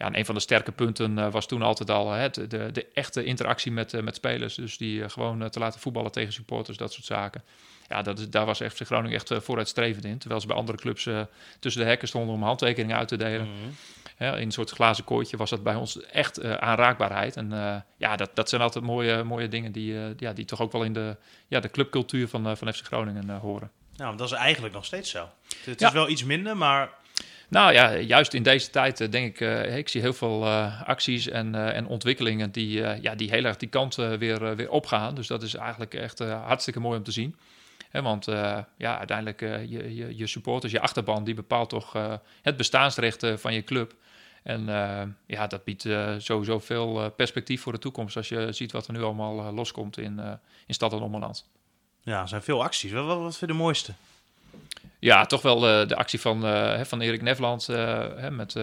Ja, 0.00 0.06
en 0.06 0.18
een 0.18 0.24
van 0.24 0.34
de 0.34 0.40
sterke 0.40 0.72
punten 0.72 1.18
uh, 1.18 1.32
was 1.32 1.46
toen 1.46 1.62
altijd 1.62 1.90
al 1.90 2.10
hè, 2.10 2.30
de, 2.30 2.46
de, 2.72 2.86
echte 2.94 3.24
interactie 3.24 3.72
met, 3.72 3.92
uh, 3.92 4.02
met 4.02 4.14
spelers. 4.14 4.54
Dus 4.54 4.78
die 4.78 5.00
uh, 5.00 5.08
gewoon 5.08 5.50
te 5.50 5.58
laten 5.58 5.80
voetballen 5.80 6.12
tegen 6.12 6.32
supporters, 6.32 6.76
dat 6.76 6.92
soort 6.92 7.06
zaken. 7.06 7.42
Ja, 7.88 8.02
dat 8.02 8.26
daar 8.30 8.46
was 8.46 8.58
FC 8.58 8.80
Groningen 8.80 9.16
echt 9.16 9.32
vooruitstrevend 9.34 10.04
in. 10.04 10.18
Terwijl 10.18 10.40
ze 10.40 10.46
bij 10.46 10.56
andere 10.56 10.78
clubs 10.78 11.08
tussen 11.58 11.82
de 11.82 11.88
hekken 11.88 12.08
stonden 12.08 12.34
om 12.34 12.42
handtekeningen 12.42 12.96
uit 12.96 13.08
te 13.08 13.16
delen. 13.16 13.46
-hmm. 13.46 13.74
Ja, 14.26 14.36
in 14.36 14.46
een 14.46 14.52
soort 14.52 14.70
glazen 14.70 15.04
kooitje 15.04 15.36
was 15.36 15.50
dat 15.50 15.62
bij 15.62 15.74
ons 15.74 16.00
echt 16.00 16.44
aanraakbaarheid. 16.44 17.36
En 17.36 17.50
ja, 17.96 18.16
dat, 18.16 18.30
dat 18.34 18.48
zijn 18.48 18.62
altijd 18.62 18.84
mooie, 18.84 19.24
mooie 19.24 19.48
dingen 19.48 19.72
die, 19.72 19.94
ja, 20.16 20.32
die 20.32 20.44
toch 20.44 20.60
ook 20.60 20.72
wel 20.72 20.82
in 20.82 20.92
de, 20.92 21.16
ja, 21.48 21.60
de 21.60 21.70
clubcultuur 21.70 22.28
van, 22.28 22.56
van 22.56 22.72
FC 22.72 22.84
Groningen 22.84 23.30
horen. 23.30 23.70
Nou, 23.96 24.16
dat 24.16 24.26
is 24.26 24.36
eigenlijk 24.36 24.74
nog 24.74 24.84
steeds 24.84 25.10
zo. 25.10 25.28
Het 25.64 25.80
is 25.80 25.88
ja. 25.88 25.92
wel 25.92 26.08
iets 26.08 26.24
minder, 26.24 26.56
maar 26.56 26.90
nou 27.50 27.72
ja, 27.72 27.96
juist 27.96 28.34
in 28.34 28.42
deze 28.42 28.70
tijd 28.70 29.12
denk 29.12 29.28
ik, 29.28 29.40
uh, 29.40 29.76
ik 29.76 29.88
zie 29.88 30.00
heel 30.00 30.12
veel 30.12 30.46
uh, 30.46 30.82
acties 30.82 31.28
en, 31.28 31.54
en 31.54 31.86
ontwikkelingen 31.86 32.50
die, 32.50 32.80
ja, 33.00 33.14
die 33.14 33.30
heel 33.30 33.44
erg 33.44 33.56
die 33.56 33.68
kant 33.68 33.94
weer, 33.94 34.56
weer 34.56 34.70
opgaan. 34.70 35.14
Dus 35.14 35.26
dat 35.26 35.42
is 35.42 35.54
eigenlijk 35.54 35.94
echt 35.94 36.18
hartstikke 36.18 36.80
mooi 36.80 36.98
om 36.98 37.04
te 37.04 37.12
zien. 37.12 37.36
He, 37.90 38.02
want 38.02 38.24
ja, 38.76 38.98
uiteindelijk 38.98 39.40
je, 39.40 39.94
je, 39.94 40.16
je, 40.16 40.26
supporters, 40.26 40.72
je 40.72 40.80
achterban, 40.80 41.24
die 41.24 41.34
bepaalt 41.34 41.68
toch 41.68 42.18
het 42.42 42.56
bestaansrecht 42.56 43.26
van 43.36 43.54
je 43.54 43.62
club. 43.62 43.94
En 44.42 44.64
ja, 45.26 45.46
dat 45.46 45.64
biedt 45.64 45.82
sowieso 46.18 46.58
veel 46.58 47.10
perspectief 47.10 47.62
voor 47.62 47.72
de 47.72 47.78
toekomst 47.78 48.16
als 48.16 48.28
je 48.28 48.52
ziet 48.52 48.72
wat 48.72 48.86
er 48.86 48.92
nu 48.92 49.02
allemaal 49.02 49.52
loskomt 49.52 49.98
in, 49.98 50.20
in 50.66 50.74
stad 50.74 50.92
en 50.92 51.00
ommeland. 51.00 51.48
Ja, 52.02 52.20
er 52.20 52.28
zijn 52.28 52.42
veel 52.42 52.62
acties. 52.62 52.92
Wat, 52.92 53.06
wat, 53.06 53.18
wat 53.18 53.36
vind 53.36 53.50
je 53.50 53.56
de 53.56 53.62
mooiste? 53.62 53.92
Ja, 54.98 55.24
toch 55.24 55.42
wel 55.42 55.60
de 55.60 55.96
actie 55.96 56.20
van, 56.20 56.40
van 56.86 57.00
Erik 57.00 57.22
Nevland 57.22 57.68
uh, 57.68 58.28
met 58.28 58.56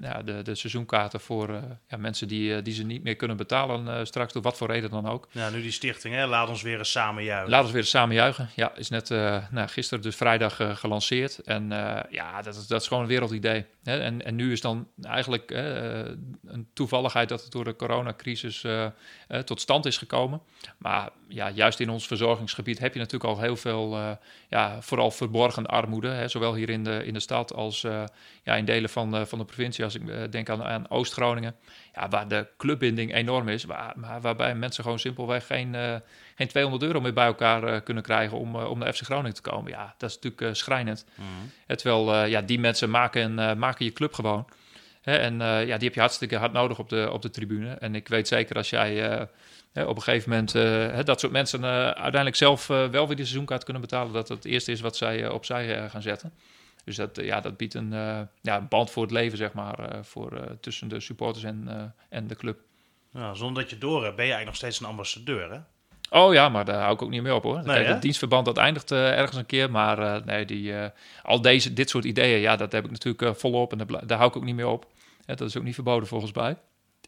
ja, 0.00 0.22
de, 0.22 0.42
de 0.42 0.54
seizoenkaarten 0.54 1.20
voor 1.20 1.50
ja, 1.88 1.96
mensen 1.96 2.28
die, 2.28 2.62
die 2.62 2.74
ze 2.74 2.84
niet 2.84 3.02
meer 3.02 3.16
kunnen 3.16 3.36
betalen 3.36 4.06
straks, 4.06 4.32
door 4.32 4.42
wat 4.42 4.56
voor 4.56 4.70
reden 4.70 4.90
dan 4.90 5.08
ook. 5.08 5.28
Ja, 5.30 5.50
nu 5.50 5.62
die 5.62 5.70
stichting, 5.70 6.14
hè? 6.14 6.26
laat 6.26 6.48
ons 6.48 6.62
weer 6.62 6.78
eens 6.78 6.90
samen 6.90 7.24
juichen. 7.24 7.50
Laat 7.50 7.62
ons 7.62 7.72
weer 7.72 7.80
eens 7.80 7.90
samen 7.90 8.14
juichen. 8.14 8.50
Ja, 8.54 8.74
is 8.76 8.88
net 8.88 9.08
nou, 9.50 9.68
gisteren, 9.68 10.02
dus 10.02 10.16
vrijdag, 10.16 10.60
gelanceerd. 10.80 11.38
En 11.38 11.68
ja, 12.10 12.42
dat 12.42 12.54
is, 12.54 12.66
dat 12.66 12.80
is 12.80 12.88
gewoon 12.88 13.02
een 13.02 13.08
wereldidee. 13.08 13.64
Hè? 13.82 14.00
En, 14.00 14.24
en 14.24 14.34
nu 14.34 14.52
is 14.52 14.60
dan 14.60 14.88
eigenlijk 15.02 15.50
een 15.50 16.68
toevalligheid 16.72 17.28
dat 17.28 17.42
het 17.42 17.52
door 17.52 17.64
de 17.64 17.76
coronacrisis 17.76 18.64
tot 19.44 19.60
stand 19.60 19.86
is 19.86 19.96
gekomen. 19.98 20.40
Maar 20.78 21.10
ja, 21.28 21.50
juist 21.50 21.80
in 21.80 21.90
ons 21.90 22.06
verzorgingsgebied 22.06 22.78
heb 22.78 22.92
je 22.92 22.98
natuurlijk 22.98 23.30
al 23.30 23.40
heel 23.40 23.56
veel, 23.56 23.96
uh, 23.96 24.10
ja, 24.48 24.82
vooral 24.82 25.10
verborgen 25.10 25.66
armoede. 25.66 26.08
Hè, 26.08 26.28
zowel 26.28 26.54
hier 26.54 26.70
in 26.70 26.84
de, 26.84 27.04
in 27.04 27.12
de 27.12 27.20
stad 27.20 27.54
als 27.54 27.82
uh, 27.82 28.04
ja, 28.42 28.54
in 28.54 28.64
delen 28.64 28.90
van, 28.90 29.14
uh, 29.14 29.24
van 29.24 29.38
de 29.38 29.44
provincie 29.44 29.84
als 29.94 30.02
ik 30.02 30.32
denk 30.32 30.48
aan, 30.48 30.64
aan 30.64 30.90
Oost-Groningen. 30.90 31.54
Ja, 31.94 32.08
waar 32.08 32.28
de 32.28 32.46
clubbinding 32.56 33.14
enorm 33.14 33.48
is, 33.48 33.64
waar, 33.64 33.92
maar 33.96 34.20
waarbij 34.20 34.54
mensen 34.54 34.84
gewoon 34.84 34.98
simpelweg 34.98 35.46
geen, 35.46 35.76
geen 36.36 36.48
200 36.48 36.82
euro 36.82 37.00
meer 37.00 37.12
bij 37.12 37.26
elkaar 37.26 37.80
kunnen 37.80 38.02
krijgen 38.02 38.38
om, 38.38 38.56
om 38.56 38.78
naar 38.78 38.92
FC 38.92 39.02
Groningen 39.02 39.34
te 39.34 39.40
komen. 39.40 39.70
Ja, 39.70 39.94
dat 39.98 40.10
is 40.10 40.18
natuurlijk 40.20 40.56
schrijnend. 40.56 41.04
Mm. 41.14 41.76
Terwijl 41.76 42.24
ja, 42.24 42.42
die 42.42 42.58
mensen 42.58 42.90
maken, 42.90 43.58
maken 43.58 43.84
je 43.84 43.92
club 43.92 44.14
gewoon. 44.14 44.48
Hè, 45.02 45.16
en 45.16 45.38
ja, 45.38 45.76
die 45.76 45.86
heb 45.86 45.94
je 45.94 46.00
hartstikke 46.00 46.36
hard 46.36 46.52
nodig 46.52 46.78
op 46.78 46.88
de, 46.88 47.08
op 47.12 47.22
de 47.22 47.30
tribune. 47.30 47.72
En 47.72 47.94
ik 47.94 48.08
weet 48.08 48.28
zeker 48.28 48.56
als 48.56 48.70
jij 48.70 49.28
op 49.86 49.96
een 49.96 50.02
gegeven 50.02 50.30
moment 50.30 50.54
uh, 50.54 51.04
dat 51.04 51.20
soort 51.20 51.32
mensen 51.32 51.60
uh, 51.60 51.68
uiteindelijk 51.68 52.36
zelf 52.36 52.68
uh, 52.68 52.88
wel 52.88 53.06
weer 53.06 53.16
de 53.16 53.22
seizoenkaart 53.22 53.64
kunnen 53.64 53.82
betalen. 53.82 54.12
Dat 54.12 54.28
het 54.28 54.44
eerste 54.44 54.72
is 54.72 54.80
wat 54.80 54.96
zij 54.96 55.28
opzij 55.28 55.88
gaan 55.88 56.02
zetten. 56.02 56.32
Dus 56.88 56.96
dat, 56.96 57.16
ja, 57.16 57.40
dat 57.40 57.56
biedt 57.56 57.74
een, 57.74 57.90
ja, 58.42 58.56
een 58.56 58.68
band 58.68 58.90
voor 58.90 59.02
het 59.02 59.12
leven, 59.12 59.38
zeg 59.38 59.52
maar, 59.52 60.04
voor, 60.04 60.56
tussen 60.60 60.88
de 60.88 61.00
supporters 61.00 61.44
en, 61.44 61.94
en 62.08 62.26
de 62.26 62.36
club. 62.36 62.60
Ja, 63.12 63.34
zonder 63.34 63.62
dat 63.62 63.70
je 63.70 63.78
door 63.78 64.04
hebt, 64.04 64.16
ben 64.16 64.26
je 64.26 64.32
eigenlijk 64.32 64.46
nog 64.46 64.56
steeds 64.56 64.80
een 64.80 64.86
ambassadeur, 64.86 65.50
hè? 65.52 65.58
Oh 66.10 66.34
ja, 66.34 66.48
maar 66.48 66.64
daar 66.64 66.80
hou 66.80 66.94
ik 66.94 67.02
ook 67.02 67.10
niet 67.10 67.22
mee 67.22 67.34
op 67.34 67.42
hoor. 67.42 67.62
Nee, 67.64 67.84
het 67.84 68.02
dienstverband 68.02 68.44
dat 68.44 68.56
eindigt 68.56 68.90
ergens 68.90 69.36
een 69.36 69.46
keer, 69.46 69.70
maar 69.70 70.24
nee, 70.24 70.44
die, 70.44 70.74
al 71.22 71.40
deze, 71.40 71.72
dit 71.72 71.90
soort 71.90 72.04
ideeën, 72.04 72.40
ja, 72.40 72.56
dat 72.56 72.72
heb 72.72 72.84
ik 72.84 72.90
natuurlijk 72.90 73.38
volop 73.38 73.72
en 73.72 73.78
daar, 73.78 74.06
daar 74.06 74.18
hou 74.18 74.30
ik 74.30 74.36
ook 74.36 74.44
niet 74.44 74.54
meer 74.54 74.66
op. 74.66 74.86
dat 75.24 75.40
is 75.40 75.56
ook 75.56 75.64
niet 75.64 75.74
verboden 75.74 76.08
volgens 76.08 76.32
mij. 76.32 76.56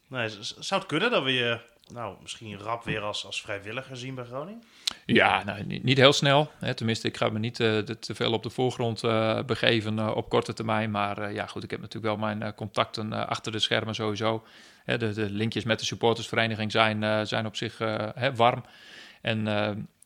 Nee, 0.07 0.29
zou 0.59 0.81
het 0.81 0.89
kunnen 0.89 1.11
dat 1.11 1.23
we 1.23 1.31
je 1.31 1.59
nou, 1.93 2.15
misschien 2.21 2.57
rap 2.57 2.83
weer 2.83 3.01
als, 3.01 3.25
als 3.25 3.41
vrijwilliger 3.41 3.97
zien 3.97 4.15
bij 4.15 4.25
Groningen? 4.25 4.63
Ja, 5.05 5.43
nou, 5.43 5.63
niet, 5.63 5.97
heel 5.97 6.13
snel. 6.13 6.51
Hè. 6.59 6.73
Tenminste, 6.73 7.07
ik 7.07 7.17
ga 7.17 7.29
me 7.29 7.39
niet 7.39 7.59
uh, 7.59 7.77
te 7.77 8.15
veel 8.15 8.33
op 8.33 8.43
de 8.43 8.49
voorgrond 8.49 9.03
uh, 9.03 9.43
begeven 9.43 9.97
uh, 9.97 10.11
op 10.15 10.29
korte 10.29 10.53
termijn. 10.53 10.91
Maar 10.91 11.33
ja, 11.33 11.45
goed, 11.45 11.63
ik 11.63 11.71
heb 11.71 11.81
natuurlijk 11.81 12.15
wel 12.15 12.27
mijn 12.27 12.55
contacten 12.55 13.27
achter 13.27 13.51
de 13.51 13.59
schermen 13.59 13.95
sowieso. 13.95 14.43
Hè, 14.83 14.97
de, 14.97 15.13
de, 15.13 15.29
linkjes 15.29 15.63
met 15.63 15.79
de 15.79 15.85
supportersvereniging 15.85 16.71
zijn, 16.71 17.27
zijn 17.27 17.45
op 17.45 17.55
zich 17.55 17.77
hè, 18.15 18.35
warm. 18.35 18.63
En 19.21 19.47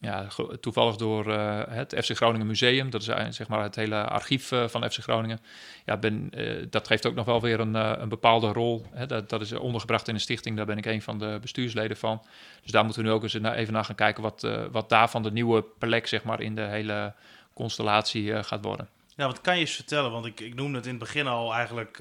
ja, 0.05 0.27
toevallig 0.59 0.95
door 0.95 1.27
uh, 1.27 1.61
het 1.67 1.95
FC 2.03 2.15
Groningen 2.15 2.47
Museum, 2.47 2.89
dat 2.89 3.01
is 3.01 3.35
zeg 3.35 3.47
maar 3.47 3.63
het 3.63 3.75
hele 3.75 4.07
archief 4.07 4.51
uh, 4.51 4.67
van 4.67 4.91
FC 4.91 4.97
Groningen. 4.97 5.39
Ja, 5.85 5.97
ben, 5.97 6.31
dat 6.69 6.87
geeft 6.87 7.05
ook 7.05 7.15
nog 7.15 7.25
wel 7.25 7.41
weer 7.41 7.59
een, 7.59 7.73
een 7.73 8.09
bepaalde 8.09 8.47
rol. 8.51 8.85
Hè. 8.91 9.05
Dat, 9.05 9.29
dat, 9.29 9.41
is 9.41 9.51
ondergebracht 9.51 10.07
in 10.07 10.13
een 10.13 10.19
stichting, 10.19 10.57
daar 10.57 10.65
ben 10.65 10.77
ik 10.77 10.85
een 10.85 11.01
van 11.01 11.19
de 11.19 11.37
bestuursleden 11.41 11.97
van. 11.97 12.21
Dus 12.61 12.71
daar 12.71 12.83
moeten 12.83 13.01
we 13.01 13.07
nu 13.07 13.13
ook 13.13 13.23
eens 13.23 13.33
even 13.33 13.73
naar 13.73 13.85
gaan 13.85 13.95
kijken 13.95 14.23
wat, 14.23 14.47
wat 14.71 14.89
daarvan 14.89 15.23
de 15.23 15.31
nieuwe 15.31 15.63
plek 15.79 16.07
zeg 16.07 16.23
maar, 16.23 16.41
in 16.41 16.55
de 16.55 16.61
hele 16.61 17.13
constellatie 17.53 18.43
gaat 18.43 18.65
worden. 18.65 18.89
Ja, 19.15 19.25
wat 19.25 19.41
kan 19.41 19.53
je 19.53 19.59
eens 19.59 19.75
vertellen? 19.75 20.11
Want 20.11 20.25
ik, 20.25 20.39
ik 20.39 20.55
noemde 20.55 20.77
het 20.77 20.85
in 20.85 20.93
het 20.93 21.03
begin 21.03 21.27
al 21.27 21.53
eigenlijk 21.53 21.97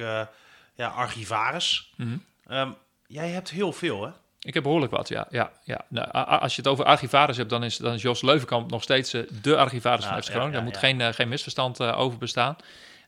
ja, 0.74 0.88
archivaris. 0.88 1.92
Mm 1.96 2.22
-hmm. 2.46 2.76
jij 3.06 3.28
hebt 3.28 3.50
heel 3.50 3.72
veel, 3.72 4.04
hè? 4.04 4.10
Ik 4.44 4.54
heb 4.54 4.62
behoorlijk 4.62 4.92
wat, 4.92 5.08
ja. 5.08 5.26
ja, 5.30 5.52
ja. 5.62 5.84
Nou, 5.88 6.10
als 6.26 6.56
je 6.56 6.62
het 6.62 6.70
over 6.70 6.84
archivaris 6.84 7.36
hebt, 7.36 7.50
dan 7.50 7.64
is, 7.64 7.76
dan 7.76 7.94
is 7.94 8.02
Jos 8.02 8.22
Leuvenkamp 8.22 8.70
nog 8.70 8.82
steeds 8.82 9.14
uh, 9.14 9.22
de 9.42 9.56
archivaris 9.56 10.04
van 10.04 10.22
FC 10.22 10.28
Groningen. 10.28 10.52
Daar 10.52 10.62
moet 10.62 10.76
geen, 10.76 11.00
uh, 11.00 11.08
geen 11.08 11.28
misverstand 11.28 11.80
uh, 11.80 11.98
over 11.98 12.18
bestaan. 12.18 12.56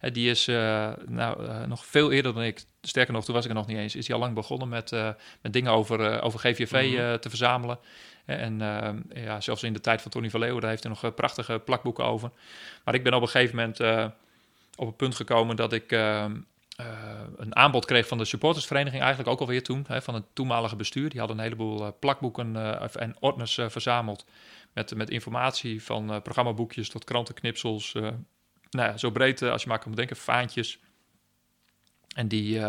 die 0.01 0.30
is 0.30 0.47
nou, 1.07 1.66
nog 1.66 1.87
veel 1.87 2.12
eerder 2.12 2.34
dan 2.34 2.43
ik, 2.43 2.64
sterker 2.80 3.12
nog, 3.12 3.24
toen 3.24 3.34
was 3.34 3.45
ik 3.45 3.51
er 3.51 3.57
nog 3.57 3.66
niet 3.66 3.76
eens, 3.76 3.97
is 3.97 4.07
hij 4.07 4.16
al 4.16 4.22
lang 4.22 4.34
begonnen 4.34 4.68
met, 4.68 4.91
met 5.41 5.53
dingen 5.53 5.72
over, 5.72 6.22
over 6.22 6.39
GVV 6.39 6.93
mhm. 6.93 7.18
te 7.18 7.28
verzamelen. 7.28 7.78
En 8.24 8.59
ja, 9.14 9.41
zelfs 9.41 9.62
in 9.62 9.72
de 9.72 9.80
tijd 9.80 10.03
van 10.03 10.11
Tony 10.11 10.30
van 10.30 10.41
Leeuwen, 10.41 10.61
daar 10.61 10.70
heeft 10.70 10.82
hij 10.82 10.93
nog 11.01 11.14
prachtige 11.14 11.59
plakboeken 11.64 12.05
over. 12.05 12.30
Maar 12.84 12.95
ik 12.95 13.03
ben 13.03 13.14
op 13.14 13.22
een 13.22 13.28
gegeven 13.28 13.57
moment 13.57 14.12
op 14.76 14.87
het 14.87 14.97
punt 14.97 15.14
gekomen 15.14 15.57
dat 15.57 15.72
ik 15.72 15.93
uh, 15.93 16.24
een 17.37 17.57
aanbod 17.57 17.85
kreeg 17.85 18.07
van 18.07 18.18
de 18.18 18.24
supportersvereniging, 18.24 19.03
eigenlijk 19.03 19.31
ook 19.31 19.41
alweer 19.41 19.62
toen, 19.62 19.85
hè, 19.89 20.03
van 20.03 20.14
het 20.14 20.24
toenmalige 20.33 20.77
bestuur. 20.77 21.09
Die 21.09 21.18
hadden 21.18 21.39
een 21.39 21.43
heleboel 21.43 21.83
uh, 21.83 21.89
plakboeken 22.01 22.55
uh, 22.55 22.83
en 22.93 23.16
ordners 23.20 23.61
verzameld 23.66 24.24
met, 24.72 24.95
met 24.95 25.11
informatie 25.11 25.83
van 25.83 26.22
programmaboekjes 26.22 26.89
tot 26.89 27.05
krantenknipsels. 27.05 27.93
nou 27.93 28.18
ja, 28.70 28.97
zo 28.97 29.11
breed 29.11 29.43
als 29.43 29.62
je 29.62 29.68
maar 29.68 29.79
kan 29.79 29.91
bedenken, 29.91 30.16
vaantjes. 30.16 30.79
En 32.14 32.29
die 32.29 32.61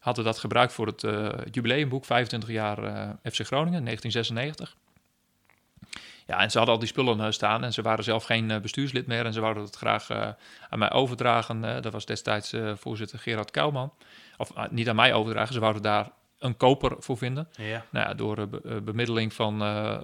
hadden 0.00 0.24
dat 0.24 0.38
gebruikt 0.38 0.72
voor 0.72 0.86
het 0.86 1.02
jubileumboek 1.50 2.04
25 2.04 2.50
jaar 2.50 2.76
FC 3.22 3.40
Groningen, 3.46 3.84
1996. 3.84 4.76
Ja, 6.28 6.40
en 6.40 6.50
ze 6.50 6.56
hadden 6.56 6.74
al 6.74 6.80
die 6.80 6.90
spullen 6.90 7.18
uh, 7.18 7.26
staan 7.30 7.64
en 7.64 7.72
ze 7.72 7.82
waren 7.82 8.04
zelf 8.04 8.24
geen 8.24 8.50
uh, 8.50 8.58
bestuurslid 8.58 9.06
meer 9.06 9.26
en 9.26 9.32
ze 9.32 9.40
wouden 9.40 9.62
het 9.62 9.76
graag 9.76 10.10
uh, 10.10 10.28
aan 10.68 10.78
mij 10.78 10.90
overdragen. 10.90 11.82
dat 11.82 11.92
was 11.92 12.06
destijds 12.06 12.54
voorzitter 12.74 13.18
Gerard 13.18 13.50
Kouwman. 13.50 13.92
Of 14.36 14.52
niet 14.70 14.88
aan 14.88 14.96
mij 14.96 15.14
overdragen, 15.14 15.54
ze 15.54 15.60
wouden 15.60 15.82
daar 15.82 16.10
een 16.38 16.56
koper 16.56 16.96
voor 16.98 17.16
vinden. 17.16 17.48
Ja. 17.52 17.84
Nou 17.90 18.08
ja, 18.08 18.14
door 18.14 18.48
be 18.48 18.80
bemiddeling 18.84 19.32
van, 19.32 19.58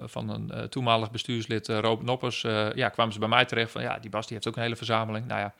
van 0.09 0.29
een 0.29 0.69
toenmalig 0.69 1.11
bestuurslid, 1.11 1.67
Robert 1.67 2.03
Noppers, 2.03 2.41
ja, 2.73 2.89
kwamen 2.89 3.13
ze 3.13 3.19
bij 3.19 3.27
mij 3.27 3.45
terecht 3.45 3.71
van 3.71 3.81
ja, 3.81 3.99
die 3.99 4.09
Bas 4.09 4.25
die 4.25 4.35
heeft 4.35 4.47
ook 4.47 4.55
een 4.55 4.61
hele 4.61 4.75
verzameling. 4.75 5.27
Nou 5.27 5.39
ja, 5.39 5.53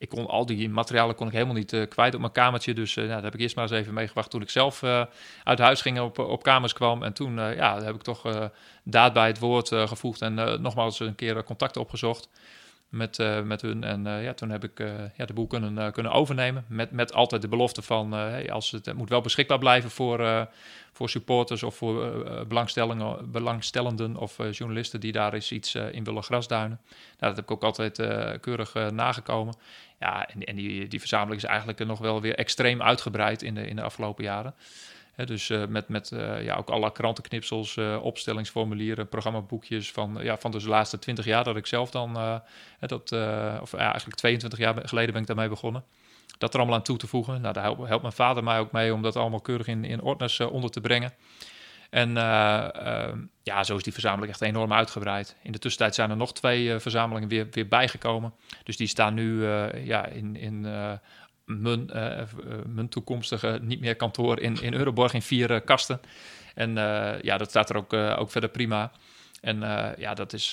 ik 0.00 0.08
kon 0.08 0.26
al 0.26 0.46
die 0.46 0.68
materialen 0.68 1.14
kon 1.14 1.26
ik 1.26 1.32
helemaal 1.32 1.54
niet 1.54 1.72
uh, 1.72 1.88
kwijt 1.88 2.14
op 2.14 2.20
mijn 2.20 2.32
kamertje. 2.32 2.74
Dus 2.74 2.96
uh, 2.96 3.08
daar 3.08 3.22
heb 3.22 3.34
ik 3.34 3.40
eerst 3.40 3.56
maar 3.56 3.64
eens 3.64 3.80
even 3.80 3.94
meegewacht 3.94 4.30
toen 4.30 4.42
ik 4.42 4.50
zelf 4.50 4.82
uh, 4.82 5.04
uit 5.44 5.58
huis 5.58 5.80
ging 5.80 6.00
op, 6.00 6.18
op 6.18 6.42
kamers 6.42 6.72
kwam. 6.72 7.02
En 7.02 7.12
toen 7.12 7.34
ja, 7.36 7.82
heb 7.82 7.94
ik 7.94 8.02
toch 8.02 8.50
daad 8.84 9.12
bij 9.12 9.26
het 9.26 9.38
woord 9.38 9.68
gevoegd 9.68 10.22
en 10.22 10.62
nogmaals 10.62 11.00
een 11.00 11.14
keer 11.14 11.44
contact 11.44 11.76
opgezocht 11.76 12.28
met, 12.90 13.44
met 13.44 13.62
hun. 13.62 13.84
En 13.84 14.04
ja, 14.04 14.34
toen 14.34 14.50
heb 14.50 14.64
ik 14.64 14.78
ja, 15.16 15.24
de 15.24 15.32
boel 15.32 15.46
kunnen, 15.46 15.92
kunnen 15.92 16.12
overnemen. 16.12 16.64
Met, 16.68 16.90
met 16.90 17.12
altijd 17.12 17.42
de 17.42 17.48
belofte 17.48 17.82
van 17.82 18.12
hey, 18.12 18.52
als 18.52 18.70
het, 18.70 18.86
het, 18.86 18.96
moet 18.96 19.08
wel 19.08 19.20
beschikbaar 19.20 19.58
blijven 19.58 19.90
voor, 19.90 20.48
voor 20.92 21.08
supporters 21.08 21.62
of 21.62 21.76
voor 21.76 22.24
belangstellingen, 22.48 23.30
belangstellenden 23.30 24.16
of 24.16 24.36
journalisten 24.50 25.00
die 25.00 25.12
daar 25.12 25.34
eens 25.34 25.52
iets 25.52 25.74
in 25.74 26.04
willen 26.04 26.22
grasduinen. 26.22 26.80
Nou, 26.86 27.34
dat 27.34 27.36
heb 27.36 27.44
ik 27.44 27.50
ook 27.50 27.64
altijd 27.64 27.96
keurig 28.40 28.74
nagekomen. 28.90 29.54
Ja, 29.98 30.28
en, 30.28 30.44
en 30.44 30.56
die, 30.56 30.88
die 30.88 30.98
verzameling 30.98 31.42
is 31.42 31.48
eigenlijk 31.48 31.84
nog 31.84 31.98
wel 31.98 32.20
weer 32.20 32.34
extreem 32.34 32.82
uitgebreid 32.82 33.42
in 33.42 33.54
de, 33.54 33.66
in 33.66 33.76
de 33.76 33.82
afgelopen 33.82 34.24
jaren. 34.24 34.54
Dus 35.24 35.48
uh, 35.48 35.66
met, 35.66 35.88
met 35.88 36.10
uh, 36.10 36.44
ja, 36.44 36.56
ook 36.56 36.70
alle 36.70 36.92
krantenknipsels, 36.92 37.76
uh, 37.76 37.98
opstellingsformulieren, 38.02 39.08
programmaboekjes 39.08 39.92
van, 39.92 40.18
ja, 40.20 40.36
van 40.36 40.50
dus 40.50 40.62
de 40.62 40.68
laatste 40.68 40.98
20 40.98 41.24
jaar 41.24 41.44
dat 41.44 41.56
ik 41.56 41.66
zelf 41.66 41.90
dan, 41.90 42.42
dat, 42.80 43.12
of 43.60 43.74
eigenlijk 43.74 44.16
22 44.16 44.58
jaar 44.58 44.88
geleden 44.88 45.12
ben 45.12 45.20
ik 45.20 45.26
daarmee 45.26 45.48
begonnen. 45.48 45.84
Dat 46.38 46.52
er 46.52 46.58
allemaal 46.58 46.78
aan 46.78 46.84
toe 46.84 46.96
te 46.96 47.06
voegen. 47.06 47.40
Nou, 47.40 47.54
daar 47.54 47.62
helpt, 47.62 47.86
helpt 47.86 48.02
mijn 48.02 48.14
vader 48.14 48.44
mij 48.44 48.58
ook 48.58 48.72
mee 48.72 48.94
om 48.94 49.02
dat 49.02 49.16
allemaal 49.16 49.40
keurig 49.40 49.66
in, 49.66 49.84
in 49.84 50.02
ordners 50.02 50.40
onder 50.40 50.70
te 50.70 50.80
brengen. 50.80 51.12
En 51.90 52.08
uh, 52.08 52.68
ja, 53.42 53.64
zo 53.64 53.76
is 53.76 53.82
die 53.82 53.92
verzameling 53.92 54.32
echt 54.32 54.40
enorm 54.40 54.72
uitgebreid. 54.72 55.36
In 55.42 55.52
de 55.52 55.58
tussentijd 55.58 55.94
zijn 55.94 56.10
er 56.10 56.16
nog 56.16 56.32
twee 56.32 56.78
verzamelingen 56.78 57.28
weer, 57.28 57.46
weer 57.50 57.68
bijgekomen. 57.68 58.32
Dus 58.64 58.76
die 58.76 58.86
staan 58.86 59.14
nu 59.14 59.46
ja, 59.84 60.06
in, 60.06 60.36
in 60.36 60.66
mijn, 61.58 61.90
mijn 62.66 62.88
toekomstige 62.88 63.58
niet 63.62 63.80
meer 63.80 63.96
kantoor 63.96 64.40
in, 64.40 64.62
in 64.62 64.74
Euroborg 64.74 65.14
in 65.14 65.22
vier 65.22 65.60
kasten. 65.60 66.00
En 66.54 66.74
ja, 67.22 67.36
dat 67.36 67.48
staat 67.48 67.70
er 67.70 67.76
ook, 67.76 67.92
ook 67.92 68.30
verder 68.30 68.50
prima. 68.50 68.92
En 69.40 69.60
ja, 69.98 70.14
dat 70.14 70.32
is 70.32 70.50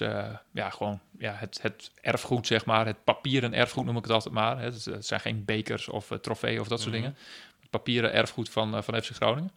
ja, 0.52 0.70
gewoon 0.70 1.00
ja, 1.20 1.34
het, 1.36 1.60
het 1.62 1.91
erfgoed, 2.02 2.48
zeg 2.48 2.66
maar. 2.66 2.86
Het 2.86 3.04
papieren 3.04 3.54
erfgoed 3.54 3.86
noem 3.86 3.98
ik 3.98 4.04
het 4.04 4.12
altijd 4.12 4.34
maar. 4.34 4.60
Het, 4.60 4.89
zijn 5.00 5.20
geen 5.20 5.45
bekers 5.45 5.89
of 5.89 6.12
trofeeën 6.22 6.60
of 6.60 6.68
dat 6.68 6.82
soort 6.82 6.93
mhm. 6.93 7.02
dingen. 7.02 7.18
Het 7.60 7.70
papieren 7.70 8.14
erfgoed 8.14 8.50
van, 8.50 8.84
van 8.84 9.02
FC 9.02 9.10
Groningen. 9.16 9.52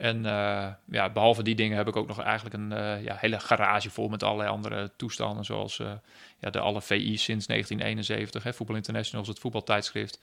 En 0.00 0.16
uh, 0.16 0.66
ja, 0.90 1.10
behalve 1.12 1.42
die 1.42 1.54
dingen 1.54 1.76
heb 1.76 1.88
ik 1.88 1.96
ook 1.96 2.06
nog 2.06 2.20
eigenlijk 2.20 2.54
een 2.54 2.72
uh, 2.72 3.04
ja, 3.04 3.16
hele 3.18 3.40
garage 3.40 3.90
vol 3.90 4.08
met 4.08 4.22
allerlei 4.22 4.50
andere 4.50 4.90
toestanden. 4.96 5.44
Zoals 5.44 5.78
uh, 5.78 5.92
ja, 6.38 6.50
de 6.50 6.58
alle 6.58 6.80
VI's 6.80 7.22
sinds 7.22 7.46
1971, 7.46 8.42
hè, 8.42 8.52
Voetbal 8.52 8.76
Internationals, 8.76 9.28
het 9.28 9.38
voetbaltijdschrift. 9.38 10.20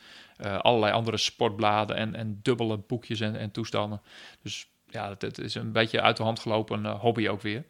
allerlei 0.62 0.93
andere 0.93 1.18
sportbladen 1.18 1.95
en, 1.95 2.16
en 2.16 2.39
dubbele 2.41 2.78
boekjes 2.78 3.20
en, 3.20 3.36
en 3.36 3.51
toestanden. 3.51 4.01
Dus 4.43 4.68
ja, 4.89 5.10
het, 5.10 5.22
het, 5.22 5.38
is 5.38 5.55
een 5.55 5.72
beetje 5.72 6.01
uit 6.01 6.18
de 6.18 6.24
hand 6.24 6.39
gelopen 6.39 6.86
hobby 6.86 7.28
ook 7.28 7.41
weer. 7.41 7.64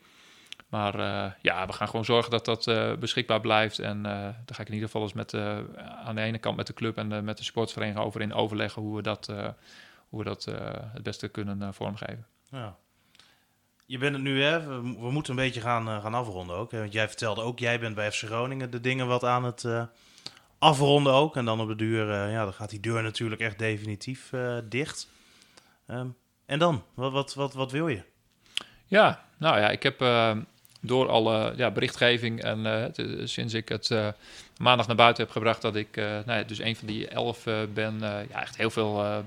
Maar 0.70 0.98
ja, 1.42 1.66
we 1.66 1.74
gaan 1.74 1.88
gewoon 1.88 2.06
zorgen 2.06 2.32
dat 2.32 2.46
dat 2.46 3.00
beschikbaar 3.00 3.42
blijft. 3.42 3.80
En 3.80 4.04
daar 4.04 4.46
ga 4.46 4.62
ik 4.62 4.68
in 4.68 4.74
ieder 4.74 4.90
geval 4.90 5.02
eens 5.02 5.14
met, 5.14 5.34
aan 6.06 6.16
de 6.16 6.22
ene 6.22 6.38
kant 6.38 6.58
met 6.58 6.68
de 6.68 6.74
club 6.74 6.98
en 6.98 7.24
met 7.24 7.38
de 7.38 7.44
sportvereniging 7.44 8.06
over 8.06 8.22
in 8.22 8.34
overleggen 8.34 8.82
hoe 8.82 8.96
we 8.96 9.02
dat 9.02 9.34
hoe 10.10 10.20
we 10.20 10.26
dat 10.26 10.46
eh, 10.46 10.70
het 10.94 11.04
beste 11.04 11.28
kunnen 11.28 11.62
eh, 11.62 11.70
vormgeven. 11.72 12.26
Ja. 12.50 12.78
Je 13.86 13.98
bent 13.98 14.14
het 14.14 14.24
nu, 14.24 14.44
hè? 14.44 14.68
We, 14.68 15.12
moeten 15.12 15.32
een 15.32 15.44
beetje 15.46 15.62
gaan, 15.62 15.88
eh, 15.88 16.02
gaan 16.02 16.14
afronden 16.14 16.56
ook. 16.56 16.72
Hè? 16.72 16.80
Want 16.80 16.94
jij 16.94 17.08
vertelde 17.08 17.42
ook, 17.42 17.60
jij 17.60 17.80
bent 17.80 17.96
bij 17.96 18.12
FC 18.12 18.24
Groningen 18.24 18.72
de 18.72 18.82
dingen 18.82 19.08
wat 19.08 19.24
aan 19.24 19.44
het 19.44 19.66
afronden 20.60 21.14
ook. 21.14 21.36
En 21.36 21.46
dan 21.46 21.62
op 21.62 21.68
de 21.68 21.76
duur, 21.76 22.30
ja, 22.30 22.44
dan 22.44 22.54
gaat 22.54 22.70
die 22.70 22.80
deur 22.80 23.04
natuurlijk 23.04 23.42
echt 23.42 23.60
definitief 23.60 24.34
dicht. 24.64 25.10
Um, 25.88 26.16
en 26.46 26.60
dan? 26.60 26.84
Wat, 26.94 27.12
wat, 27.12 27.34
wat, 27.34 27.54
wat 27.54 27.72
wil 27.72 27.88
je? 27.88 28.04
Ja, 28.86 29.26
nou 29.38 29.60
ja, 29.60 29.70
ik 29.70 29.84
heb 29.84 30.00
door 30.82 31.10
alle 31.10 31.54
ja, 31.56 31.72
berichtgeving 31.72 32.42
en 32.42 32.92
sinds 33.24 33.54
ik 33.54 33.70
het 33.70 33.90
maandag 34.58 34.88
naar 34.88 34.96
buiten 34.96 35.24
heb 35.24 35.32
gebracht 35.32 35.62
dat 35.62 35.76
ik 35.76 35.96
nou 35.96 36.32
ja, 36.32 36.44
dus 36.44 36.60
een 36.60 36.76
van 36.76 36.88
die 36.88 37.08
elf 37.08 37.44
ben, 37.74 38.00
ja, 38.00 38.42
echt 38.42 38.58
heel 38.58 38.70
veel 38.70 39.24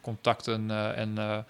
contacten 0.00 0.70
en 0.96 1.44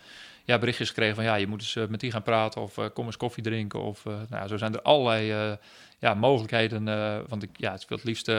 ja, 0.44 0.58
berichtjes 0.58 0.88
gekregen 0.88 1.14
van 1.14 1.24
ja, 1.24 1.34
je 1.34 1.46
moet 1.46 1.60
eens 1.60 1.88
met 1.88 2.00
die 2.00 2.10
gaan 2.10 2.22
praten 2.22 2.62
of 2.62 2.78
kom 2.92 3.06
eens 3.06 3.16
koffie 3.16 3.42
drinken. 3.42 3.82
Of 3.82 4.04
nou, 4.28 4.48
zo 4.48 4.56
zijn 4.56 4.74
er 4.74 4.82
allerlei 4.82 5.56
ja, 5.98 6.14
mogelijkheden. 6.14 6.84
want 7.28 7.42
ik, 7.42 7.50
ja, 7.52 7.72
het 7.72 7.88
wil 7.88 7.96
het 7.96 8.06
liefst 8.06 8.30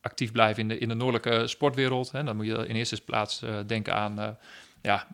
actief 0.00 0.32
blijven 0.32 0.62
in 0.62 0.68
de, 0.68 0.78
in 0.78 0.88
de 0.88 0.94
noordelijke 0.94 1.46
sportwereld. 1.46 2.12
Hè. 2.12 2.24
Dan 2.24 2.36
moet 2.36 2.46
je 2.46 2.66
in 2.66 2.76
eerste 2.76 3.00
plaats 3.00 3.42
denken 3.66 3.94
aan 3.94 4.38
ja, 4.82 5.06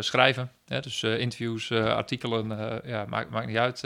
schrijven. 0.00 0.50
Hè? 0.66 0.80
Dus 0.80 1.02
interviews, 1.02 1.72
artikelen, 1.72 2.80
ja, 2.84 3.04
maakt, 3.08 3.46
niet 3.46 3.56
uit. 3.56 3.80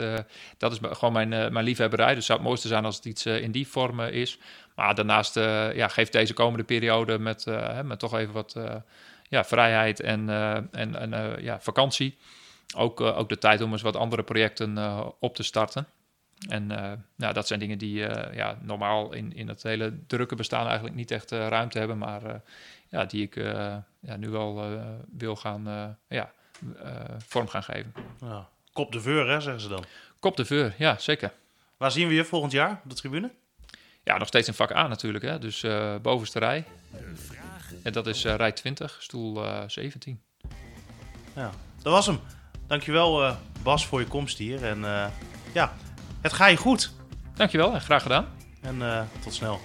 dat 0.57 0.71
is 0.71 0.79
gewoon 0.81 1.13
mijn, 1.13 1.29
mijn 1.29 1.65
liefhebberij. 1.65 2.15
Dus 2.15 2.25
zou 2.25 2.39
het 2.39 2.47
mooiste 2.47 2.67
zijn 2.67 2.85
als 2.85 2.95
het 2.95 3.05
iets 3.05 3.25
in 3.25 3.51
die 3.51 3.67
vorm 3.67 3.99
is. 3.99 4.37
Maar 4.75 4.95
daarnaast 4.95 5.35
ja, 5.75 5.87
geeft 5.87 6.11
deze 6.11 6.33
komende 6.33 6.63
periode 6.63 7.19
met, 7.19 7.45
met 7.83 7.99
toch 7.99 8.17
even 8.17 8.33
wat 8.33 8.55
ja, 9.29 9.43
vrijheid 9.43 9.99
en, 9.99 10.29
en, 10.71 10.95
en 11.11 11.43
ja, 11.43 11.59
vakantie... 11.59 12.17
Ook, 12.75 13.01
ook 13.01 13.29
de 13.29 13.37
tijd 13.37 13.61
om 13.61 13.71
eens 13.71 13.81
wat 13.81 13.95
andere 13.95 14.23
projecten 14.23 14.77
op 15.19 15.35
te 15.35 15.43
starten. 15.43 15.87
En 16.47 16.67
dat 17.15 17.47
zijn 17.47 17.59
dingen 17.59 17.77
die 17.77 17.93
ja, 18.33 18.57
normaal 18.61 19.13
in, 19.13 19.35
in 19.35 19.47
het 19.47 19.63
hele 19.63 19.93
drukke 20.07 20.35
bestaan 20.35 20.65
eigenlijk 20.65 20.95
niet 20.95 21.11
echt 21.11 21.31
ruimte 21.31 21.77
hebben. 21.77 21.97
Maar 21.97 22.41
ja, 22.91 23.05
die 23.05 23.23
ik 23.23 23.35
ja, 24.01 24.15
nu 24.17 24.29
wel 24.29 24.79
wil 25.11 25.35
gaan 25.35 25.97
ja, 26.07 26.31
vorm 27.17 27.47
gaan 27.47 27.63
geven. 27.63 27.93
Ja. 28.19 28.49
Kop 28.73 28.91
de 28.91 29.01
veur, 29.01 29.29
hè, 29.29 29.41
zeggen 29.41 29.61
ze 29.61 29.67
dan. 29.67 29.83
Kop 30.19 30.37
de 30.37 30.45
veur, 30.45 30.73
ja, 30.77 30.97
zeker. 30.97 31.33
Waar 31.77 31.91
zien 31.91 32.07
we 32.07 32.13
je 32.13 32.25
volgend 32.25 32.51
jaar 32.51 32.81
op 32.83 32.89
de 32.89 32.95
tribune? 32.95 33.31
Ja, 34.03 34.17
nog 34.17 34.27
steeds 34.27 34.47
in 34.47 34.53
vak 34.53 34.71
A 34.71 34.87
natuurlijk. 34.87 35.23
Hè? 35.23 35.39
Dus 35.39 35.63
uh, 35.63 35.95
bovenste 36.01 36.39
rij. 36.39 36.65
En 37.83 37.93
dat 37.93 38.07
is 38.07 38.25
uh, 38.25 38.35
rij 38.35 38.51
20, 38.51 38.97
stoel 38.99 39.45
uh, 39.45 39.63
17. 39.67 40.21
Ja, 41.35 41.51
dat 41.81 41.93
was 41.93 42.05
hem. 42.05 42.19
Dankjewel 42.67 43.35
Bas 43.63 43.85
voor 43.85 43.99
je 43.99 44.07
komst 44.07 44.37
hier. 44.37 44.65
En 44.65 44.79
ja, 45.53 45.73
het 46.21 46.33
ga 46.33 46.45
je 46.45 46.57
goed. 46.57 46.91
Dankjewel 47.35 47.73
en 47.73 47.81
graag 47.81 48.01
gedaan. 48.01 48.27
En 48.61 49.07
tot 49.23 49.33
snel. 49.33 49.59